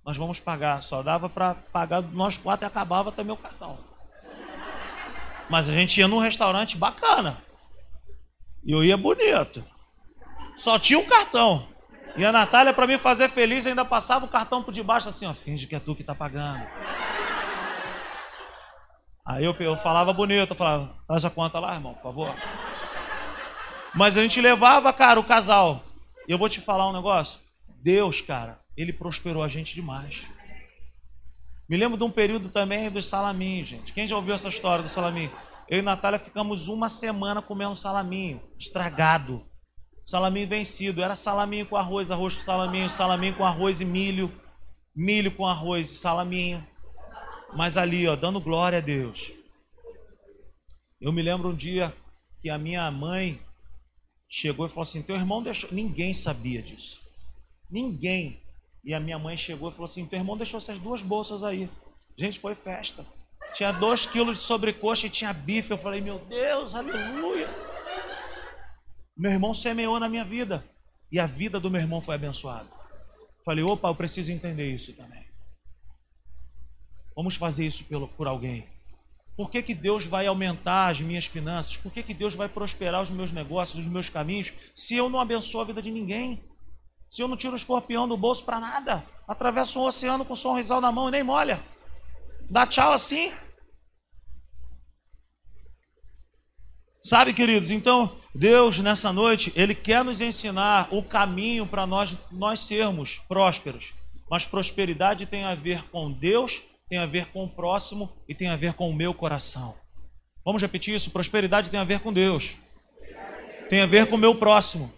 Nós 0.04 0.16
vamos 0.16 0.38
pagar, 0.38 0.82
só 0.82 1.02
dava 1.02 1.28
para 1.28 1.54
pagar 1.54 2.00
nós 2.00 2.36
quatro 2.36 2.64
e 2.64 2.68
acabava 2.68 3.10
também 3.10 3.34
o 3.34 3.36
cartão. 3.36 3.78
Mas 5.50 5.68
a 5.68 5.72
gente 5.72 5.98
ia 5.98 6.08
num 6.08 6.18
restaurante 6.18 6.76
bacana. 6.76 7.42
E 8.64 8.72
eu 8.72 8.84
ia 8.84 8.96
bonito. 8.96 9.64
Só 10.56 10.78
tinha 10.78 10.98
um 10.98 11.06
cartão. 11.06 11.68
E 12.16 12.24
a 12.24 12.32
Natália, 12.32 12.72
para 12.72 12.86
me 12.86 12.96
fazer 12.96 13.28
feliz, 13.28 13.66
ainda 13.66 13.84
passava 13.84 14.24
o 14.24 14.28
cartão 14.28 14.62
por 14.62 14.72
debaixo 14.72 15.08
assim, 15.08 15.26
ó, 15.26 15.34
finge 15.34 15.66
que 15.66 15.74
é 15.74 15.80
tu 15.80 15.94
que 15.94 16.02
tá 16.02 16.14
pagando. 16.14 16.66
Aí 19.26 19.44
eu, 19.44 19.54
eu 19.58 19.76
falava 19.76 20.12
bonito, 20.12 20.52
eu 20.52 20.56
falava, 20.56 20.94
traz 21.06 21.24
a 21.24 21.30
conta 21.30 21.58
lá, 21.58 21.74
irmão, 21.74 21.94
por 21.94 22.02
favor. 22.02 22.34
Mas 23.94 24.16
a 24.16 24.22
gente 24.22 24.40
levava, 24.40 24.92
cara, 24.92 25.18
o 25.20 25.24
casal. 25.24 25.82
E 26.28 26.32
eu 26.32 26.38
vou 26.38 26.48
te 26.48 26.60
falar 26.60 26.88
um 26.88 26.92
negócio. 26.92 27.40
Deus, 27.82 28.20
cara, 28.20 28.60
ele 28.76 28.92
prosperou 28.92 29.42
a 29.42 29.48
gente 29.48 29.74
demais. 29.74 30.26
Me 31.68 31.76
lembro 31.76 31.96
de 31.96 32.04
um 32.04 32.10
período 32.10 32.48
também 32.48 32.90
dos 32.90 33.06
salaminhos, 33.06 33.68
gente. 33.68 33.92
Quem 33.92 34.06
já 34.06 34.16
ouviu 34.16 34.34
essa 34.34 34.48
história 34.48 34.82
do 34.82 34.88
salaminho? 34.88 35.30
Eu 35.68 35.78
e 35.78 35.82
Natália 35.82 36.18
ficamos 36.18 36.68
uma 36.68 36.88
semana 36.88 37.40
comendo 37.40 37.76
salaminho, 37.76 38.40
estragado. 38.58 39.45
Salaminho 40.06 40.46
vencido. 40.46 41.02
Era 41.02 41.16
salaminho 41.16 41.66
com 41.66 41.76
arroz, 41.76 42.12
arroz 42.12 42.36
com 42.36 42.44
salaminho, 42.44 42.88
salaminho 42.88 43.34
com 43.34 43.44
arroz 43.44 43.80
e 43.80 43.84
milho, 43.84 44.32
milho 44.94 45.34
com 45.34 45.44
arroz 45.44 45.90
e 45.90 45.96
salaminho. 45.96 46.64
Mas 47.56 47.76
ali, 47.76 48.06
ó, 48.06 48.14
dando 48.14 48.40
glória 48.40 48.78
a 48.78 48.80
Deus. 48.80 49.32
Eu 51.00 51.12
me 51.12 51.22
lembro 51.22 51.48
um 51.48 51.54
dia 51.54 51.92
que 52.40 52.48
a 52.48 52.56
minha 52.56 52.88
mãe 52.88 53.40
chegou 54.28 54.66
e 54.66 54.68
falou 54.68 54.82
assim: 54.82 55.02
Teu 55.02 55.16
irmão 55.16 55.42
deixou. 55.42 55.68
Ninguém 55.72 56.14
sabia 56.14 56.62
disso. 56.62 57.00
Ninguém. 57.68 58.40
E 58.84 58.94
a 58.94 59.00
minha 59.00 59.18
mãe 59.18 59.36
chegou 59.36 59.70
e 59.70 59.72
falou 59.72 59.86
assim: 59.86 60.06
Teu 60.06 60.20
irmão 60.20 60.36
deixou 60.36 60.58
essas 60.58 60.78
duas 60.78 61.02
bolsas 61.02 61.42
aí. 61.42 61.68
Gente, 62.16 62.38
foi 62.38 62.54
festa. 62.54 63.04
Tinha 63.52 63.72
dois 63.72 64.06
quilos 64.06 64.36
de 64.36 64.42
sobrecoxa 64.44 65.08
e 65.08 65.10
tinha 65.10 65.32
bife. 65.32 65.72
Eu 65.72 65.78
falei: 65.78 66.00
Meu 66.00 66.20
Deus, 66.20 66.76
aleluia. 66.76 67.75
Meu 69.16 69.30
irmão 69.30 69.54
semeou 69.54 69.98
na 69.98 70.08
minha 70.08 70.24
vida. 70.24 70.64
E 71.10 71.18
a 71.18 71.26
vida 71.26 71.58
do 71.58 71.70
meu 71.70 71.80
irmão 71.80 72.00
foi 72.00 72.16
abençoada. 72.16 72.68
Falei: 73.44 73.64
Opa, 73.64 73.88
eu 73.88 73.94
preciso 73.94 74.30
entender 74.30 74.66
isso 74.66 74.92
também. 74.92 75.24
Vamos 77.14 77.36
fazer 77.36 77.66
isso 77.66 77.84
pelo, 77.84 78.08
por 78.08 78.26
alguém. 78.26 78.68
Por 79.36 79.50
que, 79.50 79.62
que 79.62 79.74
Deus 79.74 80.04
vai 80.04 80.26
aumentar 80.26 80.88
as 80.88 81.00
minhas 81.00 81.26
finanças? 81.26 81.76
Por 81.76 81.92
que, 81.92 82.02
que 82.02 82.12
Deus 82.12 82.34
vai 82.34 82.48
prosperar 82.48 83.02
os 83.02 83.10
meus 83.10 83.32
negócios, 83.32 83.84
os 83.84 83.90
meus 83.90 84.08
caminhos, 84.08 84.52
se 84.74 84.94
eu 84.96 85.08
não 85.08 85.20
abençoo 85.20 85.60
a 85.60 85.64
vida 85.64 85.80
de 85.80 85.90
ninguém? 85.90 86.42
Se 87.10 87.22
eu 87.22 87.28
não 87.28 87.36
tiro 87.36 87.52
o 87.52 87.56
escorpião 87.56 88.08
do 88.08 88.16
bolso 88.16 88.44
para 88.44 88.60
nada, 88.60 89.06
atravesso 89.28 89.78
um 89.78 89.84
oceano 89.84 90.24
com 90.24 90.32
um 90.32 90.36
sorrisal 90.36 90.80
na 90.80 90.90
mão 90.90 91.08
e 91.08 91.12
nem 91.12 91.22
molha. 91.22 91.62
Dá 92.50 92.66
tchau 92.66 92.92
assim. 92.92 93.32
Sabe, 97.04 97.32
queridos, 97.32 97.70
então 97.70 98.20
Deus 98.36 98.78
nessa 98.80 99.10
noite, 99.14 99.50
Ele 99.56 99.74
quer 99.74 100.04
nos 100.04 100.20
ensinar 100.20 100.88
o 100.90 101.02
caminho 101.02 101.66
para 101.66 101.86
nós, 101.86 102.14
nós 102.30 102.60
sermos 102.60 103.18
prósperos. 103.26 103.94
Mas 104.30 104.44
prosperidade 104.44 105.24
tem 105.24 105.44
a 105.44 105.54
ver 105.54 105.84
com 105.84 106.12
Deus, 106.12 106.60
tem 106.86 106.98
a 106.98 107.06
ver 107.06 107.26
com 107.28 107.44
o 107.44 107.48
próximo 107.48 108.12
e 108.28 108.34
tem 108.34 108.48
a 108.48 108.56
ver 108.56 108.74
com 108.74 108.90
o 108.90 108.94
meu 108.94 109.14
coração. 109.14 109.74
Vamos 110.44 110.60
repetir 110.60 110.94
isso? 110.94 111.10
Prosperidade 111.10 111.70
tem 111.70 111.80
a 111.80 111.84
ver 111.84 112.00
com 112.00 112.12
Deus, 112.12 112.58
tem 113.70 113.80
a 113.80 113.86
ver 113.86 114.06
com 114.06 114.16
o 114.16 114.18
meu 114.18 114.34
próximo 114.34 114.92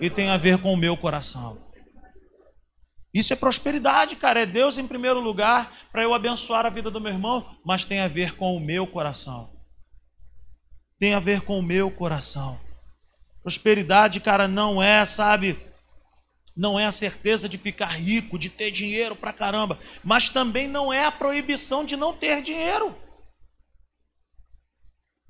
e 0.00 0.08
tem 0.08 0.30
a 0.30 0.38
ver 0.38 0.56
com 0.56 0.72
o 0.72 0.76
meu 0.76 0.96
coração. 0.96 1.58
Isso 3.12 3.34
é 3.34 3.36
prosperidade, 3.36 4.16
cara. 4.16 4.40
É 4.40 4.46
Deus 4.46 4.78
em 4.78 4.86
primeiro 4.86 5.20
lugar 5.20 5.72
para 5.92 6.02
eu 6.02 6.14
abençoar 6.14 6.64
a 6.64 6.70
vida 6.70 6.90
do 6.90 7.00
meu 7.00 7.12
irmão, 7.12 7.58
mas 7.62 7.84
tem 7.84 8.00
a 8.00 8.08
ver 8.08 8.34
com 8.34 8.56
o 8.56 8.60
meu 8.60 8.86
coração. 8.86 9.50
Tem 10.98 11.12
a 11.12 11.20
ver 11.20 11.42
com 11.42 11.58
o 11.58 11.62
meu 11.62 11.90
coração. 11.90 12.58
Prosperidade, 13.48 14.20
cara, 14.20 14.46
não 14.46 14.82
é, 14.82 15.06
sabe, 15.06 15.58
não 16.54 16.78
é 16.78 16.84
a 16.84 16.92
certeza 16.92 17.48
de 17.48 17.56
ficar 17.56 17.86
rico, 17.86 18.38
de 18.38 18.50
ter 18.50 18.70
dinheiro 18.70 19.16
pra 19.16 19.32
caramba, 19.32 19.78
mas 20.04 20.28
também 20.28 20.68
não 20.68 20.92
é 20.92 21.06
a 21.06 21.10
proibição 21.10 21.82
de 21.82 21.96
não 21.96 22.14
ter 22.14 22.42
dinheiro. 22.42 22.94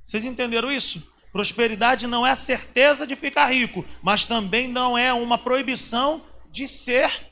Vocês 0.04 0.24
entenderam 0.24 0.72
isso? 0.72 1.00
Prosperidade 1.30 2.08
não 2.08 2.26
é 2.26 2.32
a 2.32 2.34
certeza 2.34 3.06
de 3.06 3.14
ficar 3.14 3.52
rico, 3.52 3.84
mas 4.02 4.24
também 4.24 4.66
não 4.66 4.98
é 4.98 5.12
uma 5.12 5.38
proibição 5.38 6.26
de 6.50 6.66
ser 6.66 7.30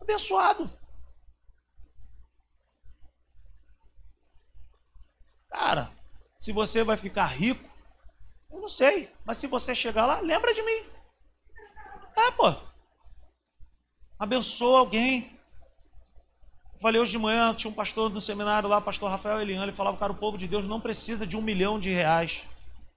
abençoado. 0.00 0.70
Cara, 5.50 5.90
se 6.38 6.52
você 6.52 6.84
vai 6.84 6.96
ficar 6.96 7.26
rico, 7.26 7.68
eu 8.58 8.62
não 8.62 8.68
sei, 8.68 9.08
mas 9.24 9.38
se 9.38 9.46
você 9.46 9.74
chegar 9.74 10.04
lá, 10.04 10.20
lembra 10.20 10.52
de 10.52 10.62
mim. 10.62 10.82
É, 12.16 12.30
pô. 12.32 12.54
Abençoa 14.18 14.80
alguém. 14.80 15.30
falei 16.80 17.00
hoje 17.00 17.12
de 17.12 17.18
manhã, 17.18 17.54
tinha 17.54 17.70
um 17.70 17.74
pastor 17.74 18.10
no 18.10 18.20
seminário 18.20 18.68
lá, 18.68 18.80
pastor 18.80 19.10
Rafael 19.10 19.40
Elian, 19.40 19.62
ele 19.62 19.72
falava, 19.72 19.96
cara, 19.96 20.12
o 20.12 20.16
povo 20.16 20.36
de 20.36 20.48
Deus 20.48 20.66
não 20.66 20.80
precisa 20.80 21.26
de 21.26 21.36
um 21.36 21.42
milhão 21.42 21.78
de 21.78 21.90
reais 21.90 22.46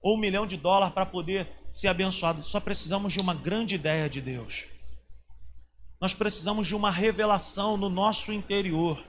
ou 0.00 0.16
um 0.16 0.20
milhão 0.20 0.46
de 0.46 0.56
dólares 0.56 0.92
para 0.92 1.06
poder 1.06 1.48
ser 1.70 1.88
abençoado. 1.88 2.42
Só 2.42 2.58
precisamos 2.58 3.12
de 3.12 3.20
uma 3.20 3.34
grande 3.34 3.76
ideia 3.76 4.10
de 4.10 4.20
Deus. 4.20 4.64
Nós 6.00 6.12
precisamos 6.12 6.66
de 6.66 6.74
uma 6.74 6.90
revelação 6.90 7.76
no 7.76 7.88
nosso 7.88 8.32
interior. 8.32 9.02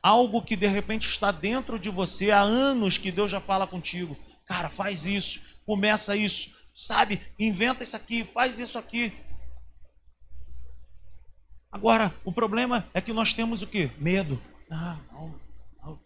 Algo 0.00 0.40
que 0.42 0.54
de 0.54 0.68
repente 0.68 1.08
está 1.08 1.32
dentro 1.32 1.76
de 1.76 1.90
você 1.90 2.30
há 2.30 2.40
anos 2.40 2.96
que 2.98 3.10
Deus 3.10 3.32
já 3.32 3.40
fala 3.40 3.66
contigo. 3.66 4.16
Cara, 4.46 4.68
faz 4.70 5.04
isso, 5.04 5.40
começa 5.68 6.16
isso, 6.16 6.56
sabe? 6.74 7.20
Inventa 7.38 7.82
isso 7.82 7.94
aqui, 7.94 8.24
faz 8.24 8.58
isso 8.58 8.78
aqui. 8.78 9.12
Agora, 11.70 12.14
o 12.24 12.32
problema 12.32 12.88
é 12.94 13.02
que 13.02 13.12
nós 13.12 13.34
temos 13.34 13.60
o 13.60 13.66
que? 13.66 13.90
Medo. 13.98 14.40
Ah, 14.70 14.98
não, 15.12 15.38
não, 15.82 16.00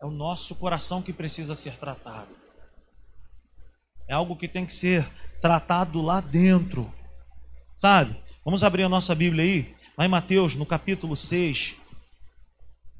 é 0.00 0.06
o 0.06 0.10
nosso 0.10 0.54
coração 0.54 1.02
que 1.02 1.12
precisa 1.12 1.56
ser 1.56 1.76
tratado. 1.78 2.30
É 4.06 4.14
algo 4.14 4.36
que 4.36 4.46
tem 4.46 4.64
que 4.64 4.72
ser 4.72 5.04
tratado 5.42 6.00
lá 6.00 6.20
dentro. 6.20 6.92
Sabe? 7.74 8.16
Vamos 8.44 8.62
abrir 8.62 8.84
a 8.84 8.88
nossa 8.88 9.16
Bíblia 9.16 9.42
aí, 9.42 9.74
lá 9.98 10.04
em 10.04 10.08
Mateus, 10.08 10.54
no 10.54 10.64
capítulo 10.64 11.16
6. 11.16 11.74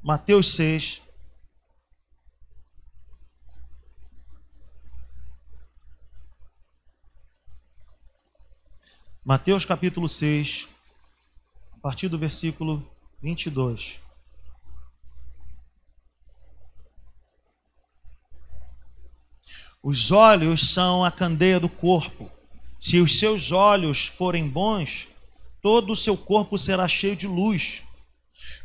Mateus 0.02 0.52
6. 0.56 1.05
Mateus 9.28 9.64
capítulo 9.64 10.08
6, 10.08 10.68
a 11.72 11.78
partir 11.80 12.06
do 12.06 12.16
versículo 12.16 12.88
22. 13.20 13.98
Os 19.82 20.12
olhos 20.12 20.72
são 20.72 21.04
a 21.04 21.10
candeia 21.10 21.58
do 21.58 21.68
corpo. 21.68 22.30
Se 22.80 23.00
os 23.00 23.18
seus 23.18 23.50
olhos 23.50 24.06
forem 24.06 24.48
bons, 24.48 25.08
todo 25.60 25.94
o 25.94 25.96
seu 25.96 26.16
corpo 26.16 26.56
será 26.56 26.86
cheio 26.86 27.16
de 27.16 27.26
luz. 27.26 27.82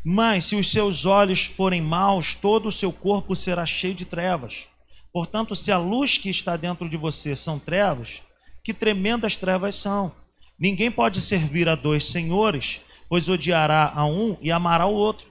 Mas 0.06 0.46
se 0.46 0.56
os 0.56 0.70
seus 0.70 1.08
olhos 1.08 1.44
forem 1.44 1.82
maus, 1.82 2.36
todo 2.36 2.68
o 2.70 2.72
seu 2.72 2.94
corpo 2.94 3.36
será 3.36 3.66
cheio 3.66 3.96
de 3.96 4.06
trevas. 4.06 4.70
Portanto, 5.12 5.56
se 5.56 5.72
a 5.72 5.80
luz 5.80 6.20
que 6.20 6.30
está 6.30 6.56
dentro 6.56 6.88
de 6.88 6.98
você 6.98 7.36
são 7.36 7.58
trevas, 7.58 8.22
que 8.64 8.76
tremendas 8.76 9.36
trevas 9.36 9.76
são. 9.76 10.21
Ninguém 10.62 10.92
pode 10.92 11.20
servir 11.24 11.68
a 11.68 11.74
dois 11.74 12.06
senhores, 12.06 12.82
pois 13.10 13.28
odiará 13.28 13.92
a 13.96 14.06
um 14.06 14.38
e 14.40 14.52
amará 14.52 14.86
o 14.86 14.94
outro, 14.94 15.26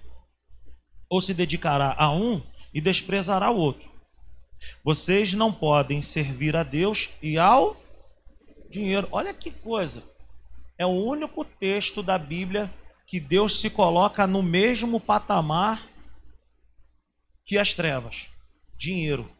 ou 1.08 1.20
se 1.20 1.32
dedicará 1.32 1.94
a 1.96 2.10
um 2.10 2.42
e 2.74 2.80
desprezará 2.80 3.48
o 3.48 3.56
outro. 3.56 3.88
Vocês 4.82 5.32
não 5.32 5.52
podem 5.52 6.02
servir 6.02 6.56
a 6.56 6.64
Deus 6.64 7.10
e 7.22 7.38
ao 7.38 7.80
dinheiro. 8.68 9.06
Olha 9.12 9.32
que 9.32 9.52
coisa. 9.52 10.02
É 10.76 10.84
o 10.84 10.88
único 10.88 11.44
texto 11.44 12.02
da 12.02 12.18
Bíblia 12.18 12.68
que 13.06 13.20
Deus 13.20 13.60
se 13.60 13.70
coloca 13.70 14.26
no 14.26 14.42
mesmo 14.42 14.98
patamar 14.98 15.88
que 17.46 17.56
as 17.56 17.72
trevas. 17.72 18.30
Dinheiro. 18.76 19.30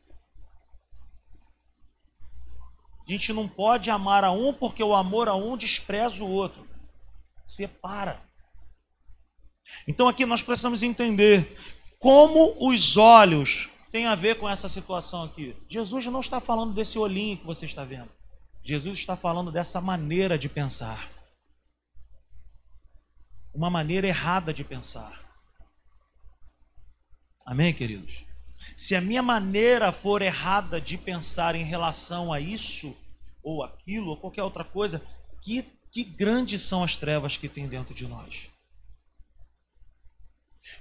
A 3.10 3.12
gente 3.12 3.32
não 3.32 3.48
pode 3.48 3.90
amar 3.90 4.22
a 4.22 4.30
um 4.30 4.54
porque 4.54 4.84
o 4.84 4.94
amor 4.94 5.28
a 5.28 5.34
um 5.34 5.56
despreza 5.56 6.22
o 6.22 6.30
outro. 6.30 6.64
Separa. 7.44 8.22
Então 9.88 10.06
aqui 10.06 10.24
nós 10.24 10.44
precisamos 10.44 10.84
entender 10.84 11.58
como 11.98 12.54
os 12.70 12.96
olhos 12.96 13.68
tem 13.90 14.06
a 14.06 14.14
ver 14.14 14.38
com 14.38 14.48
essa 14.48 14.68
situação 14.68 15.24
aqui? 15.24 15.56
Jesus 15.68 16.06
não 16.06 16.20
está 16.20 16.40
falando 16.40 16.72
desse 16.72 17.00
olhinho 17.00 17.36
que 17.36 17.44
você 17.44 17.66
está 17.66 17.84
vendo. 17.84 18.08
Jesus 18.62 19.00
está 19.00 19.16
falando 19.16 19.50
dessa 19.50 19.80
maneira 19.80 20.38
de 20.38 20.48
pensar. 20.48 21.10
Uma 23.52 23.68
maneira 23.68 24.06
errada 24.06 24.54
de 24.54 24.62
pensar. 24.62 25.20
Amém, 27.44 27.74
queridos? 27.74 28.29
Se 28.76 28.94
a 28.94 29.00
minha 29.00 29.22
maneira 29.22 29.92
for 29.92 30.22
errada 30.22 30.80
de 30.80 30.96
pensar 30.96 31.54
em 31.54 31.64
relação 31.64 32.32
a 32.32 32.40
isso, 32.40 32.96
ou 33.42 33.62
aquilo, 33.62 34.10
ou 34.10 34.16
qualquer 34.16 34.42
outra 34.42 34.64
coisa, 34.64 35.02
que, 35.40 35.64
que 35.90 36.04
grandes 36.04 36.62
são 36.62 36.82
as 36.82 36.96
trevas 36.96 37.36
que 37.36 37.48
tem 37.48 37.66
dentro 37.66 37.94
de 37.94 38.06
nós. 38.06 38.50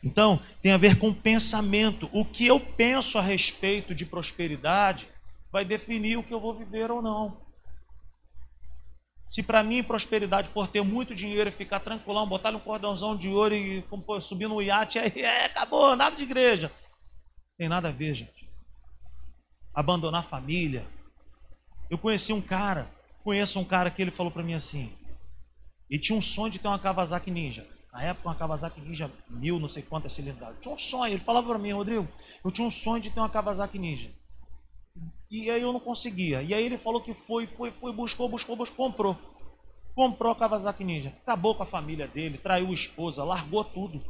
Então, 0.03 0.41
tem 0.61 0.71
a 0.71 0.77
ver 0.77 0.97
com 0.97 1.13
pensamento. 1.13 2.09
O 2.13 2.23
que 2.23 2.45
eu 2.45 2.59
penso 2.59 3.17
a 3.17 3.21
respeito 3.21 3.95
de 3.95 4.05
prosperidade 4.05 5.09
vai 5.51 5.65
definir 5.65 6.17
o 6.17 6.23
que 6.23 6.33
eu 6.33 6.39
vou 6.39 6.53
viver 6.53 6.91
ou 6.91 7.01
não. 7.01 7.37
Se 9.29 9.43
para 9.43 9.63
mim 9.63 9.83
prosperidade 9.83 10.49
for 10.49 10.67
ter 10.67 10.81
muito 10.81 11.13
dinheiro 11.13 11.49
e 11.49 11.53
ficar 11.53 11.79
tranquilão, 11.79 12.27
botar 12.27 12.55
um 12.55 12.59
cordãozão 12.59 13.15
de 13.15 13.29
ouro 13.29 13.53
e 13.53 13.83
subir 14.21 14.47
no 14.47 14.61
iate, 14.61 14.97
aí 14.97 15.11
é, 15.21 15.45
acabou, 15.45 15.95
nada 15.95 16.15
de 16.15 16.23
igreja. 16.23 16.71
Tem 17.59 17.67
nada 17.67 17.89
a 17.89 17.91
ver, 17.91 18.15
gente. 18.15 18.49
Abandonar 19.75 20.23
família. 20.23 20.87
Eu 21.89 21.97
conheci 21.97 22.31
um 22.31 22.39
cara, 22.39 22.89
conheço 23.21 23.59
um 23.59 23.65
cara 23.65 23.91
que 23.91 24.01
ele 24.01 24.11
falou 24.11 24.31
para 24.31 24.41
mim 24.41 24.53
assim, 24.53 24.89
e 25.89 25.99
tinha 25.99 26.17
um 26.17 26.21
sonho 26.21 26.51
de 26.51 26.57
ter 26.57 26.69
uma 26.69 26.79
Kawasaki 26.79 27.29
Ninja. 27.29 27.67
Na 27.91 28.01
época, 28.01 28.29
uma 28.29 28.35
Kawasaki 28.35 28.79
Ninja 28.79 29.11
mil, 29.29 29.59
não 29.59 29.67
sei 29.67 29.83
quantas 29.83 30.13
cilindradas. 30.13 30.61
Tinha 30.61 30.73
um 30.73 30.77
sonho, 30.77 31.11
ele 31.11 31.19
falava 31.19 31.47
para 31.47 31.59
mim, 31.59 31.73
Rodrigo, 31.73 32.07
eu 32.45 32.49
tinha 32.49 32.65
um 32.65 32.71
sonho 32.71 33.01
de 33.01 33.09
ter 33.09 33.19
uma 33.19 33.27
Kawasaki 33.27 33.77
Ninja. 33.77 34.09
E 35.29 35.49
aí 35.49 35.61
eu 35.61 35.73
não 35.73 35.81
conseguia. 35.81 36.41
E 36.41 36.53
aí 36.53 36.63
ele 36.63 36.77
falou 36.77 37.01
que 37.01 37.13
foi, 37.13 37.45
foi, 37.45 37.71
foi, 37.71 37.91
buscou, 37.91 38.29
buscou, 38.29 38.55
buscou, 38.55 38.85
comprou. 38.85 39.17
Comprou 39.93 40.31
a 40.31 40.35
Kawasaki 40.35 40.85
Ninja. 40.85 41.09
Acabou 41.23 41.55
com 41.55 41.63
a 41.63 41.65
família 41.65 42.07
dele, 42.07 42.37
traiu 42.37 42.69
a 42.69 42.73
esposa, 42.73 43.21
largou 43.21 43.65
tudo. 43.65 44.01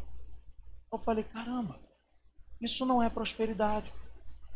Eu 0.93 0.99
falei, 0.99 1.23
caramba, 1.23 1.88
isso 2.61 2.85
não 2.85 3.01
é 3.01 3.09
prosperidade. 3.09 3.91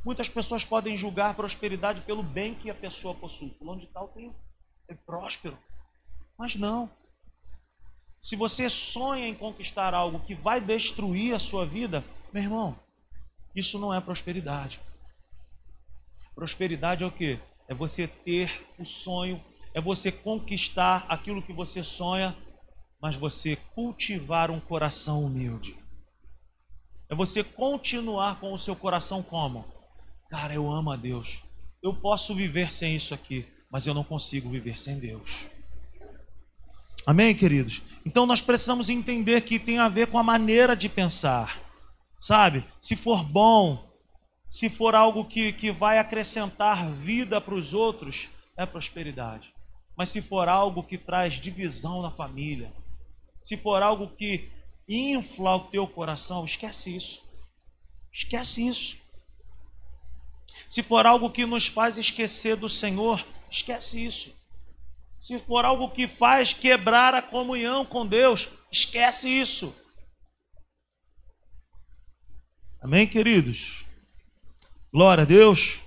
Muitas 0.03 0.27
pessoas 0.27 0.65
podem 0.65 0.97
julgar 0.97 1.33
prosperidade 1.33 2.01
pelo 2.01 2.21
bem 2.21 2.55
que 2.55 2.69
a 2.69 2.75
pessoa 2.75 3.15
possui. 3.15 3.55
Fulano 3.57 3.79
de 3.79 3.87
tal 3.87 4.09
tem, 4.09 4.35
é 4.87 4.93
próspero. 4.93 5.57
Mas 6.37 6.55
não. 6.55 6.89
Se 8.21 8.35
você 8.35 8.69
sonha 8.69 9.27
em 9.27 9.35
conquistar 9.35 9.93
algo 9.93 10.19
que 10.19 10.35
vai 10.35 10.59
destruir 10.59 11.33
a 11.33 11.39
sua 11.39 11.65
vida, 11.65 12.03
meu 12.33 12.43
irmão, 12.43 12.79
isso 13.55 13.79
não 13.79 13.93
é 13.93 14.01
prosperidade. 14.01 14.79
Prosperidade 16.35 17.03
é 17.03 17.07
o 17.07 17.11
que? 17.11 17.39
É 17.67 17.73
você 17.73 18.07
ter 18.07 18.65
o 18.77 18.85
sonho, 18.85 19.43
é 19.73 19.79
você 19.79 20.11
conquistar 20.11 21.05
aquilo 21.07 21.41
que 21.41 21.53
você 21.53 21.83
sonha, 21.83 22.35
mas 23.01 23.15
você 23.15 23.55
cultivar 23.75 24.49
um 24.49 24.59
coração 24.59 25.23
humilde. 25.23 25.82
É 27.09 27.15
você 27.15 27.43
continuar 27.43 28.39
com 28.39 28.53
o 28.53 28.57
seu 28.57 28.75
coração 28.75 29.21
como? 29.21 29.65
Cara, 30.29 30.53
eu 30.53 30.71
amo 30.71 30.91
a 30.91 30.95
Deus. 30.95 31.43
Eu 31.81 31.93
posso 31.93 32.33
viver 32.33 32.71
sem 32.71 32.95
isso 32.95 33.13
aqui, 33.13 33.45
mas 33.69 33.85
eu 33.85 33.93
não 33.93 34.03
consigo 34.03 34.49
viver 34.49 34.79
sem 34.79 34.97
Deus. 34.97 35.47
Amém, 37.05 37.35
queridos? 37.35 37.81
Então 38.05 38.25
nós 38.25 38.41
precisamos 38.41 38.89
entender 38.89 39.41
que 39.41 39.59
tem 39.59 39.77
a 39.77 39.89
ver 39.89 40.07
com 40.07 40.17
a 40.17 40.23
maneira 40.23 40.75
de 40.75 40.87
pensar. 40.87 41.59
Sabe? 42.21 42.65
Se 42.79 42.95
for 42.95 43.23
bom, 43.23 43.91
se 44.49 44.69
for 44.69 44.95
algo 44.95 45.25
que, 45.25 45.51
que 45.51 45.71
vai 45.71 45.99
acrescentar 45.99 46.89
vida 46.89 47.41
para 47.41 47.55
os 47.55 47.73
outros, 47.73 48.29
é 48.55 48.65
prosperidade. 48.65 49.53
Mas 49.97 50.09
se 50.09 50.21
for 50.21 50.47
algo 50.47 50.83
que 50.83 50.97
traz 50.97 51.33
divisão 51.33 52.01
na 52.01 52.09
família, 52.09 52.73
se 53.41 53.57
for 53.57 53.83
algo 53.83 54.07
que 54.15 54.49
infla 54.87 55.55
o 55.55 55.67
teu 55.69 55.87
coração, 55.87 56.43
esquece 56.43 56.95
isso. 56.95 57.21
Esquece 58.11 58.67
isso. 58.67 58.97
Se 60.69 60.83
for 60.83 61.05
algo 61.05 61.29
que 61.29 61.45
nos 61.45 61.67
faz 61.67 61.97
esquecer 61.97 62.55
do 62.55 62.69
Senhor, 62.69 63.25
esquece 63.49 64.03
isso. 64.03 64.33
Se 65.19 65.39
for 65.39 65.63
algo 65.63 65.89
que 65.89 66.07
faz 66.07 66.53
quebrar 66.53 67.13
a 67.13 67.21
comunhão 67.21 67.85
com 67.85 68.05
Deus, 68.05 68.49
esquece 68.71 69.29
isso. 69.29 69.73
Amém, 72.81 73.07
queridos? 73.07 73.85
Glória 74.91 75.21
a 75.21 75.25
Deus. 75.25 75.81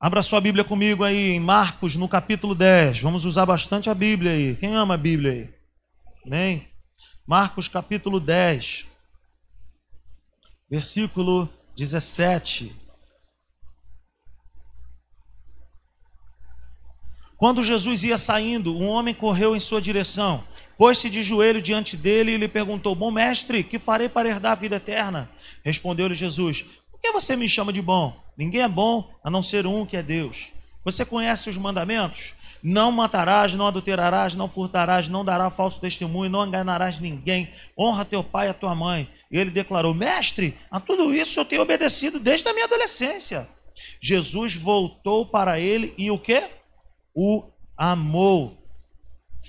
Abra 0.00 0.22
sua 0.22 0.40
Bíblia 0.40 0.64
comigo 0.64 1.04
aí 1.04 1.30
em 1.30 1.40
Marcos, 1.40 1.96
no 1.96 2.08
capítulo 2.08 2.54
10. 2.54 3.00
Vamos 3.00 3.24
usar 3.24 3.46
bastante 3.46 3.88
a 3.88 3.94
Bíblia 3.94 4.32
aí. 4.32 4.56
Quem 4.56 4.74
ama 4.74 4.94
a 4.94 4.98
Bíblia 4.98 5.32
aí? 5.32 5.54
Amém? 6.26 6.73
Marcos, 7.26 7.68
capítulo 7.68 8.20
10, 8.20 8.86
versículo 10.70 11.48
17. 11.76 12.74
Quando 17.36 17.64
Jesus 17.64 18.04
ia 18.04 18.16
saindo, 18.16 18.76
um 18.76 18.86
homem 18.86 19.14
correu 19.14 19.54
em 19.54 19.60
sua 19.60 19.80
direção, 19.80 20.44
pôs-se 20.78 21.10
de 21.10 21.22
joelho 21.22 21.60
diante 21.60 21.96
dele 21.96 22.32
e 22.32 22.36
lhe 22.36 22.48
perguntou: 22.48 22.94
Bom 22.94 23.10
mestre, 23.10 23.64
que 23.64 23.78
farei 23.78 24.08
para 24.08 24.28
herdar 24.28 24.52
a 24.52 24.56
vida 24.56 24.76
eterna? 24.76 25.30
Respondeu-lhe 25.62 26.14
Jesus: 26.14 26.64
que 27.04 27.12
você 27.12 27.36
me 27.36 27.46
chama 27.46 27.70
de 27.70 27.82
bom? 27.82 28.18
Ninguém 28.34 28.62
é 28.62 28.68
bom 28.68 29.12
a 29.22 29.28
não 29.30 29.42
ser 29.42 29.66
um 29.66 29.84
que 29.84 29.94
é 29.94 30.02
Deus. 30.02 30.48
Você 30.82 31.04
conhece 31.04 31.50
os 31.50 31.58
mandamentos? 31.58 32.32
Não 32.66 32.90
matarás, 32.90 33.52
não 33.52 33.66
adulterarás, 33.66 34.34
não 34.34 34.48
furtarás, 34.48 35.06
não 35.06 35.22
dará 35.22 35.50
falso 35.50 35.78
testemunho, 35.78 36.30
não 36.30 36.46
enganarás 36.46 36.98
ninguém. 36.98 37.52
Honra 37.78 38.06
teu 38.06 38.24
pai 38.24 38.46
e 38.46 38.50
a 38.50 38.54
tua 38.54 38.74
mãe. 38.74 39.06
E 39.30 39.38
ele 39.38 39.50
declarou: 39.50 39.92
Mestre, 39.92 40.56
a 40.70 40.80
tudo 40.80 41.12
isso 41.14 41.38
eu 41.38 41.44
tenho 41.44 41.60
obedecido 41.60 42.18
desde 42.18 42.48
a 42.48 42.54
minha 42.54 42.64
adolescência. 42.64 43.46
Jesus 44.00 44.54
voltou 44.54 45.26
para 45.26 45.60
ele 45.60 45.92
e 45.98 46.10
o 46.10 46.18
que? 46.18 46.42
O 47.14 47.44
amou. 47.76 48.56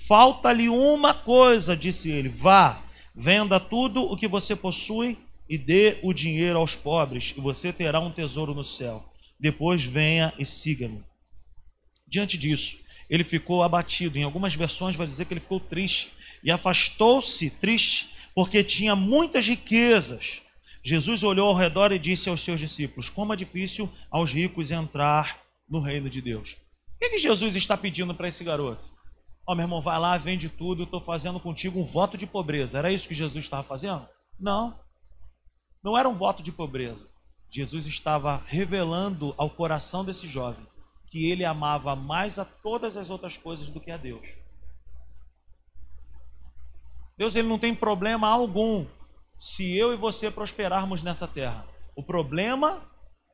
Falta-lhe 0.06 0.68
uma 0.68 1.14
coisa, 1.14 1.74
disse 1.74 2.10
ele: 2.10 2.28
Vá, 2.28 2.82
venda 3.14 3.58
tudo 3.58 4.02
o 4.02 4.14
que 4.14 4.28
você 4.28 4.54
possui 4.54 5.16
e 5.48 5.56
dê 5.56 5.98
o 6.02 6.12
dinheiro 6.12 6.58
aos 6.58 6.76
pobres, 6.76 7.32
e 7.34 7.40
você 7.40 7.72
terá 7.72 7.98
um 7.98 8.12
tesouro 8.12 8.54
no 8.54 8.64
céu. 8.64 9.10
Depois 9.40 9.82
venha 9.86 10.34
e 10.38 10.44
siga-me. 10.44 11.02
Diante 12.06 12.36
disso, 12.36 12.78
ele 13.08 13.24
ficou 13.24 13.62
abatido. 13.62 14.18
Em 14.18 14.22
algumas 14.22 14.54
versões 14.54 14.96
vai 14.96 15.06
dizer 15.06 15.24
que 15.24 15.34
ele 15.34 15.40
ficou 15.40 15.60
triste 15.60 16.12
e 16.42 16.50
afastou-se 16.50 17.50
triste 17.50 18.10
porque 18.34 18.62
tinha 18.62 18.94
muitas 18.94 19.46
riquezas. 19.46 20.42
Jesus 20.82 21.22
olhou 21.22 21.48
ao 21.48 21.54
redor 21.54 21.90
e 21.92 21.98
disse 21.98 22.28
aos 22.28 22.40
seus 22.40 22.60
discípulos: 22.60 23.08
Como 23.08 23.32
é 23.32 23.36
difícil 23.36 23.90
aos 24.10 24.32
ricos 24.32 24.70
entrar 24.70 25.42
no 25.68 25.80
reino 25.80 26.08
de 26.08 26.20
Deus. 26.20 26.52
O 26.52 26.98
que, 27.00 27.10
que 27.10 27.18
Jesus 27.18 27.56
está 27.56 27.76
pedindo 27.76 28.14
para 28.14 28.28
esse 28.28 28.44
garoto? 28.44 28.88
Ó, 29.46 29.52
oh, 29.52 29.54
meu 29.54 29.64
irmão, 29.64 29.80
vai 29.80 29.98
lá, 29.98 30.16
vende 30.16 30.48
tudo, 30.48 30.82
eu 30.82 30.84
estou 30.84 31.00
fazendo 31.00 31.38
contigo 31.38 31.80
um 31.80 31.84
voto 31.84 32.16
de 32.16 32.26
pobreza. 32.26 32.78
Era 32.78 32.92
isso 32.92 33.06
que 33.06 33.14
Jesus 33.14 33.44
estava 33.44 33.62
fazendo? 33.62 34.08
Não. 34.38 34.78
Não 35.82 35.96
era 35.96 36.08
um 36.08 36.14
voto 36.14 36.42
de 36.42 36.50
pobreza. 36.50 37.06
Jesus 37.50 37.86
estava 37.86 38.42
revelando 38.46 39.34
ao 39.36 39.48
coração 39.48 40.04
desse 40.04 40.26
jovem 40.26 40.66
que 41.08 41.30
ele 41.30 41.44
amava 41.44 41.94
mais 41.94 42.38
a 42.38 42.44
todas 42.44 42.96
as 42.96 43.10
outras 43.10 43.36
coisas 43.36 43.70
do 43.70 43.80
que 43.80 43.90
a 43.90 43.96
Deus. 43.96 44.28
Deus 47.16 47.34
ele 47.34 47.48
não 47.48 47.58
tem 47.58 47.74
problema 47.74 48.28
algum 48.28 48.86
se 49.38 49.76
eu 49.76 49.92
e 49.92 49.96
você 49.96 50.30
prosperarmos 50.30 51.02
nessa 51.02 51.26
terra. 51.26 51.66
O 51.94 52.02
problema 52.02 52.82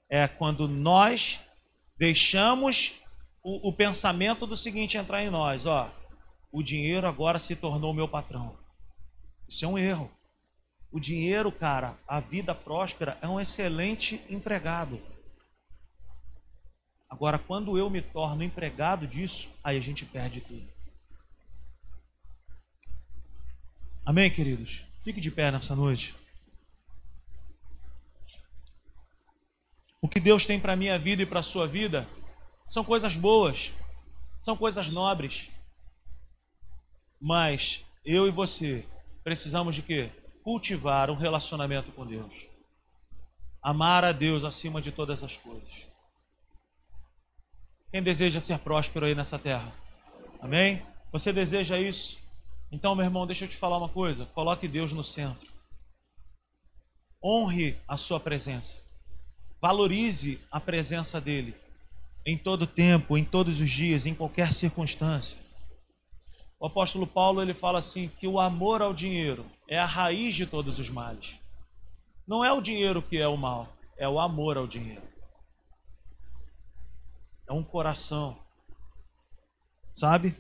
é 0.09 0.29
quando 0.29 0.69
nós 0.69 1.41
deixamos 1.99 3.01
o, 3.43 3.69
o 3.69 3.73
pensamento 3.73 4.47
do 4.47 4.57
seguinte 4.57 4.97
entrar 4.97 5.23
em 5.23 5.31
nós, 5.31 5.67
ó, 5.67 5.91
o 6.53 6.63
dinheiro 6.63 7.07
agora 7.07 7.39
se 7.39 7.57
tornou 7.57 7.95
meu 7.95 8.07
patrão. 8.07 8.57
Isso 9.49 9.65
é 9.65 9.69
um 9.69 9.79
erro. 9.79 10.11
O 10.93 11.01
dinheiro, 11.01 11.51
cara, 11.51 11.99
a 12.07 12.21
vida 12.21 12.55
próspera 12.55 13.19
é 13.23 13.27
um 13.27 13.41
excelente 13.41 14.23
empregado. 14.29 15.01
Agora, 17.13 17.39
quando 17.39 17.77
eu 17.77 17.91
me 17.91 18.01
torno 18.01 18.43
empregado 18.43 19.07
disso, 19.07 19.51
aí 19.63 19.77
a 19.77 19.83
gente 19.83 20.07
perde 20.07 20.41
tudo. 20.41 20.67
Amém, 24.03 24.31
queridos? 24.31 24.87
Fique 25.05 25.21
de 25.21 25.31
pé 25.31 25.51
nessa 25.51 25.77
noite. 25.77 26.15
O 30.01 30.09
que 30.09 30.19
Deus 30.19 30.47
tem 30.47 30.59
para 30.59 30.73
a 30.73 30.77
minha 30.77 30.99
vida 30.99 31.23
e 31.23 31.27
para 31.27 31.41
a 31.41 31.43
sua 31.43 31.67
vida 31.69 32.09
são 32.71 32.83
coisas 32.83 33.15
boas, 33.15 33.75
são 34.41 34.57
coisas 34.57 34.89
nobres. 34.89 35.51
Mas 37.21 37.85
eu 38.07 38.27
e 38.27 38.31
você 38.31 38.89
precisamos 39.23 39.77
de 39.77 39.83
quê? 39.83 40.11
cultivar 40.43 41.11
um 41.11 41.15
relacionamento 41.15 41.93
com 41.93 42.07
Deus. 42.07 42.49
Amar 43.63 44.03
a 44.03 44.13
Deus 44.13 44.45
acima 44.45 44.81
de 44.81 44.91
todas 44.91 45.23
as 45.23 45.37
coisas. 45.37 45.92
Quem 47.93 48.03
deseja 48.03 48.41
ser 48.41 48.59
próspero 48.59 49.05
aí 49.05 49.15
nessa 49.15 49.39
terra? 49.39 49.71
Amém? 50.41 50.83
Você 51.13 51.31
deseja 51.31 51.79
isso? 51.79 52.19
Então, 52.71 52.95
meu 52.95 53.05
irmão, 53.05 53.27
deixa 53.27 53.45
eu 53.45 53.49
te 53.49 53.55
falar 53.55 53.77
uma 53.77 53.89
coisa. 53.91 54.25
Coloque 54.25 54.67
Deus 54.67 54.95
no 54.95 55.05
centro. 55.05 55.47
Honre 57.23 57.77
a 57.87 57.99
sua 57.99 58.19
presença. 58.19 58.81
Valorize 59.61 60.41
a 60.51 60.59
presença 60.59 61.21
dele 61.21 61.55
em 62.25 62.39
todo 62.39 62.67
tempo, 62.67 63.19
em 63.19 63.25
todos 63.25 63.61
os 63.61 63.71
dias, 63.71 64.07
em 64.07 64.15
qualquer 64.15 64.55
circunstância. 64.55 65.37
O 66.59 66.67
apóstolo 66.67 67.07
Paulo 67.07 67.43
ele 67.43 67.53
fala 67.53 67.79
assim 67.79 68.11
que 68.19 68.27
o 68.27 68.41
amor 68.41 68.81
ao 68.81 68.95
dinheiro 68.95 69.45
é 69.69 69.79
a 69.79 69.85
raiz 69.85 70.35
de 70.35 70.47
todos 70.47 70.79
os 70.79 70.89
males. 70.89 71.39
Não 72.27 72.43
é 72.43 72.51
o 72.51 72.63
dinheiro 72.63 73.03
que 73.03 73.19
é 73.19 73.29
o 73.29 73.37
mal, 73.37 73.69
é 73.99 74.09
o 74.09 74.19
amor 74.19 74.57
ao 74.57 74.67
dinheiro. 74.67 75.12
É 77.49 77.53
um 77.53 77.63
coração. 77.63 78.39
Sabe? 79.95 80.35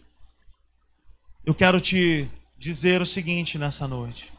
Eu 1.45 1.55
quero 1.55 1.81
te 1.81 2.29
dizer 2.57 3.03
o 3.03 3.07
seguinte 3.07 3.59
nessa 3.59 3.89
noite. 3.89 4.33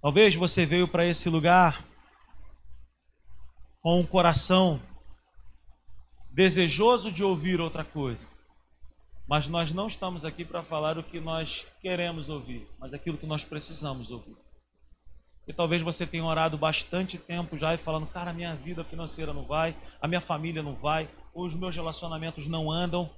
Talvez 0.00 0.34
você 0.34 0.64
veio 0.64 0.88
para 0.88 1.04
esse 1.04 1.28
lugar 1.28 1.84
com 3.80 4.00
um 4.00 4.06
coração 4.06 4.80
desejoso 6.30 7.12
de 7.12 7.22
ouvir 7.22 7.60
outra 7.60 7.84
coisa. 7.84 8.26
Mas 9.28 9.46
nós 9.46 9.72
não 9.72 9.86
estamos 9.86 10.24
aqui 10.24 10.44
para 10.44 10.62
falar 10.62 10.96
o 10.96 11.02
que 11.02 11.20
nós 11.20 11.66
queremos 11.82 12.28
ouvir, 12.28 12.66
mas 12.78 12.94
aquilo 12.94 13.18
que 13.18 13.26
nós 13.26 13.44
precisamos 13.44 14.10
ouvir. 14.10 14.36
E 15.48 15.52
talvez 15.52 15.80
você 15.80 16.06
tenha 16.06 16.24
orado 16.24 16.58
bastante 16.58 17.16
tempo 17.16 17.56
já 17.56 17.74
e 17.74 17.78
falando, 17.78 18.06
cara, 18.06 18.30
a 18.30 18.34
minha 18.34 18.54
vida 18.54 18.84
financeira 18.84 19.32
não 19.32 19.44
vai, 19.44 19.74
a 20.00 20.06
minha 20.06 20.20
família 20.20 20.62
não 20.62 20.74
vai, 20.74 21.08
os 21.34 21.54
meus 21.54 21.74
relacionamentos 21.74 22.46
não 22.46 22.70
andam. 22.70 23.10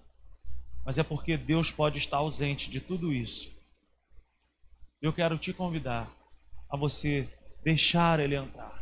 Mas 0.86 0.96
é 0.96 1.02
porque 1.02 1.36
Deus 1.36 1.72
pode 1.72 1.98
estar 1.98 2.18
ausente 2.18 2.70
de 2.70 2.80
tudo 2.80 3.12
isso. 3.12 3.50
Eu 5.02 5.12
quero 5.12 5.36
te 5.36 5.52
convidar 5.52 6.08
a 6.70 6.76
você 6.76 7.28
deixar 7.64 8.20
Ele 8.20 8.36
entrar. 8.36 8.80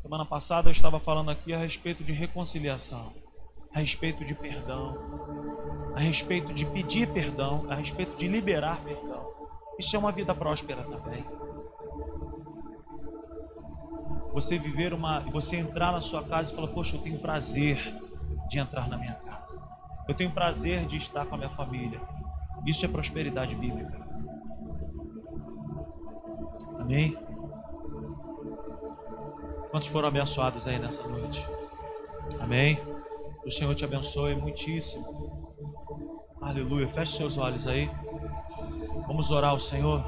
Semana 0.00 0.24
passada 0.24 0.68
eu 0.68 0.72
estava 0.72 1.00
falando 1.00 1.30
aqui 1.30 1.52
a 1.52 1.58
respeito 1.58 2.04
de 2.04 2.12
reconciliação 2.12 3.12
a 3.72 3.78
respeito 3.78 4.24
de 4.24 4.34
perdão, 4.34 5.92
a 5.94 6.00
respeito 6.00 6.52
de 6.52 6.66
pedir 6.66 7.08
perdão, 7.08 7.66
a 7.70 7.76
respeito 7.76 8.16
de 8.16 8.26
liberar 8.26 8.82
perdão. 8.82 9.09
Isso 9.80 9.96
é 9.96 9.98
uma 9.98 10.12
vida 10.12 10.34
próspera 10.34 10.82
também. 10.82 11.24
Você 14.34 14.58
viver 14.58 14.92
uma, 14.92 15.20
você 15.20 15.56
entrar 15.56 15.90
na 15.90 16.02
sua 16.02 16.22
casa 16.22 16.52
e 16.52 16.54
falar: 16.54 16.68
"Poxa, 16.68 16.96
eu 16.96 17.00
tenho 17.00 17.18
prazer 17.18 17.78
de 18.50 18.58
entrar 18.58 18.86
na 18.90 18.98
minha 18.98 19.14
casa. 19.14 19.58
Eu 20.06 20.14
tenho 20.14 20.30
prazer 20.32 20.84
de 20.84 20.98
estar 20.98 21.24
com 21.24 21.34
a 21.34 21.38
minha 21.38 21.48
família." 21.48 21.98
Isso 22.66 22.84
é 22.84 22.88
prosperidade 22.88 23.54
bíblica. 23.54 24.06
Amém. 26.78 27.16
Quantos 29.70 29.88
foram 29.88 30.08
abençoados 30.08 30.66
aí 30.66 30.78
nessa 30.78 31.02
noite? 31.08 31.42
Amém. 32.38 32.78
O 33.46 33.50
Senhor 33.50 33.74
te 33.74 33.86
abençoe 33.86 34.34
muitíssimo. 34.34 35.40
Aleluia. 36.40 36.88
Feche 36.88 37.16
seus 37.18 37.36
olhos 37.36 37.66
aí. 37.66 37.90
Vamos 39.06 39.30
orar 39.30 39.50
ao 39.50 39.60
Senhor. 39.60 40.02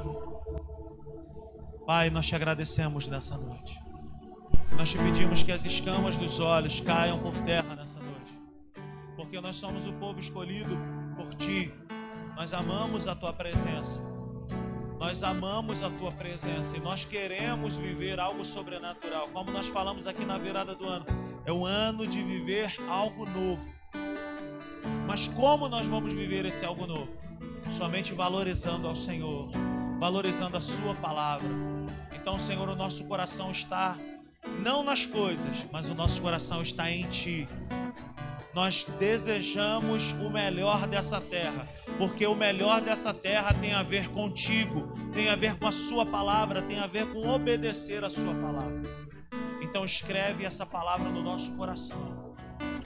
Pai, 1.85 2.09
nós 2.09 2.25
te 2.25 2.35
agradecemos 2.35 3.07
nessa 3.07 3.37
noite. 3.37 3.79
Nós 4.75 4.89
te 4.89 4.97
pedimos 4.97 5.43
que 5.43 5.51
as 5.51 5.63
escamas 5.63 6.17
dos 6.17 6.39
olhos 6.39 6.79
caiam 6.79 7.19
por 7.19 7.33
terra 7.43 7.75
nessa 7.75 7.99
noite. 7.99 8.39
Porque 9.15 9.39
nós 9.39 9.57
somos 9.57 9.85
o 9.85 9.93
povo 9.93 10.19
escolhido 10.19 10.75
por 11.15 11.33
ti. 11.35 11.71
Nós 12.35 12.51
amamos 12.51 13.07
a 13.07 13.15
tua 13.15 13.31
presença. 13.31 14.01
Nós 14.99 15.21
amamos 15.21 15.83
a 15.83 15.89
tua 15.89 16.11
presença 16.13 16.75
e 16.75 16.79
nós 16.79 17.05
queremos 17.05 17.75
viver 17.75 18.19
algo 18.19 18.45
sobrenatural, 18.45 19.27
como 19.33 19.51
nós 19.51 19.67
falamos 19.67 20.07
aqui 20.07 20.25
na 20.25 20.37
virada 20.37 20.73
do 20.73 20.85
ano. 20.87 21.05
É 21.45 21.51
o 21.51 21.65
ano 21.65 22.07
de 22.07 22.23
viver 22.23 22.73
algo 22.89 23.25
novo. 23.25 23.72
Mas 25.13 25.27
como 25.27 25.69
nós 25.69 25.85
vamos 25.85 26.11
viver 26.11 26.43
esse 26.43 26.65
algo 26.65 26.87
novo? 26.87 27.07
Somente 27.69 28.15
valorizando 28.15 28.87
ao 28.87 28.95
Senhor, 28.95 29.47
valorizando 29.99 30.57
a 30.57 30.59
Sua 30.59 30.95
palavra. 30.95 31.47
Então, 32.11 32.39
Senhor, 32.39 32.67
o 32.67 32.75
nosso 32.75 33.03
coração 33.03 33.51
está 33.51 33.95
não 34.63 34.83
nas 34.83 35.05
coisas, 35.05 35.67
mas 35.71 35.87
o 35.87 35.93
nosso 35.93 36.19
coração 36.19 36.63
está 36.63 36.89
em 36.89 37.03
Ti. 37.09 37.47
Nós 38.55 38.87
desejamos 38.97 40.13
o 40.13 40.31
melhor 40.31 40.87
dessa 40.87 41.21
terra, 41.21 41.67
porque 41.99 42.25
o 42.25 42.33
melhor 42.33 42.81
dessa 42.81 43.13
terra 43.13 43.53
tem 43.53 43.71
a 43.71 43.83
ver 43.83 44.09
contigo, 44.09 44.97
tem 45.13 45.29
a 45.29 45.35
ver 45.35 45.59
com 45.59 45.67
a 45.67 45.71
Sua 45.71 46.07
palavra, 46.07 46.59
tem 46.63 46.79
a 46.79 46.87
ver 46.87 47.05
com 47.13 47.29
obedecer 47.29 48.03
a 48.03 48.09
Sua 48.09 48.33
palavra. 48.33 48.81
Então 49.61 49.85
escreve 49.85 50.43
essa 50.43 50.65
palavra 50.65 51.07
no 51.07 51.21
nosso 51.21 51.53
coração. 51.53 52.22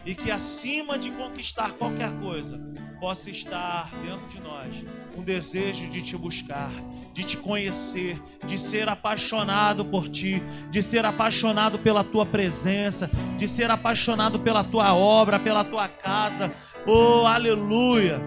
E 0.07 0.15
que 0.15 0.31
acima 0.31 0.97
de 0.97 1.11
conquistar 1.11 1.73
qualquer 1.73 2.13
coisa, 2.13 2.57
possa 2.97 3.29
estar 3.29 3.91
dentro 4.05 4.25
de 4.29 4.39
nós 4.39 4.73
um 5.13 5.21
desejo 5.21 5.89
de 5.89 6.01
te 6.01 6.15
buscar, 6.15 6.71
de 7.13 7.25
te 7.25 7.35
conhecer, 7.35 8.17
de 8.45 8.57
ser 8.57 8.87
apaixonado 8.87 9.83
por 9.83 10.07
ti, 10.07 10.41
de 10.71 10.81
ser 10.81 11.03
apaixonado 11.03 11.77
pela 11.77 12.05
tua 12.05 12.25
presença, 12.25 13.11
de 13.37 13.49
ser 13.49 13.69
apaixonado 13.69 14.39
pela 14.39 14.63
tua 14.63 14.93
obra, 14.93 15.37
pela 15.37 15.65
tua 15.65 15.89
casa. 15.89 16.53
Oh, 16.85 17.27
aleluia! 17.27 18.17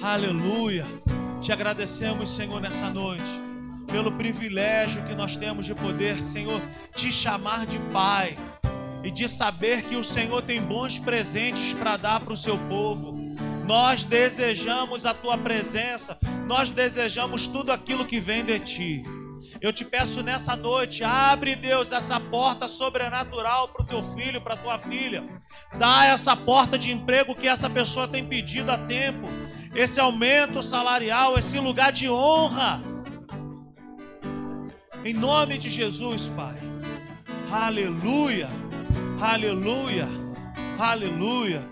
Aleluia! 0.00 0.86
Te 1.42 1.52
agradecemos, 1.52 2.30
Senhor, 2.30 2.62
nessa 2.62 2.88
noite 2.88 3.40
pelo 3.90 4.12
privilégio 4.12 5.04
que 5.04 5.16
nós 5.16 5.36
temos 5.36 5.66
de 5.66 5.74
poder, 5.74 6.22
Senhor, 6.22 6.62
te 6.94 7.12
chamar 7.12 7.66
de 7.66 7.76
Pai 7.92 8.36
e 9.02 9.10
de 9.10 9.28
saber 9.28 9.82
que 9.82 9.96
o 9.96 10.04
Senhor 10.04 10.42
tem 10.42 10.60
bons 10.60 10.98
presentes 10.98 11.72
para 11.74 11.96
dar 11.96 12.20
para 12.20 12.32
o 12.32 12.36
seu 12.36 12.58
povo. 12.58 13.18
Nós 13.66 14.04
desejamos 14.04 15.06
a 15.06 15.14
tua 15.14 15.38
presença, 15.38 16.18
nós 16.46 16.70
desejamos 16.70 17.46
tudo 17.46 17.70
aquilo 17.70 18.04
que 18.04 18.18
vem 18.18 18.44
de 18.44 18.58
ti. 18.58 19.02
Eu 19.60 19.72
te 19.72 19.84
peço 19.84 20.22
nessa 20.22 20.56
noite, 20.56 21.04
abre, 21.04 21.54
Deus, 21.54 21.92
essa 21.92 22.18
porta 22.18 22.66
sobrenatural 22.66 23.68
para 23.68 23.82
o 23.82 23.86
teu 23.86 24.02
filho, 24.14 24.40
para 24.40 24.56
tua 24.56 24.78
filha. 24.78 25.24
Dá 25.78 26.06
essa 26.06 26.36
porta 26.36 26.78
de 26.78 26.90
emprego 26.90 27.34
que 27.34 27.48
essa 27.48 27.68
pessoa 27.68 28.08
tem 28.08 28.24
pedido 28.24 28.70
há 28.70 28.78
tempo. 28.78 29.28
Esse 29.74 30.00
aumento 30.00 30.62
salarial, 30.62 31.38
esse 31.38 31.58
lugar 31.58 31.92
de 31.92 32.08
honra 32.08 32.80
em 35.02 35.14
nome 35.14 35.56
de 35.56 35.70
Jesus, 35.70 36.28
Pai. 36.28 36.56
Aleluia. 37.50 38.48
Aleluia. 39.22 40.08
Aleluia. 40.78 41.62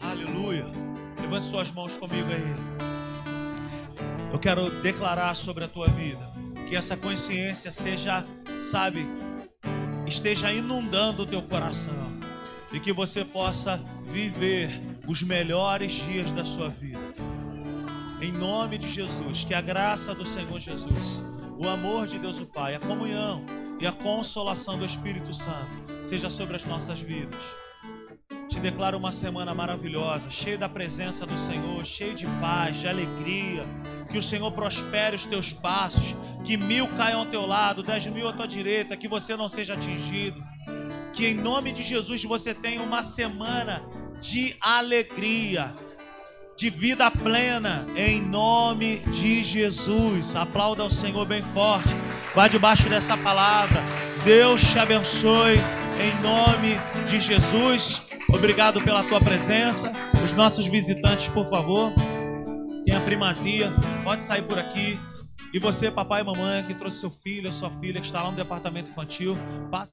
Aleluia. 0.00 0.66
Levante 1.20 1.44
suas 1.44 1.70
mãos 1.70 1.98
comigo 1.98 2.32
aí. 2.32 2.42
Eu 4.32 4.38
quero 4.38 4.70
declarar 4.80 5.36
sobre 5.36 5.64
a 5.64 5.68
tua 5.68 5.88
vida 5.88 6.32
que 6.66 6.74
essa 6.74 6.96
consciência 6.96 7.70
seja, 7.70 8.24
sabe, 8.62 9.06
esteja 10.06 10.50
inundando 10.50 11.24
o 11.24 11.26
teu 11.26 11.42
coração 11.42 12.15
e 12.72 12.80
que 12.80 12.92
você 12.92 13.24
possa 13.24 13.82
viver 14.04 14.70
os 15.06 15.22
melhores 15.22 15.92
dias 15.92 16.30
da 16.32 16.44
sua 16.44 16.68
vida. 16.68 16.98
Em 18.20 18.32
nome 18.32 18.78
de 18.78 18.88
Jesus, 18.88 19.44
que 19.44 19.54
a 19.54 19.60
graça 19.60 20.14
do 20.14 20.24
Senhor 20.24 20.58
Jesus, 20.58 21.22
o 21.58 21.68
amor 21.68 22.06
de 22.06 22.18
Deus 22.18 22.40
o 22.40 22.46
Pai, 22.46 22.74
a 22.74 22.80
comunhão 22.80 23.44
e 23.78 23.86
a 23.86 23.92
consolação 23.92 24.78
do 24.78 24.84
Espírito 24.84 25.34
Santo 25.34 25.86
seja 26.02 26.30
sobre 26.30 26.56
as 26.56 26.64
nossas 26.64 27.00
vidas. 27.00 27.40
Te 28.48 28.60
declaro 28.60 28.96
uma 28.96 29.12
semana 29.12 29.54
maravilhosa, 29.54 30.30
cheia 30.30 30.56
da 30.56 30.68
presença 30.68 31.26
do 31.26 31.36
Senhor, 31.36 31.84
cheia 31.84 32.14
de 32.14 32.26
paz, 32.40 32.78
de 32.78 32.88
alegria. 32.88 33.64
Que 34.10 34.16
o 34.16 34.22
Senhor 34.22 34.50
prospere 34.52 35.16
os 35.16 35.26
teus 35.26 35.52
passos, 35.52 36.14
que 36.44 36.56
mil 36.56 36.88
caiam 36.96 37.20
ao 37.20 37.26
teu 37.26 37.44
lado, 37.44 37.82
dez 37.82 38.06
mil 38.06 38.28
à 38.28 38.32
tua 38.32 38.46
direita, 38.46 38.96
que 38.96 39.08
você 39.08 39.36
não 39.36 39.48
seja 39.48 39.74
atingido. 39.74 40.42
Que 41.16 41.28
em 41.28 41.34
nome 41.34 41.72
de 41.72 41.82
Jesus 41.82 42.22
você 42.24 42.52
tenha 42.52 42.82
uma 42.82 43.02
semana 43.02 43.82
de 44.20 44.54
alegria, 44.60 45.74
de 46.54 46.68
vida 46.68 47.10
plena, 47.10 47.86
em 47.96 48.20
nome 48.20 48.98
de 49.10 49.42
Jesus. 49.42 50.36
Aplauda 50.36 50.84
o 50.84 50.90
Senhor 50.90 51.24
bem 51.24 51.42
forte. 51.54 51.88
Vá 52.34 52.46
debaixo 52.48 52.86
dessa 52.90 53.16
palavra. 53.16 53.80
Deus 54.26 54.60
te 54.60 54.78
abençoe 54.78 55.54
em 55.98 56.22
nome 56.22 56.78
de 57.08 57.18
Jesus. 57.18 58.02
Obrigado 58.28 58.82
pela 58.82 59.02
tua 59.02 59.18
presença. 59.18 59.90
Os 60.22 60.34
nossos 60.34 60.66
visitantes, 60.66 61.28
por 61.28 61.48
favor, 61.48 61.94
tenha 62.84 63.00
primazia. 63.00 63.72
Pode 64.04 64.22
sair 64.22 64.42
por 64.42 64.58
aqui. 64.58 65.00
E 65.50 65.58
você, 65.58 65.90
papai 65.90 66.20
e 66.20 66.24
mamãe, 66.24 66.62
que 66.64 66.74
trouxe 66.74 67.00
seu 67.00 67.10
filho, 67.10 67.48
a 67.48 67.52
sua 67.52 67.70
filha, 67.80 68.02
que 68.02 68.06
está 68.06 68.22
lá 68.22 68.30
no 68.30 68.36
departamento 68.36 68.90
infantil, 68.90 69.34
passa. 69.70 69.92